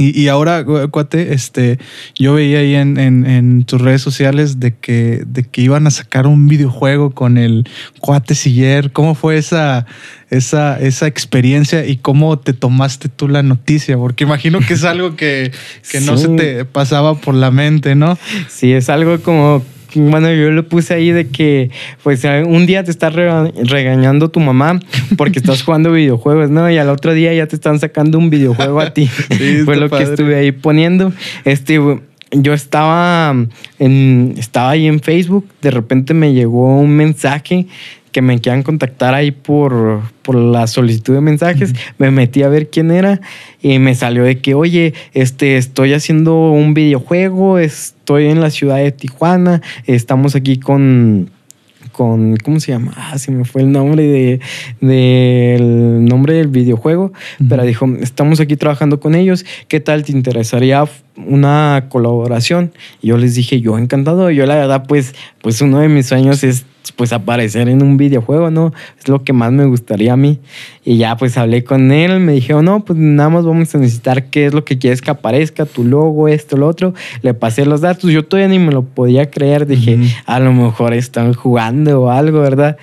Y, 0.00 0.28
ahora, 0.28 0.64
cuate, 0.64 1.34
este, 1.34 1.78
yo 2.14 2.34
veía 2.34 2.60
ahí 2.60 2.76
en, 2.76 2.98
en, 2.98 3.64
tus 3.64 3.80
redes 3.80 4.00
sociales 4.00 4.60
de 4.60 4.76
que, 4.76 5.24
de 5.26 5.42
que 5.42 5.60
iban 5.60 5.88
a 5.88 5.90
sacar 5.90 6.28
un 6.28 6.46
videojuego 6.46 7.10
con 7.10 7.36
el 7.36 7.68
cuate 7.98 8.36
Siller. 8.36 8.92
¿Cómo 8.92 9.16
fue 9.16 9.38
esa, 9.38 9.86
esa, 10.30 10.78
esa 10.78 11.08
experiencia 11.08 11.84
y 11.84 11.96
cómo 11.96 12.38
te 12.38 12.52
tomaste 12.52 13.08
tú 13.08 13.26
la 13.26 13.42
noticia? 13.42 13.96
Porque 13.96 14.22
imagino 14.22 14.60
que 14.60 14.74
es 14.74 14.84
algo 14.84 15.16
que, 15.16 15.50
que 15.90 16.00
no 16.00 16.16
se 16.16 16.28
te 16.36 16.64
pasaba 16.64 17.16
por 17.16 17.34
la 17.34 17.50
mente, 17.50 17.96
¿no? 17.96 18.16
Sí, 18.48 18.72
es 18.72 18.88
algo 18.90 19.20
como 19.20 19.64
bueno, 19.98 20.32
yo 20.32 20.50
lo 20.50 20.68
puse 20.68 20.94
ahí 20.94 21.10
de 21.10 21.28
que, 21.28 21.70
pues, 22.02 22.24
un 22.24 22.66
día 22.66 22.84
te 22.84 22.90
está 22.90 23.10
regañando 23.10 24.30
tu 24.30 24.40
mamá 24.40 24.80
porque 25.16 25.38
estás 25.38 25.62
jugando 25.62 25.92
videojuegos, 25.92 26.50
¿no? 26.50 26.70
Y 26.70 26.78
al 26.78 26.88
otro 26.88 27.12
día 27.12 27.34
ya 27.34 27.46
te 27.46 27.56
están 27.56 27.78
sacando 27.78 28.18
un 28.18 28.30
videojuego 28.30 28.80
a 28.80 28.92
ti. 28.92 29.06
Fue 29.64 29.76
lo 29.76 29.90
que 29.90 30.02
estuve 30.02 30.36
ahí 30.36 30.52
poniendo. 30.52 31.12
Este, 31.44 31.80
yo 32.32 32.52
estaba, 32.52 33.34
en, 33.78 34.34
estaba 34.36 34.70
ahí 34.70 34.86
en 34.86 35.00
Facebook, 35.00 35.46
de 35.62 35.70
repente 35.70 36.14
me 36.14 36.34
llegó 36.34 36.78
un 36.78 36.90
mensaje 36.90 37.66
que 38.18 38.22
me 38.22 38.40
quieran 38.40 38.64
contactar 38.64 39.14
ahí 39.14 39.30
por, 39.30 40.02
por 40.22 40.34
la 40.34 40.66
solicitud 40.66 41.14
de 41.14 41.20
mensajes, 41.20 41.72
me 41.98 42.10
metí 42.10 42.42
a 42.42 42.48
ver 42.48 42.68
quién 42.68 42.90
era 42.90 43.20
y 43.62 43.78
me 43.78 43.94
salió 43.94 44.24
de 44.24 44.40
que, 44.40 44.54
oye, 44.54 44.92
este, 45.14 45.56
estoy 45.56 45.92
haciendo 45.92 46.50
un 46.50 46.74
videojuego, 46.74 47.60
estoy 47.60 48.26
en 48.26 48.40
la 48.40 48.50
ciudad 48.50 48.78
de 48.78 48.90
Tijuana, 48.90 49.62
estamos 49.86 50.34
aquí 50.34 50.58
con 50.58 51.30
con, 51.92 52.36
¿cómo 52.38 52.60
se 52.60 52.72
llama? 52.72 52.92
Ah, 52.96 53.18
se 53.18 53.32
me 53.32 53.44
fue 53.44 53.62
el 53.62 53.72
nombre 53.72 54.04
de, 54.04 54.40
del 54.80 56.04
nombre 56.04 56.34
del 56.34 56.48
videojuego, 56.48 57.12
pero 57.48 57.64
dijo, 57.64 57.88
estamos 58.00 58.38
aquí 58.40 58.56
trabajando 58.56 59.00
con 59.00 59.14
ellos, 59.14 59.44
¿qué 59.68 59.80
tal 59.80 60.04
te 60.04 60.12
interesaría 60.12 60.84
una 61.26 61.86
colaboración? 61.88 62.72
Y 63.02 63.08
yo 63.08 63.18
les 63.18 63.34
dije, 63.34 63.60
yo 63.60 63.78
encantado, 63.78 64.30
yo 64.30 64.46
la 64.46 64.56
verdad, 64.56 64.84
pues, 64.86 65.14
pues 65.42 65.60
uno 65.60 65.80
de 65.80 65.88
mis 65.88 66.06
sueños 66.06 66.44
es 66.44 66.64
pues 66.96 67.12
aparecer 67.12 67.68
en 67.68 67.82
un 67.82 67.96
videojuego, 67.96 68.50
¿no? 68.50 68.72
Es 68.98 69.08
lo 69.08 69.22
que 69.22 69.32
más 69.32 69.52
me 69.52 69.64
gustaría 69.66 70.14
a 70.14 70.16
mí. 70.16 70.38
Y 70.84 70.96
ya 70.96 71.16
pues 71.16 71.36
hablé 71.36 71.64
con 71.64 71.92
él, 71.92 72.20
me 72.20 72.32
dijeron, 72.32 72.64
no, 72.64 72.84
pues 72.84 72.98
nada 72.98 73.28
más 73.28 73.44
vamos 73.44 73.74
a 73.74 73.78
necesitar 73.78 74.24
qué 74.26 74.46
es 74.46 74.54
lo 74.54 74.64
que 74.64 74.78
quieres 74.78 75.02
que 75.02 75.10
aparezca, 75.10 75.66
tu 75.66 75.84
logo, 75.84 76.28
esto, 76.28 76.56
lo 76.56 76.66
otro. 76.66 76.94
Le 77.22 77.34
pasé 77.34 77.66
los 77.66 77.80
datos, 77.82 78.10
yo 78.10 78.24
todavía 78.24 78.48
ni 78.48 78.58
me 78.58 78.72
lo 78.72 78.82
podía 78.82 79.30
creer, 79.30 79.66
dije, 79.66 79.98
a 80.26 80.40
lo 80.40 80.52
mejor 80.52 80.94
están 80.94 81.34
jugando 81.34 82.02
o 82.02 82.10
algo, 82.10 82.40
¿verdad? 82.40 82.76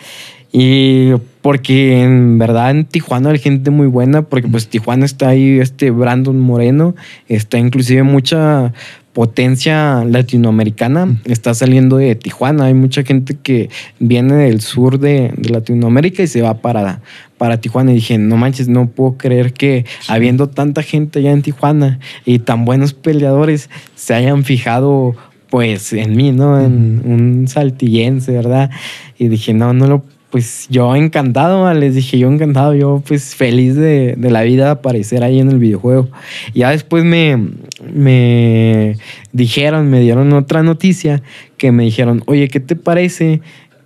Y 0.52 1.12
porque 1.46 2.02
en 2.02 2.40
verdad 2.40 2.72
en 2.72 2.86
Tijuana 2.86 3.30
hay 3.30 3.38
gente 3.38 3.70
muy 3.70 3.86
buena, 3.86 4.24
porque 4.24 4.48
pues 4.48 4.68
Tijuana 4.68 5.06
está 5.06 5.30
ahí, 5.30 5.60
este 5.60 5.92
Brandon 5.92 6.40
Moreno, 6.40 6.96
está 7.28 7.60
inclusive 7.60 8.02
mucha 8.02 8.74
potencia 9.14 10.04
latinoamericana 10.06 11.22
está 11.26 11.54
saliendo 11.54 11.98
de 11.98 12.16
Tijuana. 12.16 12.66
Hay 12.66 12.74
mucha 12.74 13.04
gente 13.04 13.38
que 13.38 13.70
viene 14.00 14.34
del 14.34 14.60
sur 14.60 14.98
de, 14.98 15.36
Latinoamérica 15.48 16.24
y 16.24 16.28
se 16.28 16.42
va 16.42 16.56
para, 16.62 17.02
para 17.38 17.62
Tijuana. 17.62 17.92
Y 17.92 17.96
dije, 17.96 18.18
no 18.18 18.38
manches, 18.38 18.68
no 18.68 18.88
puedo 18.88 19.16
creer 19.16 19.54
que 19.54 19.86
habiendo 20.08 20.50
tanta 20.50 20.82
gente 20.82 21.20
allá 21.20 21.32
en 21.32 21.44
Tijuana 21.44 22.00
y 22.26 22.40
tan 22.40 22.66
buenos 22.66 22.96
peleadores 22.96 23.70
se 23.94 24.16
hayan 24.16 24.46
fijado 24.46 25.16
pues 25.52 25.94
en 25.94 26.16
mí, 26.18 26.32
¿no? 26.32 26.60
En 26.60 27.04
un 27.06 27.48
saltillense, 27.48 28.32
¿verdad? 28.32 28.72
Y 29.20 29.28
dije, 29.28 29.54
no, 29.54 29.72
no 29.74 29.86
lo 29.86 30.15
pues 30.36 30.68
yo 30.70 30.94
encantado, 30.98 31.74
les 31.74 31.96
dije 31.96 32.20
yo 32.20 32.30
encantado, 32.30 32.76
yo 32.76 33.02
pues 33.08 33.36
feliz 33.36 33.74
de, 33.74 34.18
la 34.20 34.44
vida 34.44 34.70
aparecer 34.70 35.24
ahí 35.24 35.40
en 35.40 35.50
el 35.50 35.60
videojuego. 35.60 36.10
Ya 36.54 36.72
después 36.72 37.06
me, 37.06 37.52
me 37.94 38.98
dijeron, 39.32 39.90
me 39.90 40.02
dieron 40.02 40.34
otra 40.34 40.62
noticia 40.62 41.24
que 41.56 41.72
me 41.72 41.84
dijeron, 41.84 42.22
oye, 42.26 42.50
¿qué 42.50 42.60
te 42.60 42.76
parece 42.76 43.40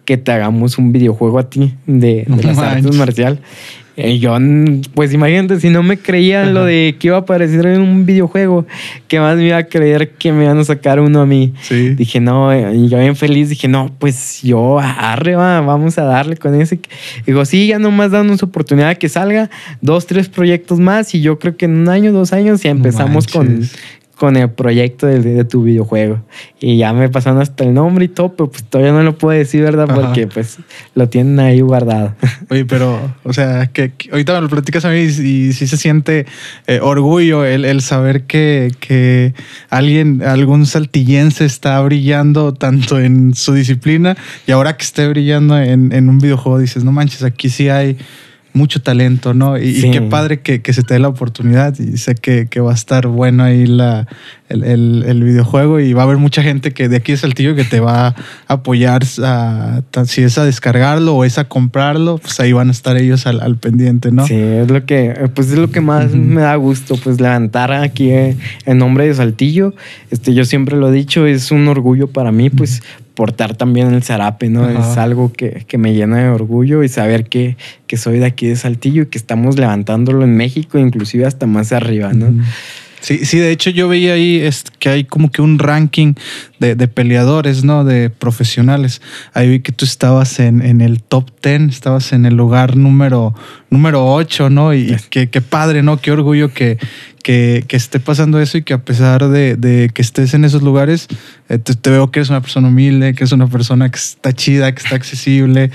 que 0.05 0.17
te 0.17 0.31
hagamos 0.31 0.79
un 0.79 0.91
videojuego 0.91 1.37
a 1.37 1.51
ti 1.51 1.75
de, 1.85 2.25
de 2.27 2.43
las 2.43 2.57
artes 2.57 2.95
marcial? 2.95 3.39
Y 4.01 4.19
yo, 4.19 4.37
pues 4.93 5.13
imagínate, 5.13 5.59
si 5.59 5.69
no 5.69 5.83
me 5.83 5.97
creía 5.97 6.45
lo 6.45 6.63
de 6.63 6.95
que 6.97 7.07
iba 7.07 7.17
a 7.17 7.19
aparecer 7.21 7.65
en 7.65 7.81
un 7.81 8.05
videojuego, 8.05 8.65
¿qué 9.07 9.19
más 9.19 9.35
me 9.35 9.47
iba 9.47 9.57
a 9.57 9.63
creer 9.63 10.11
que 10.11 10.31
me 10.31 10.45
iban 10.45 10.57
a 10.57 10.63
sacar 10.63 11.01
uno 11.01 11.21
a 11.21 11.25
mí? 11.25 11.53
Dije, 11.69 12.21
no, 12.21 12.53
y 12.73 12.87
yo 12.87 12.97
bien 12.97 13.15
feliz, 13.15 13.49
dije, 13.49 13.67
no, 13.67 13.91
pues 13.99 14.41
yo, 14.41 14.79
arre, 14.79 15.35
vamos 15.35 15.97
a 15.97 16.03
darle 16.03 16.37
con 16.37 16.55
ese. 16.55 16.79
Digo, 17.25 17.43
sí, 17.43 17.67
ya 17.67 17.79
nomás 17.79 18.11
danos 18.11 18.41
oportunidad 18.41 18.97
que 18.97 19.09
salga 19.09 19.49
dos, 19.81 20.07
tres 20.07 20.29
proyectos 20.29 20.79
más 20.79 21.13
y 21.13 21.21
yo 21.21 21.37
creo 21.37 21.57
que 21.57 21.65
en 21.65 21.75
un 21.75 21.89
año, 21.89 22.13
dos 22.13 22.31
años 22.31 22.63
ya 22.63 22.69
empezamos 22.69 23.27
con 23.27 23.67
con 24.19 24.35
el 24.35 24.49
proyecto 24.49 25.07
de, 25.07 25.45
tu 25.45 25.63
videojuego. 25.63 26.21
Y 26.59 26.77
ya 26.77 26.91
me 26.91 27.07
pasaron 27.07 27.41
hasta 27.41 27.63
el 27.63 27.73
nombre 27.73 28.03
y 28.03 28.07
todo, 28.09 28.33
pero 28.35 28.51
pues 28.51 28.65
todavía 28.65 28.91
no 28.91 29.01
lo 29.01 29.17
puedo 29.17 29.39
decir, 29.39 29.61
¿verdad? 29.63 29.87
Porque 29.87 30.27
pues 30.27 30.57
lo 30.93 31.07
tienen 31.07 31.39
ahí 31.39 31.61
guardado. 31.61 32.13
Oye, 32.49 32.65
pero, 32.65 32.99
o 33.23 33.31
sea, 33.31 33.67
que, 33.67 33.93
ahorita 34.11 34.35
me 34.35 34.41
lo 34.41 34.49
platicas 34.49 34.83
a 34.83 34.89
mí 34.89 34.97
y, 34.97 35.09
si 35.09 35.53
sí 35.53 35.67
se 35.67 35.77
siente 35.77 36.25
eh, 36.67 36.81
orgullo 36.81 37.45
el, 37.45 37.81
saber 37.81 38.23
que, 38.23 38.73
que, 38.81 39.33
alguien, 39.69 40.21
algún 40.21 40.65
saltillense 40.65 41.45
está 41.45 41.79
brillando 41.79 42.53
tanto 42.53 42.99
en 42.99 43.33
su 43.35 43.53
disciplina 43.53 44.17
y 44.45 44.51
ahora 44.51 44.75
que 44.75 44.83
esté 44.83 45.07
brillando 45.07 45.57
en, 45.57 45.93
en 45.93 46.09
un 46.09 46.19
videojuego, 46.19 46.59
dices, 46.59 46.83
no 46.83 46.91
manches, 46.91 47.23
aquí 47.23 47.49
sí 47.49 47.69
hay 47.69 47.95
mucho 48.53 48.81
talento, 48.81 49.33
¿no? 49.33 49.57
Y, 49.57 49.91
qué 49.91 50.01
padre 50.01 50.41
que, 50.41 50.61
se 50.73 50.83
te 50.83 50.95
dé 50.95 50.99
la 50.99 51.07
oportunidad 51.07 51.77
y 51.79 51.97
sé 51.97 52.15
que, 52.15 52.47
va 52.59 52.71
a 52.71 52.75
estar 52.75 53.07
bueno 53.07 53.43
ahí 53.43 53.65
la, 53.65 54.07
el, 54.49 55.23
videojuego 55.23 55.79
y 55.79 55.93
va 55.93 56.01
a 56.01 56.05
haber 56.05 56.17
mucha 56.17 56.41
gente 56.41 56.71
que 56.71 56.89
de 56.89 56.97
aquí 56.97 57.11
de 57.13 57.17
Saltillo 57.19 57.55
que 57.55 57.63
te 57.63 57.79
va 57.79 58.07
a 58.07 58.15
apoyar, 58.47 59.05
si 59.05 60.21
es 60.23 60.37
a 60.37 60.45
descargarlo 60.45 61.15
o 61.15 61.23
es 61.23 61.37
a 61.37 61.45
comprarlo, 61.45 62.17
pues 62.17 62.39
ahí 62.39 62.51
van 62.51 62.69
a 62.69 62.71
estar 62.71 62.97
ellos 62.97 63.27
al, 63.27 63.57
pendiente, 63.57 64.11
¿no? 64.11 64.25
Sí, 64.25 64.35
es 64.35 64.69
lo 64.69 64.85
que, 64.85 65.29
pues 65.33 65.51
es 65.51 65.57
lo 65.57 65.69
que 65.71 65.81
más 65.81 66.11
me 66.13 66.41
da 66.41 66.55
gusto, 66.55 66.97
pues 66.97 67.21
levantar 67.21 67.71
aquí 67.71 68.11
en 68.11 68.77
nombre 68.77 69.07
de 69.07 69.13
Saltillo. 69.13 69.73
Este, 70.11 70.33
yo 70.33 70.45
siempre 70.45 70.75
lo 70.75 70.89
he 70.89 70.91
dicho, 70.91 71.25
es 71.25 71.51
un 71.51 71.67
orgullo 71.67 72.07
para 72.07 72.31
mí, 72.31 72.49
pues 72.49 72.81
portar 73.19 73.53
también 73.53 73.93
el 73.93 74.01
zarape, 74.01 74.47
¿no? 74.47 74.69
Es 74.69 74.95
algo 74.95 75.33
que, 75.33 75.65
me 75.77 75.93
llena 75.93 76.19
de 76.19 76.29
orgullo 76.29 76.83
y 76.83 76.87
saber 76.87 77.25
que, 77.25 77.57
que, 77.85 77.97
soy 77.97 78.17
de 78.19 78.25
aquí 78.25 78.47
de 78.47 78.55
Saltillo 78.55 79.03
y 79.03 79.05
que 79.07 79.17
estamos 79.17 79.59
levantándolo 79.59 80.23
en 80.23 80.37
México, 80.37 80.79
inclusive 80.79 81.25
hasta 81.25 81.45
más 81.45 81.73
arriba, 81.73 82.13
¿no? 82.13 82.31
Sí, 83.01 83.25
sí, 83.25 83.37
de 83.39 83.51
hecho 83.51 83.69
yo 83.69 83.87
veía 83.87 84.13
ahí 84.13 84.47
que 84.79 84.89
hay 84.89 85.03
como 85.03 85.31
que 85.31 85.41
un 85.41 85.59
ranking 85.59 86.13
de, 86.59 86.75
peleadores, 86.87 87.65
¿no? 87.65 87.83
De 87.83 88.09
profesionales. 88.09 89.01
Ahí 89.33 89.49
vi 89.49 89.59
que 89.61 89.71
tú 89.71 89.83
estabas 89.83 90.39
en, 90.39 90.81
el 90.81 91.01
top 91.01 91.29
10, 91.43 91.69
estabas 91.69 92.11
en 92.13 92.25
el 92.25 92.35
lugar 92.35 92.75
número, 92.75 93.33
número 93.69 94.05
8, 94.13 94.49
¿no? 94.49 94.73
Y 94.73 94.95
qué, 95.09 95.27
padre, 95.41 95.83
¿no? 95.83 95.97
Qué 95.97 96.11
orgullo 96.11 96.53
que, 96.53 96.77
que, 97.29 97.77
esté 97.77 97.99
pasando 97.99 98.39
eso 98.41 98.57
y 98.57 98.63
que 98.63 98.73
a 98.73 98.79
pesar 98.79 99.27
de, 99.29 99.91
que 99.93 100.01
estés 100.01 100.33
en 100.33 100.45
esos 100.45 100.63
lugares, 100.63 101.07
eh, 101.47 101.59
te, 101.59 101.89
veo 101.91 102.09
que 102.09 102.19
eres 102.19 102.31
una 102.31 102.41
persona 102.41 102.69
humilde, 102.69 103.13
que 103.13 103.23
es 103.23 103.31
una 103.31 103.45
persona 103.45 103.89
que 103.91 103.99
está 103.99 104.33
chida, 104.33 104.71
que 104.73 104.81
está 104.81 104.95
accesible. 104.95 105.69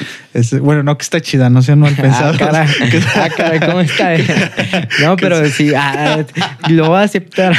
bueno, 0.61 0.82
no 0.82 0.98
que 0.98 1.02
está 1.02 1.20
chida, 1.20 1.50
no 1.50 1.62
sean 1.62 1.78
mal 1.78 1.94
ah, 1.98 2.02
pensados. 2.02 2.38
Ah, 3.14 3.28
cara, 3.36 3.61
¿cómo 3.66 3.80
está? 3.80 4.16
No, 5.00 5.16
pero 5.16 5.48
sí, 5.48 5.72
ah, 5.76 6.24
lo 6.68 6.88
voy 6.88 6.98
a 6.98 7.02
aceptar, 7.02 7.55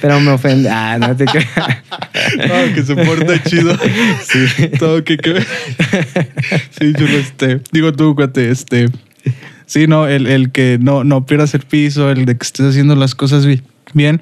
pero 0.00 0.18
me 0.20 0.32
ofende. 0.32 0.68
Ah, 0.68 0.98
no 0.98 1.14
te 1.14 1.24
No, 1.24 2.74
que 2.74 2.82
se 2.82 2.96
porta 2.96 3.40
chido. 3.44 3.76
Sí. 4.22 4.68
Todo 4.78 5.04
que, 5.04 5.16
que... 5.16 5.40
Sí, 6.78 6.92
yo 6.98 7.06
este. 7.06 7.60
Digo 7.70 7.92
tú, 7.92 8.16
cuate, 8.16 8.50
este. 8.50 8.88
Sí, 9.68 9.86
no, 9.86 10.08
el, 10.08 10.50
que 10.50 10.78
no, 10.80 11.04
no 11.04 11.26
pierdas 11.26 11.52
el 11.52 11.60
piso, 11.60 12.10
el 12.10 12.24
de 12.24 12.38
que 12.38 12.44
estés 12.44 12.70
haciendo 12.70 12.96
las 12.96 13.14
cosas 13.14 13.46
bien. 13.92 14.20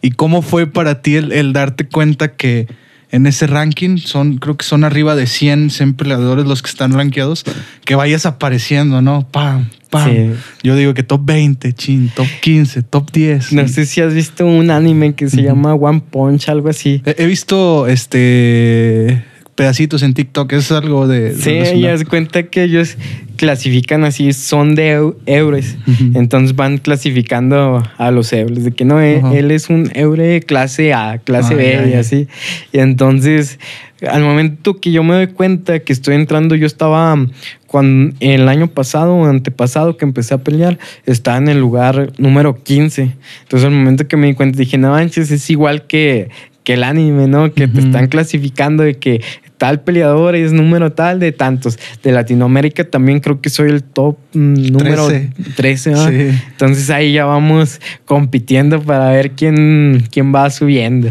¿Y 0.00 0.12
cómo 0.12 0.40
fue 0.40 0.68
para 0.68 1.02
ti 1.02 1.16
el, 1.16 1.52
darte 1.52 1.88
cuenta 1.88 2.36
que 2.36 2.68
en 3.10 3.26
ese 3.26 3.48
ranking 3.48 3.98
son, 3.98 4.38
creo 4.38 4.56
que 4.56 4.64
son 4.64 4.84
arriba 4.84 5.16
de 5.16 5.26
100 5.26 5.70
empleadores 5.80 6.46
los 6.46 6.62
que 6.62 6.70
están 6.70 6.92
rankeados, 6.92 7.44
que 7.84 7.96
vayas 7.96 8.24
apareciendo, 8.24 9.02
¿no? 9.02 9.26
Pam, 9.28 9.68
pam. 9.90 10.36
Yo 10.62 10.76
digo 10.76 10.94
que 10.94 11.02
top 11.02 11.22
20, 11.24 11.72
chin, 11.72 12.12
top 12.14 12.28
15, 12.40 12.82
top 12.84 13.10
10. 13.10 13.52
No 13.52 13.66
sé 13.66 13.86
si 13.86 14.00
has 14.00 14.14
visto 14.14 14.46
un 14.46 14.70
anime 14.70 15.16
que 15.16 15.28
se 15.28 15.42
llama 15.42 15.74
One 15.74 16.04
Punch, 16.08 16.48
algo 16.48 16.68
así. 16.68 17.02
he 17.04 17.26
visto 17.26 17.88
este 17.88 19.24
pedacitos 19.54 20.02
en 20.02 20.14
TikTok, 20.14 20.52
es 20.52 20.72
algo 20.72 21.06
de... 21.06 21.34
Sí, 21.34 21.50
ella 21.50 21.96
se 21.96 22.06
cuenta 22.06 22.42
que 22.44 22.64
ellos 22.64 22.96
clasifican 23.36 24.04
así, 24.04 24.32
son 24.32 24.74
de 24.74 25.12
euros, 25.26 25.76
entonces 26.14 26.56
van 26.56 26.78
clasificando 26.78 27.82
a 27.96 28.10
los 28.10 28.32
euros, 28.32 28.64
de 28.64 28.72
que 28.72 28.84
no, 28.84 29.00
eh, 29.00 29.22
él, 29.34 29.50
es 29.50 29.70
un 29.70 29.90
euro 29.94 30.22
clase 30.46 30.92
A, 30.92 31.18
clase 31.18 31.54
B 31.54 31.90
y 31.90 31.94
así. 31.94 32.28
Y 32.72 32.78
entonces, 32.78 33.58
al 34.08 34.22
momento 34.22 34.80
que 34.80 34.92
yo 34.92 35.02
me 35.02 35.14
doy 35.14 35.26
cuenta 35.28 35.80
que 35.80 35.92
estoy 35.92 36.14
entrando, 36.14 36.54
yo 36.54 36.66
estaba, 36.66 37.16
cuando 37.66 38.14
el 38.20 38.48
año 38.48 38.68
pasado 38.68 39.24
antepasado 39.24 39.96
que 39.96 40.04
empecé 40.04 40.34
a 40.34 40.38
pelear, 40.38 40.78
estaba 41.06 41.36
en 41.38 41.48
el 41.48 41.58
lugar 41.58 42.12
número 42.18 42.62
15. 42.62 43.10
Entonces, 43.42 43.66
al 43.66 43.72
momento 43.72 44.06
que 44.06 44.16
me 44.16 44.28
di 44.28 44.34
cuenta, 44.34 44.58
dije, 44.58 44.78
no 44.78 44.90
manches, 44.90 45.30
es 45.30 45.50
igual 45.50 45.86
que, 45.86 46.28
que 46.64 46.74
el 46.74 46.82
anime, 46.82 47.28
¿no? 47.28 47.52
Que 47.52 47.68
te 47.68 47.80
están 47.80 48.08
clasificando 48.08 48.82
de 48.82 48.94
que 48.94 49.20
tal 49.58 49.80
peleador 49.80 50.34
es 50.34 50.52
número 50.52 50.92
tal 50.92 51.20
de 51.20 51.30
tantos. 51.30 51.78
De 52.02 52.10
Latinoamérica 52.10 52.84
también 52.84 53.20
creo 53.20 53.40
que 53.40 53.50
soy 53.50 53.70
el 53.70 53.82
top 53.82 54.16
mm, 54.32 54.72
número 54.72 55.08
13. 55.56 55.92
Entonces 56.52 56.90
ahí 56.90 57.12
ya 57.12 57.26
vamos 57.26 57.80
compitiendo 58.06 58.82
para 58.82 59.10
ver 59.10 59.32
quién, 59.32 60.04
quién 60.10 60.34
va 60.34 60.50
subiendo. 60.50 61.10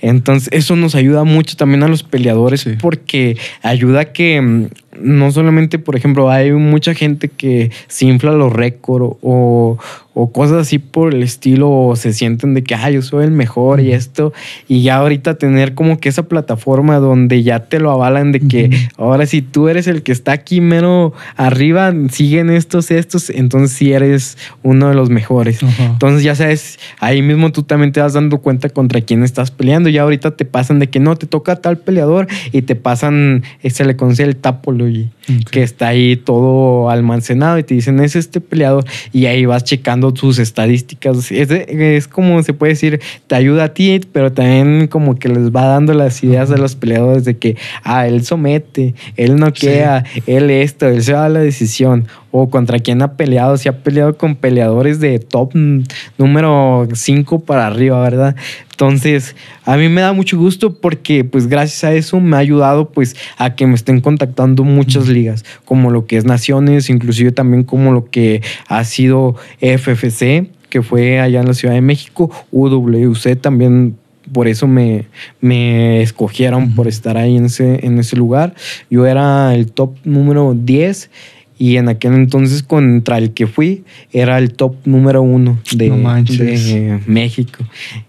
Entonces 0.00 0.48
eso 0.52 0.76
nos 0.76 0.94
ayuda 0.94 1.24
mucho 1.24 1.56
también 1.56 1.82
a 1.82 1.88
los 1.88 2.02
peleadores 2.02 2.68
porque 2.80 3.36
ayuda 3.62 4.00
a 4.00 4.04
que 4.06 4.40
mm, 4.40 4.66
no 5.00 5.30
solamente, 5.32 5.78
por 5.78 5.96
ejemplo, 5.96 6.30
hay 6.30 6.52
mucha 6.52 6.94
gente 6.94 7.28
que 7.28 7.70
se 7.88 8.06
infla 8.06 8.32
los 8.32 8.52
récords 8.52 9.16
o, 9.22 9.78
o 10.14 10.30
cosas 10.30 10.58
así 10.58 10.78
por 10.78 11.12
el 11.12 11.22
estilo, 11.22 11.70
o 11.70 11.96
se 11.96 12.12
sienten 12.12 12.54
de 12.54 12.62
que, 12.62 12.74
ah, 12.74 12.90
yo 12.90 13.02
soy 13.02 13.24
el 13.24 13.32
mejor 13.32 13.80
y 13.80 13.92
esto, 13.92 14.32
y 14.68 14.82
ya 14.82 14.96
ahorita 14.96 15.34
tener 15.34 15.74
como 15.74 15.98
que 15.98 16.08
esa 16.08 16.28
plataforma 16.28 16.98
donde 16.98 17.42
ya 17.42 17.60
te 17.60 17.80
lo 17.80 17.90
avalan 17.90 18.30
de 18.32 18.40
que 18.40 18.70
ahora 18.96 19.26
si 19.26 19.42
tú 19.42 19.68
eres 19.68 19.86
el 19.88 20.02
que 20.02 20.12
está 20.12 20.32
aquí 20.32 20.60
menos 20.60 21.12
arriba, 21.36 21.92
siguen 22.10 22.50
estos, 22.50 22.90
estos, 22.90 23.30
entonces 23.30 23.76
sí 23.76 23.92
eres 23.92 24.38
uno 24.62 24.88
de 24.88 24.94
los 24.94 25.10
mejores. 25.10 25.60
Entonces 25.78 26.22
ya 26.22 26.34
sabes, 26.34 26.78
ahí 27.00 27.20
mismo 27.20 27.50
tú 27.50 27.64
también 27.64 27.92
te 27.92 28.00
vas 28.00 28.12
dando 28.12 28.38
cuenta 28.38 28.68
contra 28.68 29.00
quién 29.00 29.24
estás 29.24 29.50
peleando, 29.50 29.88
ya 29.88 30.02
ahorita 30.02 30.32
te 30.32 30.44
pasan 30.44 30.78
de 30.78 30.88
que 30.88 31.00
no, 31.00 31.16
te 31.16 31.26
toca 31.26 31.56
tal 31.56 31.78
peleador 31.78 32.28
y 32.52 32.62
te 32.62 32.76
pasan, 32.76 33.42
se 33.64 33.84
le 33.84 33.96
conoce 33.96 34.22
el 34.22 34.36
Tapology, 34.36 35.10
que 35.50 35.62
está 35.62 35.88
ahí 35.88 36.16
todo 36.16 36.88
almacenado 36.88 37.58
y 37.58 37.64
te 37.64 37.74
dicen, 37.74 37.98
es 38.00 38.14
este 38.14 38.40
peleador, 38.40 38.84
y 39.12 39.26
ahí 39.26 39.44
vas 39.44 39.64
checando 39.64 40.03
sus 40.14 40.38
estadísticas. 40.38 41.30
Es, 41.30 42.08
como 42.08 42.42
se 42.42 42.52
puede 42.52 42.72
decir, 42.72 43.00
te 43.26 43.34
ayuda 43.34 43.64
a 43.64 43.74
ti, 43.74 44.00
pero 44.12 44.32
también 44.32 44.88
como 44.88 45.16
que 45.18 45.28
les 45.28 45.50
va 45.50 45.66
dando 45.66 45.94
las 45.94 46.22
ideas 46.24 46.50
a 46.50 46.56
los 46.56 46.74
peleadores 46.74 47.24
de 47.24 47.36
que, 47.36 47.56
ah, 47.82 48.06
él 48.06 48.24
somete, 48.24 48.94
él 49.16 49.36
no 49.36 49.52
queda, 49.52 50.04
él 50.26 50.50
esto, 50.50 50.86
él 50.86 51.02
se 51.02 51.12
da 51.12 51.28
la 51.28 51.40
decisión. 51.40 52.06
O 52.36 52.50
contra 52.50 52.80
quién 52.80 53.00
ha 53.00 53.16
peleado, 53.16 53.56
si 53.56 53.68
ha 53.68 53.84
peleado 53.84 54.18
con 54.18 54.34
peleadores 54.34 54.98
de 54.98 55.20
top 55.20 55.52
número 56.18 56.88
5 56.92 57.44
para 57.44 57.68
arriba, 57.68 58.02
¿verdad? 58.02 58.34
Entonces, 58.72 59.36
a 59.64 59.76
mí 59.76 59.88
me 59.88 60.00
da 60.00 60.12
mucho 60.12 60.36
gusto 60.36 60.74
porque 60.80 61.22
pues 61.22 61.46
gracias 61.46 61.84
a 61.84 61.92
eso 61.92 62.18
me 62.18 62.34
ha 62.34 62.40
ayudado 62.40 62.90
pues 62.90 63.14
a 63.38 63.54
que 63.54 63.68
me 63.68 63.76
estén 63.76 64.00
contactando 64.00 64.64
muchas 64.64 65.06
ligas, 65.06 65.44
como 65.64 65.92
lo 65.92 66.06
que 66.06 66.16
es 66.16 66.24
Naciones, 66.24 66.90
inclusive 66.90 67.30
también 67.30 67.62
como 67.62 67.92
lo 67.92 68.06
que 68.06 68.42
ha 68.66 68.82
sido 68.82 69.36
FFC, 69.60 70.50
que 70.70 70.82
fue 70.82 71.20
allá 71.20 71.38
en 71.38 71.46
la 71.46 71.54
Ciudad 71.54 71.74
de 71.74 71.82
México, 71.82 72.32
UWC 72.50 73.40
también 73.40 73.96
por 74.32 74.48
eso 74.48 74.66
me, 74.66 75.04
me 75.40 76.02
escogieron 76.02 76.74
por 76.74 76.88
estar 76.88 77.16
ahí 77.16 77.36
en 77.36 77.44
ese, 77.44 77.86
en 77.86 77.98
ese 77.98 78.16
lugar. 78.16 78.54
Yo 78.90 79.06
era 79.06 79.54
el 79.54 79.70
top 79.70 79.96
número 80.04 80.54
10 80.54 81.10
y 81.58 81.76
en 81.76 81.88
aquel 81.88 82.14
entonces 82.14 82.62
contra 82.62 83.18
el 83.18 83.32
que 83.32 83.46
fui 83.46 83.84
era 84.12 84.38
el 84.38 84.52
top 84.52 84.74
número 84.84 85.22
uno 85.22 85.58
de, 85.72 85.90
de 85.90 87.00
México. 87.06 87.64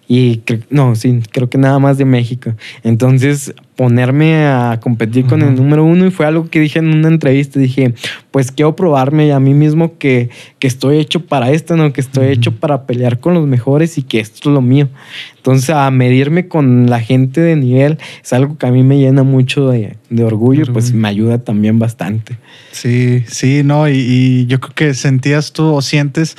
Y 0.08 0.42
no, 0.70 0.96
sí, 0.96 1.20
creo 1.32 1.50
que 1.50 1.58
nada 1.58 1.80
más 1.80 1.98
de 1.98 2.06
México. 2.06 2.54
Entonces, 2.84 3.54
ponerme 3.76 4.46
a 4.46 4.80
competir 4.82 5.26
con 5.26 5.42
el 5.42 5.56
número 5.56 5.84
uno 5.84 6.06
y 6.06 6.12
fue 6.12 6.26
algo 6.26 6.50
que 6.50 6.60
dije 6.60 6.80
en 6.80 6.94
una 6.94 7.08
entrevista. 7.08 7.60
Dije, 7.60 7.94
pues 8.32 8.52
quiero 8.52 8.76
probarme 8.76 9.34
a 9.34 9.40
mí 9.40 9.54
mismo 9.54 9.98
que, 9.98 10.30
que 10.60 10.68
estoy 10.68 11.00
hecho 11.00 11.26
para 11.26 11.52
esto, 11.52 11.76
¿no? 11.76 11.92
Que 11.92 12.02
estoy 12.02 12.28
hecho 12.28 12.54
para 12.54 12.86
pelear 12.86 13.20
con 13.20 13.34
los 13.34 13.48
mejores 13.48 13.98
y 13.98 14.04
que 14.04 14.20
esto 14.20 14.50
es 14.50 14.54
lo 14.54 14.62
mío. 14.62 14.90
Entonces, 15.38 15.70
a 15.72 15.90
medirme 15.92 16.48
con 16.48 16.90
la 16.90 17.00
gente 17.00 17.42
de 17.42 17.56
nivel 17.56 17.98
es 18.24 18.34
algo 18.34 18.58
que 18.58 18.66
a 18.66 18.72
mí 18.72 18.84
me 18.84 18.98
llena 18.98 19.24
mucho 19.24 19.70
de, 19.70 19.98
de 20.10 20.24
orgullo, 20.24 20.66
pues 20.72 20.94
me 20.94 21.08
ayuda 21.08 21.40
también 21.40 21.78
bastante. 21.78 22.38
Sí, 22.72 23.24
sí, 23.28 23.62
no, 23.64 23.88
y, 23.88 23.94
y, 23.96 24.46
yo 24.48 24.60
creo 24.60 24.74
que 24.74 24.94
sentías 24.94 25.54
tú 25.54 25.74
o 25.74 25.82
sientes 25.82 26.36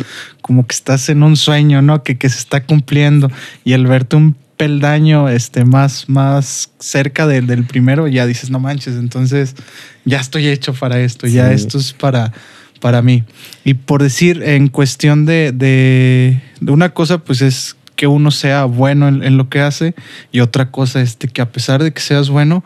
como 0.47 0.65
que 0.65 0.77
estás 0.77 1.09
en 1.09 1.25
un 1.25 1.37
sueño, 1.37 1.83
¿no? 1.83 2.05
Que, 2.05 2.17
que 2.19 2.29
se 2.29 2.39
está 2.39 2.63
cumpliendo 2.63 3.29
y 3.65 3.73
el 3.73 3.89
verte 3.89 4.15
un 4.15 4.37
peldaño 4.57 5.29
este, 5.29 5.65
más, 5.65 6.09
más 6.09 6.71
cerca 6.79 7.27
del 7.27 7.65
primero, 7.65 8.07
ya 8.07 8.27
dices, 8.27 8.49
no 8.49 8.61
manches, 8.61 8.95
entonces 8.95 9.57
ya 10.05 10.21
estoy 10.21 10.47
hecho 10.47 10.73
para 10.73 11.01
esto, 11.01 11.27
ya 11.27 11.51
esto 11.53 11.79
es 11.79 11.93
para, 11.93 12.33
para 12.81 13.03
mí. 13.03 13.25
Y 13.65 13.75
por 13.75 14.05
decir, 14.05 14.41
en 14.45 14.69
cuestión 14.69 15.27
de, 15.27 15.51
de, 15.53 16.41
una 16.71 16.91
cosa, 16.91 17.19
pues 17.19 17.43
es 17.43 17.75
que 17.97 18.07
uno 18.07 18.31
sea 18.31 18.67
bueno 18.67 19.09
en, 19.09 19.37
lo 19.37 19.49
que 19.49 19.63
hace 19.63 19.97
y 20.31 20.39
otra 20.39 20.71
cosa 20.71 21.03
este 21.03 21.27
que 21.27 21.43
a 21.43 21.51
pesar 21.51 21.83
de 21.83 21.93
que 21.93 22.01
seas 22.01 22.29
bueno 22.29 22.63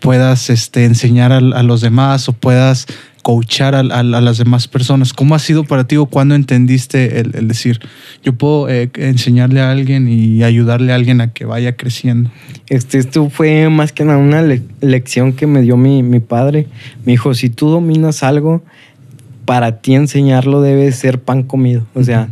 puedas 0.00 0.50
este, 0.50 0.84
enseñar 0.84 1.32
a, 1.32 1.40
los 1.40 1.80
demás 1.80 2.28
o 2.28 2.32
puedas 2.32 2.86
coachar 3.22 3.74
a, 3.74 3.82
las 3.82 4.38
demás 4.38 4.68
personas. 4.68 5.12
¿Cómo 5.12 5.34
ha 5.34 5.38
sido 5.38 5.64
para 5.64 5.84
ti 5.84 5.96
o 5.96 6.06
cuándo 6.06 6.34
entendiste 6.34 7.20
el, 7.20 7.48
decir, 7.48 7.80
yo 8.22 8.34
puedo 8.34 8.68
eh, 8.68 8.90
enseñarle 8.94 9.60
a 9.60 9.70
alguien 9.70 10.08
y 10.08 10.42
ayudarle 10.42 10.92
a 10.92 10.96
alguien 10.96 11.20
a 11.20 11.32
que 11.32 11.44
vaya 11.44 11.76
creciendo? 11.76 12.30
Este, 12.68 12.98
esto 12.98 13.28
fue 13.30 13.68
más 13.68 13.92
que 13.92 14.04
nada 14.04 14.18
una 14.18 14.42
lección 14.80 15.32
que 15.32 15.46
me 15.46 15.62
dio 15.62 15.76
mi, 15.76 16.02
mi 16.02 16.20
padre. 16.20 16.66
Me 17.04 17.12
dijo, 17.12 17.34
si 17.34 17.50
tú 17.50 17.68
dominas 17.68 18.22
algo, 18.22 18.62
para 19.44 19.80
ti 19.80 19.94
enseñarlo 19.94 20.62
debe 20.62 20.90
ser 20.92 21.20
pan 21.20 21.42
comido. 21.42 21.86
O 21.94 22.04
sea, 22.04 22.28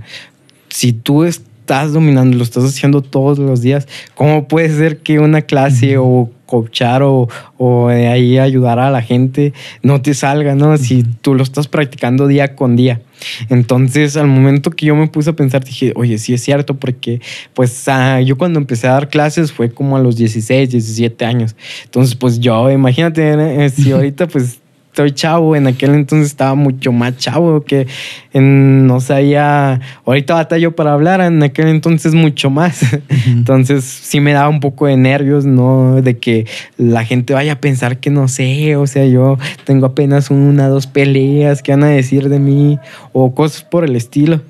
si 0.68 0.92
tú 0.92 1.24
estás 1.24 1.92
dominando, 1.92 2.36
lo 2.36 2.44
estás 2.44 2.64
haciendo 2.64 3.02
todos 3.02 3.38
los 3.38 3.60
días, 3.60 3.88
¿cómo 4.14 4.48
puede 4.48 4.70
ser 4.70 4.98
que 4.98 5.18
una 5.18 5.42
clase 5.42 5.98
o 5.98 6.30
coachar 6.48 7.02
o, 7.02 7.28
o 7.58 7.88
de 7.88 8.08
ahí 8.08 8.38
ayudar 8.38 8.78
a 8.78 8.90
la 8.90 9.02
gente 9.02 9.52
no 9.82 10.00
te 10.00 10.14
salga, 10.14 10.54
¿no? 10.54 10.78
Si 10.78 11.02
tú 11.02 11.34
lo 11.34 11.42
estás 11.42 11.68
practicando 11.68 12.26
día 12.26 12.56
con 12.56 12.74
día. 12.74 13.02
Entonces, 13.50 14.16
al 14.16 14.28
momento 14.28 14.70
que 14.70 14.86
yo 14.86 14.96
me 14.96 15.08
puse 15.08 15.30
a 15.30 15.32
pensar, 15.34 15.62
dije, 15.62 15.92
oye, 15.94 16.16
sí 16.18 16.32
es 16.32 16.42
cierto, 16.42 16.74
porque 16.74 17.20
pues 17.52 17.86
ah, 17.88 18.20
yo 18.22 18.38
cuando 18.38 18.58
empecé 18.58 18.86
a 18.86 18.92
dar 18.92 19.08
clases 19.08 19.52
fue 19.52 19.70
como 19.70 19.96
a 19.96 20.00
los 20.00 20.16
16, 20.16 20.70
17 20.70 21.24
años. 21.24 21.54
Entonces, 21.84 22.14
pues 22.14 22.40
yo, 22.40 22.70
imagínate, 22.70 23.64
eh, 23.64 23.68
si 23.68 23.92
ahorita 23.92 24.26
pues 24.26 24.60
estoy 24.98 25.12
chavo, 25.12 25.54
en 25.54 25.68
aquel 25.68 25.94
entonces 25.94 26.26
estaba 26.26 26.56
mucho 26.56 26.90
más 26.90 27.16
chavo, 27.18 27.62
que 27.62 27.86
no 28.34 28.98
sabía, 28.98 29.80
ahorita 30.04 30.34
batallo 30.34 30.74
para 30.74 30.92
hablar, 30.92 31.20
en 31.20 31.40
aquel 31.40 31.68
entonces 31.68 32.14
mucho 32.14 32.50
más. 32.50 32.80
Entonces 33.26 33.84
sí 33.84 34.18
me 34.18 34.32
daba 34.32 34.48
un 34.48 34.58
poco 34.58 34.86
de 34.86 34.96
nervios, 34.96 35.44
¿no? 35.44 36.02
De 36.02 36.18
que 36.18 36.46
la 36.76 37.04
gente 37.04 37.32
vaya 37.32 37.52
a 37.52 37.60
pensar 37.60 37.98
que 37.98 38.10
no 38.10 38.26
sé, 38.26 38.74
o 38.74 38.88
sea, 38.88 39.06
yo 39.06 39.38
tengo 39.64 39.86
apenas 39.86 40.30
una, 40.30 40.68
dos 40.68 40.88
peleas, 40.88 41.62
¿qué 41.62 41.72
van 41.72 41.84
a 41.84 41.88
decir 41.88 42.28
de 42.28 42.40
mí? 42.40 42.80
O 43.12 43.34
cosas 43.34 43.62
por 43.62 43.84
el 43.84 43.94
estilo. 43.94 44.40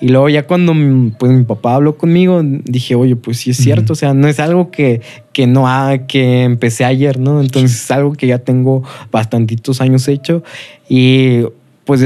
Y 0.00 0.08
luego 0.08 0.28
ya 0.28 0.44
cuando 0.44 0.72
pues, 1.18 1.32
mi 1.32 1.44
papá 1.44 1.74
habló 1.74 1.96
conmigo, 1.96 2.42
dije, 2.44 2.94
oye, 2.94 3.16
pues 3.16 3.38
sí 3.38 3.50
es 3.50 3.56
cierto, 3.56 3.94
o 3.94 3.96
sea, 3.96 4.14
no 4.14 4.28
es 4.28 4.38
algo 4.38 4.70
que, 4.70 5.00
que 5.36 5.46
no 5.46 5.68
ha, 5.68 6.06
que 6.06 6.44
empecé 6.44 6.86
ayer, 6.86 7.18
¿no? 7.18 7.42
Entonces 7.42 7.84
es 7.84 7.90
algo 7.90 8.14
que 8.14 8.26
ya 8.26 8.38
tengo 8.38 8.82
bastantitos 9.12 9.82
años 9.82 10.08
hecho 10.08 10.42
y 10.88 11.42
pues 11.84 12.00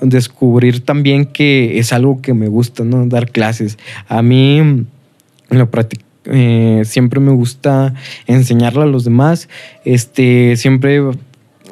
descubrir 0.00 0.82
también 0.82 1.26
que 1.26 1.78
es 1.78 1.92
algo 1.92 2.22
que 2.22 2.32
me 2.32 2.48
gusta, 2.48 2.82
¿no? 2.82 3.06
Dar 3.06 3.30
clases. 3.30 3.76
A 4.08 4.22
mí 4.22 4.86
lo 5.50 5.68
eh, 6.24 6.82
siempre 6.86 7.20
me 7.20 7.32
gusta 7.32 7.92
enseñarle 8.26 8.84
a 8.84 8.86
los 8.86 9.04
demás. 9.04 9.50
Este, 9.84 10.56
siempre 10.56 11.02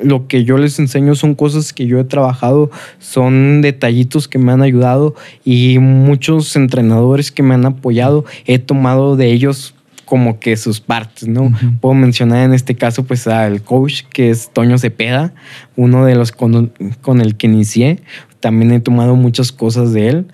lo 0.02 0.28
que 0.28 0.44
yo 0.44 0.58
les 0.58 0.78
enseño 0.78 1.14
son 1.14 1.34
cosas 1.34 1.72
que 1.72 1.86
yo 1.86 1.98
he 1.98 2.04
trabajado, 2.04 2.70
son 2.98 3.62
detallitos 3.62 4.28
que 4.28 4.38
me 4.38 4.52
han 4.52 4.60
ayudado 4.60 5.14
y 5.46 5.78
muchos 5.78 6.54
entrenadores 6.56 7.32
que 7.32 7.42
me 7.42 7.54
han 7.54 7.64
apoyado, 7.64 8.26
he 8.44 8.58
tomado 8.58 9.16
de 9.16 9.32
ellos 9.32 9.74
como 10.10 10.40
que 10.40 10.56
sus 10.56 10.80
partes, 10.80 11.28
¿no? 11.28 11.52
Puedo 11.80 11.94
mencionar 11.94 12.44
en 12.44 12.52
este 12.52 12.74
caso 12.74 13.04
pues 13.04 13.28
al 13.28 13.62
coach 13.62 14.02
que 14.12 14.30
es 14.30 14.50
Toño 14.52 14.76
Cepeda, 14.76 15.32
uno 15.76 16.04
de 16.04 16.16
los 16.16 16.32
con, 16.32 16.72
con 17.00 17.20
el 17.20 17.36
que 17.36 17.46
inicié, 17.46 18.00
también 18.40 18.72
he 18.72 18.80
tomado 18.80 19.14
muchas 19.14 19.52
cosas 19.52 19.92
de 19.92 20.08
él. 20.08 20.26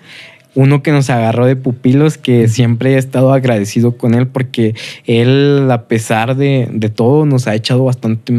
Uno 0.55 0.81
que 0.81 0.91
nos 0.91 1.11
agarró 1.11 1.45
de 1.45 1.55
pupilos, 1.55 2.17
que 2.17 2.47
siempre 2.47 2.95
he 2.95 2.97
estado 2.97 3.31
agradecido 3.31 3.97
con 3.97 4.15
él 4.15 4.25
porque 4.25 4.73
él, 5.05 5.69
a 5.69 5.83
pesar 5.83 6.35
de, 6.35 6.67
de, 6.71 6.89
todo, 6.89 7.27
nos 7.27 7.45
ha 7.45 7.53
echado 7.53 7.83
bastante 7.83 8.33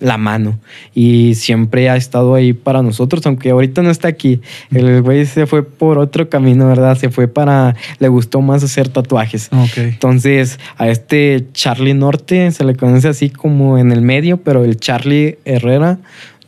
la 0.00 0.16
mano 0.16 0.58
y 0.94 1.34
siempre 1.34 1.90
ha 1.90 1.96
estado 1.96 2.34
ahí 2.34 2.52
para 2.52 2.82
nosotros, 2.82 3.24
aunque 3.26 3.50
ahorita 3.50 3.82
no 3.82 3.90
está 3.90 4.08
aquí. 4.08 4.40
El 4.70 5.02
güey 5.02 5.26
se 5.26 5.46
fue 5.46 5.62
por 5.62 5.98
otro 5.98 6.28
camino, 6.28 6.68
¿verdad? 6.68 6.96
Se 6.96 7.10
fue 7.10 7.28
para, 7.28 7.74
le 7.98 8.08
gustó 8.08 8.40
más 8.40 8.62
hacer 8.62 8.88
tatuajes. 8.88 9.50
Entonces, 9.76 10.58
a 10.76 10.88
este 10.88 11.46
Charlie 11.52 11.94
Norte 11.94 12.50
se 12.50 12.64
le 12.64 12.74
conoce 12.74 13.08
así 13.08 13.30
como 13.30 13.78
en 13.78 13.92
el 13.92 14.02
medio, 14.02 14.38
pero 14.38 14.64
el 14.64 14.78
Charlie 14.78 15.38
Herrera 15.44 15.98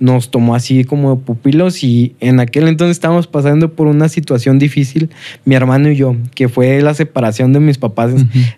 nos 0.00 0.30
tomó 0.30 0.54
así 0.54 0.84
como 0.84 1.20
pupilos 1.20 1.84
y 1.84 2.16
en 2.20 2.40
aquel 2.40 2.66
entonces 2.66 2.96
estábamos 2.96 3.26
pasando 3.26 3.74
por 3.74 3.86
una 3.86 4.08
situación 4.08 4.58
difícil, 4.58 5.10
mi 5.44 5.54
hermano 5.54 5.90
y 5.90 5.96
yo, 5.96 6.16
que 6.34 6.48
fue 6.48 6.80
la 6.80 6.94
separación 6.94 7.52
de 7.52 7.60
mis 7.60 7.78
papás, 7.78 8.12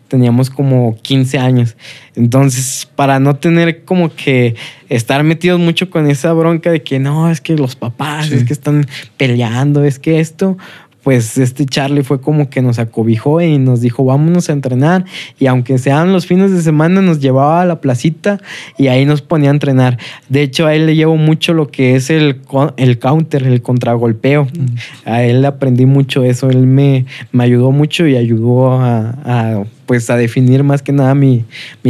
teníamos 0.08 0.48
como 0.48 0.96
15 1.02 1.38
años. 1.38 1.76
Entonces, 2.14 2.88
para 2.94 3.18
no 3.18 3.36
tener 3.36 3.84
como 3.84 4.14
que 4.14 4.54
estar 4.88 5.24
metidos 5.24 5.58
mucho 5.58 5.90
con 5.90 6.08
esa 6.08 6.32
bronca 6.32 6.70
de 6.70 6.82
que 6.82 7.00
no, 7.00 7.28
es 7.28 7.40
que 7.40 7.56
los 7.56 7.74
papás, 7.74 8.30
es 8.30 8.44
que 8.44 8.52
están 8.52 8.86
peleando, 9.16 9.84
es 9.84 9.98
que 9.98 10.20
esto, 10.20 10.56
pues 11.02 11.36
este 11.38 11.66
Charlie 11.66 12.02
fue 12.02 12.20
como 12.20 12.48
que 12.48 12.62
nos 12.62 12.78
acobijó 12.78 13.40
y 13.40 13.58
nos 13.58 13.80
dijo, 13.80 14.04
vámonos 14.04 14.48
a 14.48 14.52
entrenar. 14.52 15.04
Y 15.38 15.46
aunque 15.46 15.78
sean 15.78 16.12
los 16.12 16.26
fines 16.26 16.52
de 16.52 16.62
semana, 16.62 17.02
nos 17.02 17.20
llevaba 17.20 17.62
a 17.62 17.66
la 17.66 17.80
placita 17.80 18.40
y 18.78 18.88
ahí 18.88 19.04
nos 19.04 19.22
ponía 19.22 19.50
a 19.50 19.52
entrenar. 19.52 19.98
De 20.28 20.42
hecho, 20.42 20.66
a 20.66 20.74
él 20.74 20.86
le 20.86 20.94
llevo 20.94 21.16
mucho 21.16 21.54
lo 21.54 21.68
que 21.68 21.96
es 21.96 22.10
el, 22.10 22.40
el 22.76 22.98
counter, 22.98 23.44
el 23.44 23.62
contragolpeo. 23.62 24.44
Mm. 24.44 25.08
A 25.08 25.22
él 25.24 25.44
aprendí 25.44 25.86
mucho 25.86 26.22
eso. 26.22 26.50
Él 26.50 26.66
me, 26.66 27.06
me 27.32 27.44
ayudó 27.44 27.72
mucho 27.72 28.06
y 28.06 28.16
ayudó 28.16 28.72
a 28.72 29.64
pues 29.86 30.10
a 30.10 30.16
definir 30.16 30.62
más 30.62 30.82
que 30.82 30.92
nada 30.92 31.14
mi, 31.14 31.44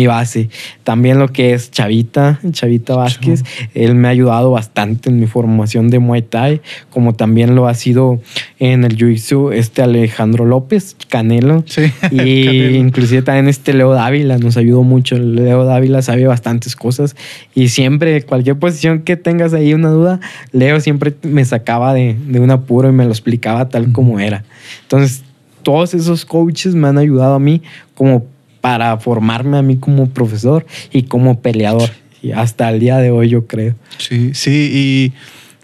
base. 0.07 0.49
También 0.85 1.19
lo 1.19 1.29
que 1.29 1.53
es 1.53 1.71
Chavita, 1.71 2.41
Chavita 2.51 2.97
Vázquez, 2.97 3.45
él 3.75 3.95
me 3.95 4.09
ha 4.09 4.11
ayudado 4.11 4.51
bastante 4.51 5.11
en 5.11 5.21
mi 5.21 5.27
formación 5.27 5.89
de 5.89 5.99
Muay 5.99 6.23
Thai, 6.23 6.61
como 6.91 7.15
también 7.15 7.55
lo 7.55 7.69
ha 7.69 7.75
sido 7.75 8.21
en 8.59 8.85
el 8.85 8.97
Jiu-Jitsu 8.97 9.53
este 9.53 9.83
Alejandro 9.83 10.45
López, 10.45 10.97
Canelo. 11.09 11.65
Sí, 11.67 11.93
y 12.11 12.77
inclusive 12.77 13.23
también 13.23 13.49
este 13.49 13.73
Leo 13.73 13.93
Dávila 13.93 14.39
nos 14.39 14.57
ayudó 14.57 14.83
mucho. 14.83 15.19
Leo 15.19 15.65
Dávila 15.65 16.03
sabe 16.03 16.27
bastantes 16.27 16.77
cosas 16.77 17.17
y 17.55 17.69
siempre, 17.69 18.23
cualquier 18.23 18.59
posición 18.59 19.03
que 19.03 19.17
tengas 19.17 19.55
ahí 19.55 19.75
una 19.75 19.91
duda, 19.91 20.21
Leo 20.53 20.81
siempre 20.81 21.15
me 21.23 21.45
sacaba 21.45 21.95
de, 21.95 22.17
de 22.27 22.41
un 22.41 22.51
apuro 22.51 22.89
y 22.89 22.93
me 22.93 23.05
lo 23.05 23.11
explicaba 23.11 23.69
tal 23.69 23.93
como 23.93 24.21
era. 24.21 24.45
Entonces, 24.83 25.23
todos 25.63 25.95
esos 25.95 26.25
coaches 26.25 26.75
me 26.75 26.89
han 26.89 26.99
ayudado 26.99 27.35
a 27.35 27.39
mí 27.39 27.63
como 27.95 28.25
para 28.61 28.97
formarme 28.99 29.59
a 29.59 29.63
mí 29.63 29.77
como 29.77 30.09
profesor 30.09 30.65
y 30.93 31.03
como 31.03 31.41
peleador. 31.41 31.91
Y 32.23 32.31
hasta 32.31 32.71
el 32.71 32.79
día 32.79 32.99
de 32.99 33.11
hoy 33.11 33.29
yo 33.29 33.47
creo. 33.47 33.75
Sí, 33.99 34.31
sí, 34.35 34.71
y 34.73 35.13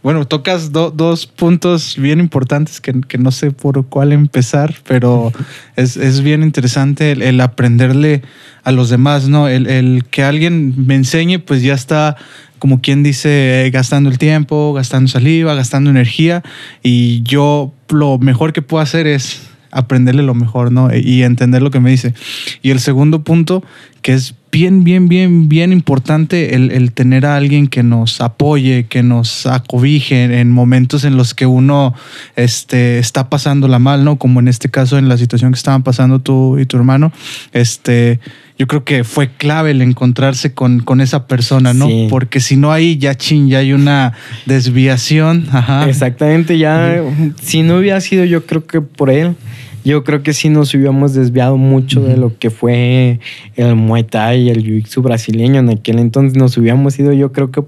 bueno, 0.02 0.26
tocas 0.26 0.72
dos 0.72 1.26
puntos 1.26 1.96
bien 1.98 2.20
importantes 2.20 2.80
que, 2.80 3.18
no 3.18 3.30
sé 3.30 3.50
por 3.50 3.86
cuál 3.86 4.12
empezar, 4.12 4.74
pero 4.86 5.32
es, 5.76 6.22
bien 6.22 6.42
interesante 6.42 7.12
el, 7.12 7.40
aprenderle 7.40 8.22
a 8.64 8.72
los 8.72 8.90
demás, 8.90 9.28
¿no? 9.28 9.48
El, 9.48 9.66
el, 9.68 10.04
que 10.10 10.22
alguien 10.22 10.86
me 10.86 10.94
enseñe, 10.94 11.38
pues 11.38 11.62
ya 11.62 11.74
está, 11.74 12.16
como 12.58 12.80
quien 12.80 13.02
dice, 13.02 13.70
gastando 13.72 14.08
el 14.08 14.18
tiempo, 14.18 14.72
gastando 14.72 15.08
saliva, 15.08 15.54
gastando 15.54 15.90
energía, 15.90 16.42
y 16.82 17.22
yo 17.22 17.72
lo 17.88 18.18
mejor 18.18 18.52
que 18.52 18.62
puedo 18.62 18.82
hacer 18.82 19.06
es 19.06 19.48
aprenderle 19.78 20.22
lo 20.22 20.34
mejor, 20.34 20.72
¿no? 20.72 20.94
Y 20.94 21.22
entender 21.22 21.62
lo 21.62 21.70
que 21.70 21.80
me 21.80 21.90
dice. 21.90 22.14
Y 22.62 22.70
el 22.70 22.80
segundo 22.80 23.22
punto, 23.22 23.62
que 24.02 24.12
es 24.12 24.34
bien, 24.50 24.84
bien, 24.84 25.08
bien, 25.08 25.48
bien 25.48 25.72
importante 25.72 26.54
el, 26.54 26.92
tener 26.92 27.26
a 27.26 27.36
alguien 27.36 27.68
que 27.68 27.82
nos 27.82 28.20
apoye, 28.20 28.86
que 28.88 29.02
nos 29.02 29.46
acobije 29.46 30.40
en 30.40 30.50
momentos 30.50 31.04
en 31.04 31.16
los 31.16 31.34
que 31.34 31.46
uno 31.46 31.94
este, 32.36 32.98
está 32.98 33.28
pasándola 33.28 33.78
mal, 33.78 34.04
¿no? 34.04 34.16
Como 34.16 34.40
en 34.40 34.48
este 34.48 34.68
caso, 34.70 34.98
en 34.98 35.08
la 35.08 35.16
situación 35.16 35.52
que 35.52 35.58
estaban 35.58 35.82
pasando 35.82 36.18
tú 36.18 36.58
y 36.58 36.66
tu 36.66 36.76
hermano. 36.76 37.12
Este, 37.52 38.20
yo 38.58 38.66
creo 38.66 38.84
que 38.84 39.04
fue 39.04 39.28
clave 39.28 39.70
el 39.70 39.82
encontrarse 39.82 40.52
con, 40.52 40.80
con 40.80 41.00
esa 41.00 41.28
persona, 41.28 41.74
¿no? 41.74 41.88
Porque 42.10 42.40
si 42.40 42.56
no 42.56 42.72
ahí 42.72 42.98
ya 42.98 43.14
chin, 43.14 43.48
ya 43.48 43.58
hay 43.58 43.72
una 43.72 44.14
desviación. 44.46 45.46
Exactamente, 45.86 46.58
ya 46.58 47.02
si 47.40 47.62
no 47.62 47.78
hubiera 47.78 48.00
sido 48.00 48.24
yo 48.24 48.44
creo 48.46 48.66
que 48.66 48.80
por 48.80 49.10
él, 49.10 49.36
yo 49.84 50.02
creo 50.02 50.22
que 50.22 50.32
sí 50.32 50.48
nos 50.48 50.74
hubiéramos 50.74 51.14
desviado 51.14 51.56
mucho 51.56 52.02
de 52.02 52.16
lo 52.16 52.36
que 52.36 52.50
fue 52.50 53.20
el 53.54 53.76
Muay 53.76 54.02
Thai 54.02 54.42
y 54.42 54.50
el 54.50 54.64
Jiu-Jitsu 54.64 55.02
brasileño 55.02 55.60
en 55.60 55.70
aquel 55.70 55.98
entonces. 56.00 56.36
Nos 56.36 56.58
hubiéramos 56.58 56.98
ido, 56.98 57.12
yo 57.12 57.32
creo 57.32 57.50
que 57.50 57.62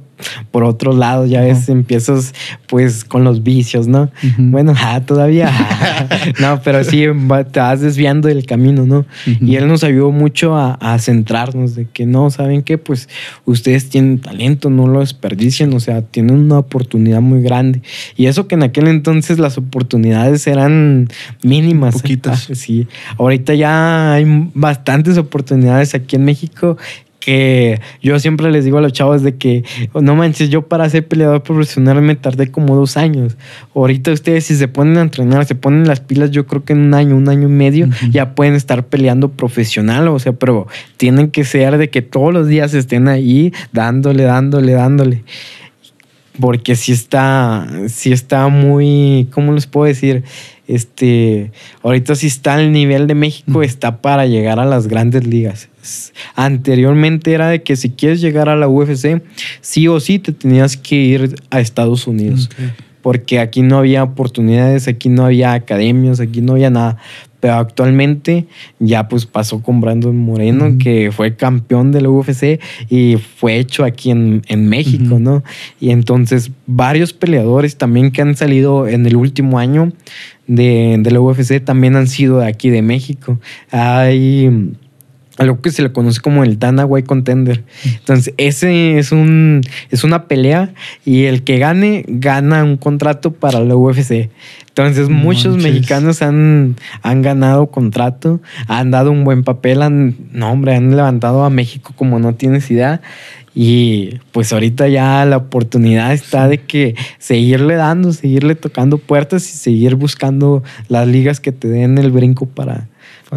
por 0.50 0.64
otro 0.64 0.92
lado, 0.92 1.26
ya 1.26 1.40
ves, 1.40 1.68
empiezas 1.68 2.34
pues 2.66 3.04
con 3.04 3.24
los 3.24 3.42
vicios, 3.42 3.86
¿no? 3.86 4.10
Bueno, 4.38 4.74
ah, 4.78 5.00
todavía. 5.04 5.50
no, 6.40 6.60
pero 6.62 6.84
sí 6.84 7.04
te 7.52 7.60
vas 7.60 7.80
desviando 7.80 8.28
del 8.28 8.46
camino, 8.46 8.86
¿no? 8.86 9.06
Y 9.26 9.56
él 9.56 9.68
nos 9.68 9.84
ayudó 9.84 10.10
mucho 10.10 10.56
a, 10.56 10.74
a, 10.74 10.98
centrarnos 10.98 11.74
de 11.74 11.86
que 11.86 12.06
no, 12.06 12.30
¿saben 12.30 12.62
qué? 12.62 12.78
Pues 12.78 13.08
ustedes 13.44 13.88
tienen 13.88 14.18
talento, 14.18 14.70
no 14.70 14.86
lo 14.86 15.00
desperdicien, 15.00 15.72
o 15.74 15.80
sea, 15.80 16.02
tienen 16.02 16.36
una 16.36 16.58
oportunidad 16.58 17.20
muy 17.20 17.42
grande. 17.42 17.82
Y 18.16 18.26
eso 18.26 18.46
que 18.46 18.54
en 18.54 18.62
aquel 18.62 18.88
entonces 18.88 19.38
las 19.38 19.58
oportunidades 19.58 20.46
eran 20.46 21.08
mínimas. 21.42 21.94
Poquitas. 21.94 22.48
Ah, 22.50 22.54
sí. 22.54 22.86
Ahorita 23.18 23.54
ya 23.54 24.14
hay 24.14 24.24
bastantes 24.54 25.18
oportunidades 25.18 25.94
aquí 25.94 26.16
en 26.16 26.24
México 26.24 26.76
que 27.20 27.80
yo 28.02 28.18
siempre 28.18 28.50
les 28.50 28.64
digo 28.64 28.78
a 28.78 28.80
los 28.80 28.92
chavos 28.92 29.22
de 29.22 29.36
que 29.36 29.62
no 29.94 30.16
manches, 30.16 30.48
yo 30.48 30.62
para 30.62 30.88
ser 30.88 31.06
peleador 31.06 31.42
profesional 31.42 32.00
me 32.02 32.16
tardé 32.16 32.50
como 32.50 32.74
dos 32.74 32.96
años. 32.96 33.36
Ahorita 33.74 34.10
ustedes 34.10 34.46
si 34.46 34.56
se 34.56 34.66
ponen 34.66 34.96
a 34.96 35.02
entrenar, 35.02 35.44
se 35.44 35.54
ponen 35.54 35.86
las 35.86 36.00
pilas, 36.00 36.30
yo 36.30 36.46
creo 36.46 36.64
que 36.64 36.72
en 36.72 36.80
un 36.80 36.94
año, 36.94 37.14
un 37.14 37.28
año 37.28 37.48
y 37.48 37.52
medio 37.52 37.88
ya 38.10 38.34
pueden 38.34 38.54
estar 38.54 38.86
peleando 38.86 39.30
profesional, 39.30 40.08
o 40.08 40.18
sea, 40.18 40.32
pero 40.32 40.66
tienen 40.96 41.30
que 41.30 41.44
ser 41.44 41.78
de 41.78 41.90
que 41.90 42.02
todos 42.02 42.32
los 42.32 42.48
días 42.48 42.74
estén 42.74 43.06
ahí 43.06 43.52
dándole, 43.72 44.24
dándole, 44.24 44.72
dándole. 44.72 45.24
Porque 46.40 46.74
si 46.74 46.92
está, 46.92 47.68
si 47.88 48.12
está 48.12 48.48
muy, 48.48 49.28
¿cómo 49.30 49.52
les 49.52 49.66
puedo 49.66 49.86
decir? 49.86 50.24
Este, 50.66 51.50
ahorita 51.82 52.14
sí 52.14 52.28
está 52.28 52.58
el 52.60 52.72
nivel 52.72 53.06
de 53.06 53.14
México, 53.14 53.62
está 53.62 54.00
para 54.00 54.26
llegar 54.26 54.58
a 54.60 54.64
las 54.64 54.86
grandes 54.86 55.26
ligas. 55.26 55.69
Anteriormente 56.34 57.32
era 57.32 57.48
de 57.48 57.62
que 57.62 57.76
si 57.76 57.90
quieres 57.90 58.20
llegar 58.20 58.48
a 58.48 58.56
la 58.56 58.68
UFC, 58.68 59.22
sí 59.60 59.88
o 59.88 60.00
sí 60.00 60.18
te 60.18 60.32
tenías 60.32 60.76
que 60.76 60.96
ir 60.96 61.34
a 61.50 61.60
Estados 61.60 62.06
Unidos. 62.06 62.50
Porque 63.02 63.38
aquí 63.38 63.62
no 63.62 63.78
había 63.78 64.02
oportunidades, 64.02 64.86
aquí 64.86 65.08
no 65.08 65.24
había 65.24 65.54
academias, 65.54 66.20
aquí 66.20 66.42
no 66.42 66.52
había 66.52 66.68
nada. 66.68 66.98
Pero 67.40 67.54
actualmente 67.54 68.46
ya 68.78 69.08
pues 69.08 69.24
pasó 69.24 69.62
con 69.62 69.80
Brandon 69.80 70.14
Moreno, 70.14 70.76
que 70.78 71.10
fue 71.10 71.34
campeón 71.34 71.90
de 71.90 72.02
la 72.02 72.10
UFC 72.10 72.60
y 72.90 73.16
fue 73.16 73.56
hecho 73.56 73.84
aquí 73.84 74.10
en, 74.10 74.68
México, 74.68 75.18
¿no? 75.18 75.42
Y 75.80 75.90
entonces 75.90 76.50
varios 76.66 77.14
peleadores 77.14 77.78
también 77.78 78.10
que 78.10 78.20
han 78.20 78.36
salido 78.36 78.86
en 78.86 79.06
el 79.06 79.16
último 79.16 79.58
año 79.58 79.90
de, 80.46 80.96
de 81.00 81.10
la 81.10 81.20
UFC 81.22 81.64
también 81.64 81.96
han 81.96 82.08
sido 82.08 82.40
de 82.40 82.46
aquí 82.46 82.68
de 82.68 82.82
México. 82.82 83.40
Hay 83.70 84.74
algo 85.40 85.62
que 85.62 85.70
se 85.70 85.80
le 85.80 85.90
conoce 85.90 86.20
como 86.20 86.44
el 86.44 86.58
Dana 86.58 86.84
White 86.84 87.06
Contender. 87.06 87.64
Entonces, 87.82 88.34
ese 88.36 88.98
es 88.98 89.10
un 89.10 89.62
es 89.90 90.04
una 90.04 90.24
pelea 90.24 90.74
y 91.06 91.24
el 91.24 91.44
que 91.44 91.58
gane 91.58 92.04
gana 92.06 92.62
un 92.62 92.76
contrato 92.76 93.32
para 93.32 93.60
la 93.60 93.74
UFC. 93.74 94.28
Entonces, 94.68 95.08
muchos 95.08 95.56
mexicanos 95.56 96.20
han, 96.20 96.76
han 97.00 97.22
ganado 97.22 97.68
contrato, 97.68 98.42
han 98.68 98.90
dado 98.90 99.10
un 99.12 99.24
buen 99.24 99.42
papel, 99.42 99.80
han, 99.80 100.14
no, 100.30 100.52
hombre, 100.52 100.76
han 100.76 100.94
levantado 100.94 101.42
a 101.44 101.50
México 101.50 101.94
como 101.96 102.18
no 102.18 102.34
tienes 102.34 102.70
idea. 102.70 103.00
Y 103.54 104.18
pues 104.32 104.52
ahorita 104.52 104.88
ya 104.88 105.24
la 105.24 105.38
oportunidad 105.38 106.12
está 106.12 106.48
de 106.48 106.58
que 106.58 106.94
seguirle 107.18 107.76
dando, 107.76 108.12
seguirle 108.12 108.56
tocando 108.56 108.98
puertas 108.98 109.48
y 109.48 109.56
seguir 109.56 109.94
buscando 109.94 110.62
las 110.88 111.08
ligas 111.08 111.40
que 111.40 111.50
te 111.50 111.68
den 111.68 111.96
el 111.96 112.12
brinco 112.12 112.46
para, 112.46 112.88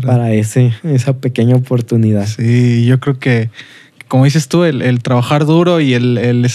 para, 0.01 0.33
ese, 0.33 0.73
esa 0.83 1.13
pequeña 1.13 1.55
oportunidad. 1.55 2.25
Sí, 2.27 2.85
yo 2.85 2.99
creo 2.99 3.19
que, 3.19 3.49
como 4.07 4.25
dices 4.25 4.47
tú, 4.47 4.63
el, 4.63 5.01
trabajar 5.01 5.45
duro 5.45 5.79
y 5.79 5.93
el, 5.93 6.45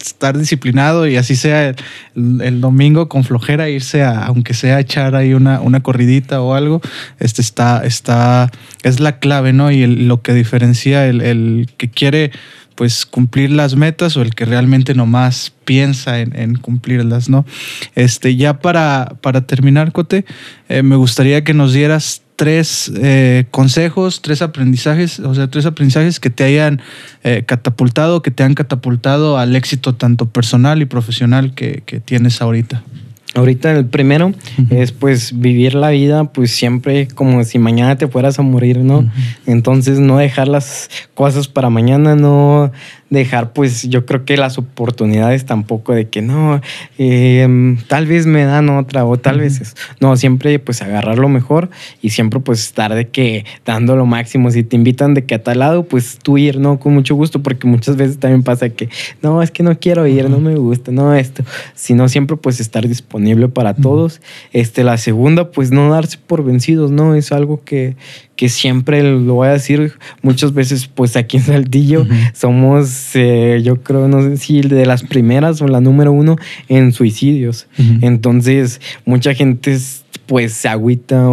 estar 0.00 0.36
disciplinado 0.36 1.08
y 1.08 1.16
así 1.16 1.34
sea 1.34 1.74
el, 2.14 2.60
domingo 2.60 3.08
con 3.08 3.24
flojera 3.24 3.68
irse 3.70 4.02
a, 4.02 4.26
aunque 4.26 4.54
sea 4.54 4.78
echar 4.78 5.16
ahí 5.16 5.34
una, 5.34 5.60
una 5.60 5.82
corridita 5.82 6.40
o 6.42 6.54
algo, 6.54 6.80
este 7.18 7.40
está, 7.42 7.84
está, 7.84 8.50
es 8.82 9.00
la 9.00 9.18
clave, 9.18 9.52
¿no? 9.52 9.70
Y 9.70 9.86
lo 9.86 10.22
que 10.22 10.34
diferencia 10.34 11.06
el, 11.06 11.68
que 11.76 11.90
quiere 11.90 12.30
pues 12.74 13.06
cumplir 13.06 13.50
las 13.50 13.76
metas 13.76 14.16
o 14.16 14.22
el 14.22 14.34
que 14.34 14.44
realmente 14.44 14.94
nomás 14.94 15.52
piensa 15.64 16.18
en, 16.20 16.56
cumplirlas, 16.56 17.28
¿no? 17.28 17.46
Este, 17.94 18.36
ya 18.36 18.58
para, 18.58 19.14
para 19.20 19.42
terminar, 19.42 19.92
Cote, 19.92 20.24
eh, 20.68 20.82
me 20.82 20.96
gustaría 20.96 21.44
que 21.44 21.54
nos 21.54 21.72
dieras 21.72 22.23
tres 22.36 22.92
eh, 22.96 23.44
consejos, 23.50 24.22
tres 24.22 24.42
aprendizajes, 24.42 25.20
o 25.20 25.34
sea, 25.34 25.48
tres 25.48 25.66
aprendizajes 25.66 26.20
que 26.20 26.30
te 26.30 26.44
hayan 26.44 26.80
eh, 27.22 27.44
catapultado, 27.46 28.22
que 28.22 28.30
te 28.30 28.42
han 28.42 28.54
catapultado 28.54 29.38
al 29.38 29.54
éxito 29.54 29.94
tanto 29.94 30.26
personal 30.26 30.82
y 30.82 30.86
profesional 30.86 31.54
que, 31.54 31.82
tienes 32.04 32.42
ahorita. 32.42 32.82
Ahorita 33.36 33.72
el 33.72 33.86
primero 33.86 34.32
es 34.70 34.92
pues 34.92 35.40
vivir 35.40 35.74
la 35.74 35.90
vida 35.90 36.24
pues 36.24 36.52
siempre 36.52 37.08
como 37.08 37.42
si 37.42 37.58
mañana 37.58 37.98
te 37.98 38.06
fueras 38.06 38.38
a 38.38 38.42
morir, 38.42 38.78
¿no? 38.78 39.10
Entonces 39.44 39.98
no 39.98 40.18
dejar 40.18 40.46
las 40.46 40.88
cosas 41.14 41.48
para 41.48 41.68
mañana, 41.68 42.14
no 42.14 42.70
dejar, 43.14 43.52
pues 43.52 43.88
yo 43.88 44.04
creo 44.04 44.24
que 44.24 44.36
las 44.36 44.58
oportunidades 44.58 45.46
tampoco 45.46 45.94
de 45.94 46.08
que 46.08 46.22
no, 46.22 46.60
em, 46.98 47.78
tal 47.88 48.06
vez 48.06 48.26
me 48.26 48.44
dan 48.44 48.68
otra 48.68 49.04
o 49.04 49.16
tal 49.16 49.40
vez 49.40 49.60
es, 49.60 49.74
no, 50.00 50.16
siempre 50.16 50.58
pues 50.58 50.82
agarrar 50.82 51.18
lo 51.18 51.28
mejor 51.28 51.70
y 52.02 52.10
siempre 52.10 52.40
pues 52.40 52.60
estar 52.60 52.94
de 52.94 53.08
que 53.08 53.44
dando 53.64 53.96
lo 53.96 54.06
máximo. 54.06 54.50
Si 54.50 54.62
te 54.62 54.76
invitan 54.76 55.14
de 55.14 55.24
que 55.24 55.34
a 55.34 55.42
tal 55.42 55.60
lado, 55.60 55.84
pues 55.84 56.18
tú 56.22 56.38
ir, 56.38 56.58
¿no? 56.58 56.78
Con 56.78 56.94
mucho 56.94 57.14
gusto, 57.14 57.42
porque 57.42 57.66
muchas 57.66 57.96
veces 57.96 58.18
también 58.18 58.42
pasa 58.42 58.68
que 58.68 58.88
no, 59.22 59.42
es 59.42 59.50
que 59.50 59.62
no 59.62 59.78
quiero 59.78 60.06
ir, 60.06 60.28
no 60.28 60.40
me 60.40 60.54
gusta, 60.56 60.92
no 60.92 61.14
esto, 61.14 61.44
sino 61.74 62.08
siempre 62.08 62.36
pues 62.36 62.60
estar 62.60 62.86
disponible 62.86 63.48
para 63.48 63.74
todos. 63.74 64.20
Este, 64.52 64.84
la 64.84 64.98
segunda, 64.98 65.50
pues 65.50 65.70
no 65.70 65.90
darse 65.90 66.18
por 66.18 66.44
vencidos, 66.44 66.90
¿no? 66.90 67.14
Es 67.14 67.32
algo 67.32 67.62
que, 67.64 67.96
que 68.36 68.48
siempre 68.48 69.02
lo 69.02 69.34
voy 69.34 69.48
a 69.48 69.52
decir 69.52 69.92
muchas 70.22 70.52
veces, 70.54 70.86
pues 70.86 71.16
aquí 71.16 71.36
en 71.36 71.44
Saltillo 71.44 72.06
somos, 72.32 73.14
eh, 73.14 73.60
yo 73.64 73.82
creo, 73.82 74.08
no 74.08 74.22
sé 74.22 74.36
si 74.36 74.60
de 74.60 74.86
las 74.86 75.02
primeras 75.02 75.62
o 75.62 75.68
la 75.68 75.80
número 75.80 76.12
uno 76.12 76.36
en 76.68 76.92
suicidios. 76.92 77.66
Entonces, 78.00 78.80
mucha 79.04 79.34
gente 79.34 79.78
pues 80.26 80.52
se 80.52 80.68
agüita, 80.68 81.26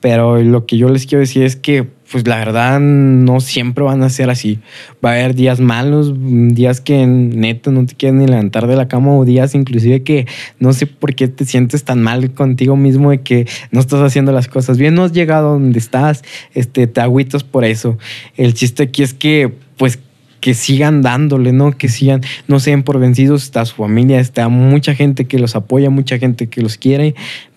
pero 0.00 0.42
lo 0.42 0.66
que 0.66 0.78
yo 0.78 0.88
les 0.88 1.06
quiero 1.06 1.20
decir 1.20 1.42
es 1.42 1.56
que 1.56 1.88
pues 2.10 2.26
la 2.26 2.38
verdad 2.38 2.80
no 2.80 3.40
siempre 3.40 3.84
van 3.84 4.02
a 4.02 4.10
ser 4.10 4.30
así. 4.30 4.58
Va 5.04 5.10
a 5.10 5.12
haber 5.12 5.34
días 5.34 5.60
malos, 5.60 6.14
días 6.18 6.80
que 6.80 7.06
neta 7.06 7.70
no 7.70 7.86
te 7.86 7.94
quieren 7.94 8.18
ni 8.18 8.26
levantar 8.26 8.66
de 8.66 8.76
la 8.76 8.88
cama 8.88 9.12
o 9.16 9.24
días 9.24 9.54
inclusive 9.54 10.02
que 10.02 10.26
no 10.58 10.72
sé 10.72 10.86
por 10.86 11.14
qué 11.14 11.28
te 11.28 11.44
sientes 11.44 11.84
tan 11.84 12.02
mal 12.02 12.32
contigo 12.32 12.76
mismo 12.76 13.10
de 13.10 13.20
que 13.20 13.46
no 13.70 13.80
estás 13.80 14.00
haciendo 14.00 14.32
las 14.32 14.48
cosas 14.48 14.76
bien, 14.76 14.94
no 14.94 15.04
has 15.04 15.12
llegado 15.12 15.52
donde 15.52 15.78
estás, 15.78 16.24
este, 16.54 16.86
te 16.86 17.00
agüitas 17.00 17.44
por 17.44 17.64
eso. 17.64 17.96
El 18.36 18.54
chiste 18.54 18.84
aquí 18.84 19.02
es 19.02 19.14
que 19.14 19.52
pues 19.76 20.00
que 20.40 20.54
sigan 20.54 21.02
dándole, 21.02 21.52
¿no? 21.52 21.76
Que 21.76 21.88
sigan, 21.88 22.22
no 22.48 22.60
sean 22.60 22.82
por 22.82 22.98
vencidos, 22.98 23.42
está 23.42 23.64
su 23.66 23.76
familia, 23.76 24.20
está 24.20 24.48
mucha 24.48 24.94
gente 24.94 25.26
que 25.26 25.38
los 25.38 25.54
apoya, 25.54 25.90
mucha 25.90 26.18
gente 26.18 26.48
que 26.48 26.62
los 26.62 26.76
quiere 26.76 27.14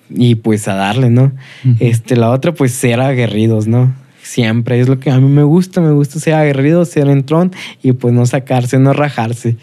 y 0.10 0.36
pues 0.36 0.68
a 0.68 0.76
darle, 0.76 1.10
¿no? 1.10 1.32
Este, 1.80 2.16
la 2.18 2.30
otra 2.30 2.54
pues 2.54 2.74
ser 2.74 3.00
aguerridos, 3.00 3.68
¿no? 3.68 4.03
Siempre 4.24 4.80
es 4.80 4.88
lo 4.88 5.00
que 5.00 5.12
a 5.12 5.20
mí 5.20 5.28
me 5.28 5.44
gusta, 5.44 5.82
me 5.82 5.92
gusta 5.92 6.20
ser 6.20 6.36
aguerrido, 6.36 6.86
ser 6.86 7.10
entrón 7.10 7.52
y 7.84 7.92
pues 7.92 8.14
no 8.14 8.26
sacarse, 8.26 8.80
no 8.80 8.94
rajarse. 8.94 9.58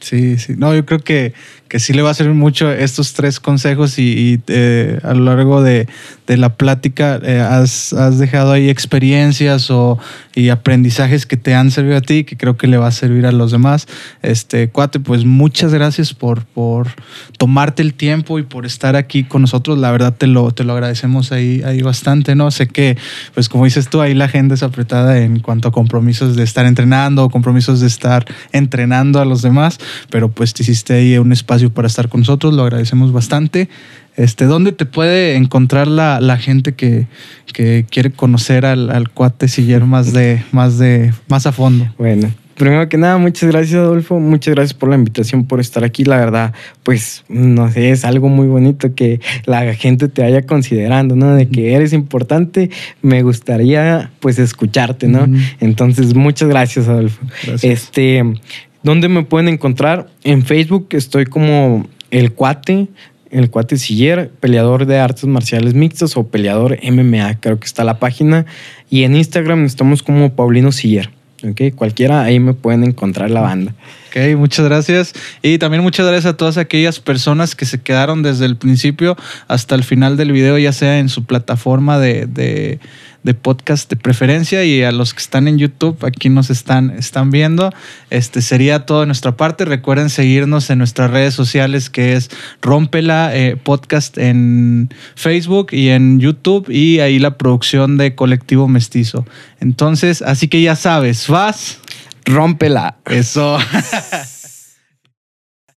Sí, 0.00 0.38
sí. 0.38 0.54
No, 0.56 0.74
yo 0.74 0.86
creo 0.86 1.00
que, 1.00 1.34
que 1.70 1.78
sí 1.78 1.92
le 1.92 2.02
va 2.02 2.10
a 2.10 2.14
servir 2.14 2.34
mucho 2.34 2.68
estos 2.72 3.12
tres 3.12 3.38
consejos 3.38 3.96
y, 4.00 4.40
eh, 4.48 4.98
a 5.04 5.14
lo 5.14 5.24
largo 5.24 5.62
de, 5.62 5.86
la 6.26 6.54
plática 6.54 7.20
eh, 7.24 7.40
has, 7.40 7.92
dejado 8.18 8.52
ahí 8.52 8.68
experiencias 8.68 9.68
o, 9.70 9.98
y 10.34 10.50
aprendizajes 10.50 11.26
que 11.26 11.36
te 11.36 11.56
han 11.56 11.72
servido 11.72 11.96
a 11.96 12.00
ti 12.00 12.22
que 12.22 12.36
creo 12.36 12.56
que 12.56 12.68
le 12.68 12.76
va 12.76 12.86
a 12.86 12.92
servir 12.92 13.26
a 13.26 13.32
los 13.32 13.50
demás. 13.50 13.88
Este, 14.22 14.68
cuate, 14.68 15.00
pues 15.00 15.24
muchas 15.24 15.74
gracias 15.74 16.14
por, 16.14 16.44
por 16.44 16.88
tomarte 17.36 17.82
el 17.82 17.94
tiempo 17.94 18.38
y 18.38 18.44
por 18.44 18.64
estar 18.64 18.94
aquí 18.94 19.24
con 19.24 19.42
nosotros. 19.42 19.78
La 19.78 19.90
verdad 19.90 20.14
te 20.16 20.28
lo, 20.28 20.52
te 20.52 20.62
lo 20.62 20.72
agradecemos 20.72 21.32
ahí, 21.32 21.62
ahí 21.64 21.82
bastante, 21.82 22.36
¿no? 22.36 22.50
Sé 22.52 22.68
que, 22.68 22.96
pues 23.34 23.48
como 23.48 23.64
dices 23.64 23.88
tú, 23.88 24.00
ahí 24.00 24.14
la 24.14 24.26
agenda 24.26 24.54
es 24.54 24.62
apretada 24.62 25.18
en 25.18 25.40
cuanto 25.40 25.68
a 25.68 25.72
compromisos 25.72 26.36
de 26.36 26.44
estar 26.44 26.64
entrenando, 26.64 27.28
compromisos 27.28 27.80
de 27.80 27.88
estar 27.88 28.24
entrenando 28.52 29.20
a 29.20 29.24
los 29.24 29.42
demás, 29.42 29.78
pero 30.10 30.30
pues 30.30 30.54
te 30.54 30.62
hiciste 30.62 30.94
ahí 30.94 31.18
un 31.18 31.32
espacio 31.32 31.59
para 31.68 31.88
estar 31.88 32.08
con 32.08 32.20
nosotros, 32.20 32.54
lo 32.54 32.62
agradecemos 32.62 33.12
bastante. 33.12 33.68
Este, 34.16 34.46
¿Dónde 34.46 34.72
te 34.72 34.86
puede 34.86 35.36
encontrar 35.36 35.86
la, 35.86 36.20
la 36.20 36.38
gente 36.38 36.72
que, 36.72 37.06
que, 37.52 37.84
quiere 37.90 38.10
conocer 38.10 38.64
al, 38.64 38.90
al 38.90 39.10
cuate 39.10 39.48
Siller 39.48 39.84
más 39.84 40.14
de, 40.14 40.42
más 40.52 40.78
de, 40.78 41.12
más 41.28 41.46
a 41.46 41.52
fondo? 41.52 41.86
Bueno, 41.98 42.30
primero 42.60 42.86
que 42.90 42.98
nada, 42.98 43.16
muchas 43.16 43.50
gracias, 43.50 43.76
Adolfo. 43.76 44.20
Muchas 44.20 44.54
gracias 44.54 44.74
por 44.74 44.90
la 44.90 44.96
invitación, 44.96 45.46
por 45.46 45.60
estar 45.60 45.82
aquí. 45.82 46.04
La 46.04 46.18
verdad, 46.18 46.52
pues, 46.82 47.24
no 47.30 47.70
sé, 47.72 47.90
es 47.90 48.04
algo 48.04 48.28
muy 48.28 48.48
bonito 48.48 48.94
que 48.94 49.20
la 49.46 49.74
gente 49.74 50.08
te 50.08 50.20
vaya 50.20 50.42
considerando, 50.42 51.16
¿no? 51.16 51.34
De 51.34 51.48
que 51.48 51.72
eres 51.72 51.94
importante. 51.94 52.68
Me 53.00 53.22
gustaría, 53.22 54.10
pues, 54.20 54.38
escucharte, 54.38 55.08
¿no? 55.08 55.26
Entonces, 55.60 56.14
muchas 56.14 56.50
gracias, 56.50 56.86
Adolfo. 56.86 57.22
Este, 57.62 58.22
¿Dónde 58.82 59.08
me 59.08 59.22
pueden 59.24 59.48
encontrar? 59.48 60.08
En 60.24 60.44
Facebook 60.44 60.88
estoy 60.90 61.26
como 61.26 61.86
El 62.10 62.32
Cuate, 62.32 62.88
El 63.30 63.50
Cuate 63.50 63.76
Siller, 63.76 64.30
peleador 64.40 64.86
de 64.86 64.98
artes 64.98 65.24
marciales 65.24 65.74
mixtas 65.74 66.16
o 66.16 66.26
peleador 66.26 66.78
MMA, 66.82 67.40
creo 67.40 67.60
que 67.60 67.66
está 67.66 67.84
la 67.84 67.98
página. 67.98 68.46
Y 68.88 69.04
en 69.04 69.16
Instagram 69.16 69.64
estamos 69.64 70.02
como 70.02 70.34
Paulino 70.34 70.72
Siller. 70.72 71.10
¿ok? 71.48 71.74
Cualquiera, 71.74 72.22
ahí 72.22 72.40
me 72.40 72.54
pueden 72.54 72.84
encontrar 72.84 73.30
la 73.30 73.40
banda. 73.40 73.74
Ok, 74.08 74.36
muchas 74.36 74.64
gracias. 74.66 75.12
Y 75.42 75.58
también 75.58 75.82
muchas 75.82 76.06
gracias 76.06 76.26
a 76.26 76.36
todas 76.36 76.56
aquellas 76.56 77.00
personas 77.00 77.54
que 77.54 77.64
se 77.64 77.80
quedaron 77.80 78.22
desde 78.22 78.46
el 78.46 78.56
principio 78.56 79.16
hasta 79.48 79.74
el 79.74 79.84
final 79.84 80.16
del 80.16 80.32
video, 80.32 80.58
ya 80.58 80.72
sea 80.72 80.98
en 80.98 81.08
su 81.08 81.24
plataforma 81.24 81.98
de, 81.98 82.78
de 83.22 83.34
podcast 83.34 83.90
de 83.90 83.96
preferencia 83.96 84.64
y 84.64 84.82
a 84.82 84.92
los 84.92 85.14
que 85.14 85.20
están 85.20 85.48
en 85.48 85.58
YouTube, 85.58 86.04
aquí 86.04 86.28
nos 86.28 86.50
están, 86.50 86.90
están 86.90 87.30
viendo. 87.30 87.72
Este 88.10 88.42
sería 88.42 88.86
todo 88.86 89.00
de 89.00 89.06
nuestra 89.06 89.36
parte. 89.36 89.64
Recuerden 89.64 90.10
seguirnos 90.10 90.70
en 90.70 90.78
nuestras 90.78 91.10
redes 91.10 91.34
sociales 91.34 91.90
que 91.90 92.14
es 92.14 92.30
Rómpela 92.62 93.36
eh, 93.36 93.56
Podcast 93.56 94.18
en 94.18 94.92
Facebook 95.14 95.68
y 95.72 95.88
en 95.88 96.20
YouTube 96.20 96.70
y 96.70 97.00
ahí 97.00 97.18
la 97.18 97.36
producción 97.36 97.96
de 97.96 98.14
Colectivo 98.14 98.68
Mestizo. 98.68 99.26
Entonces, 99.60 100.22
así 100.22 100.48
que 100.48 100.62
ya 100.62 100.76
sabes, 100.76 101.28
vas. 101.28 101.78
Rómpela. 102.24 102.96
Eso. 103.06 103.58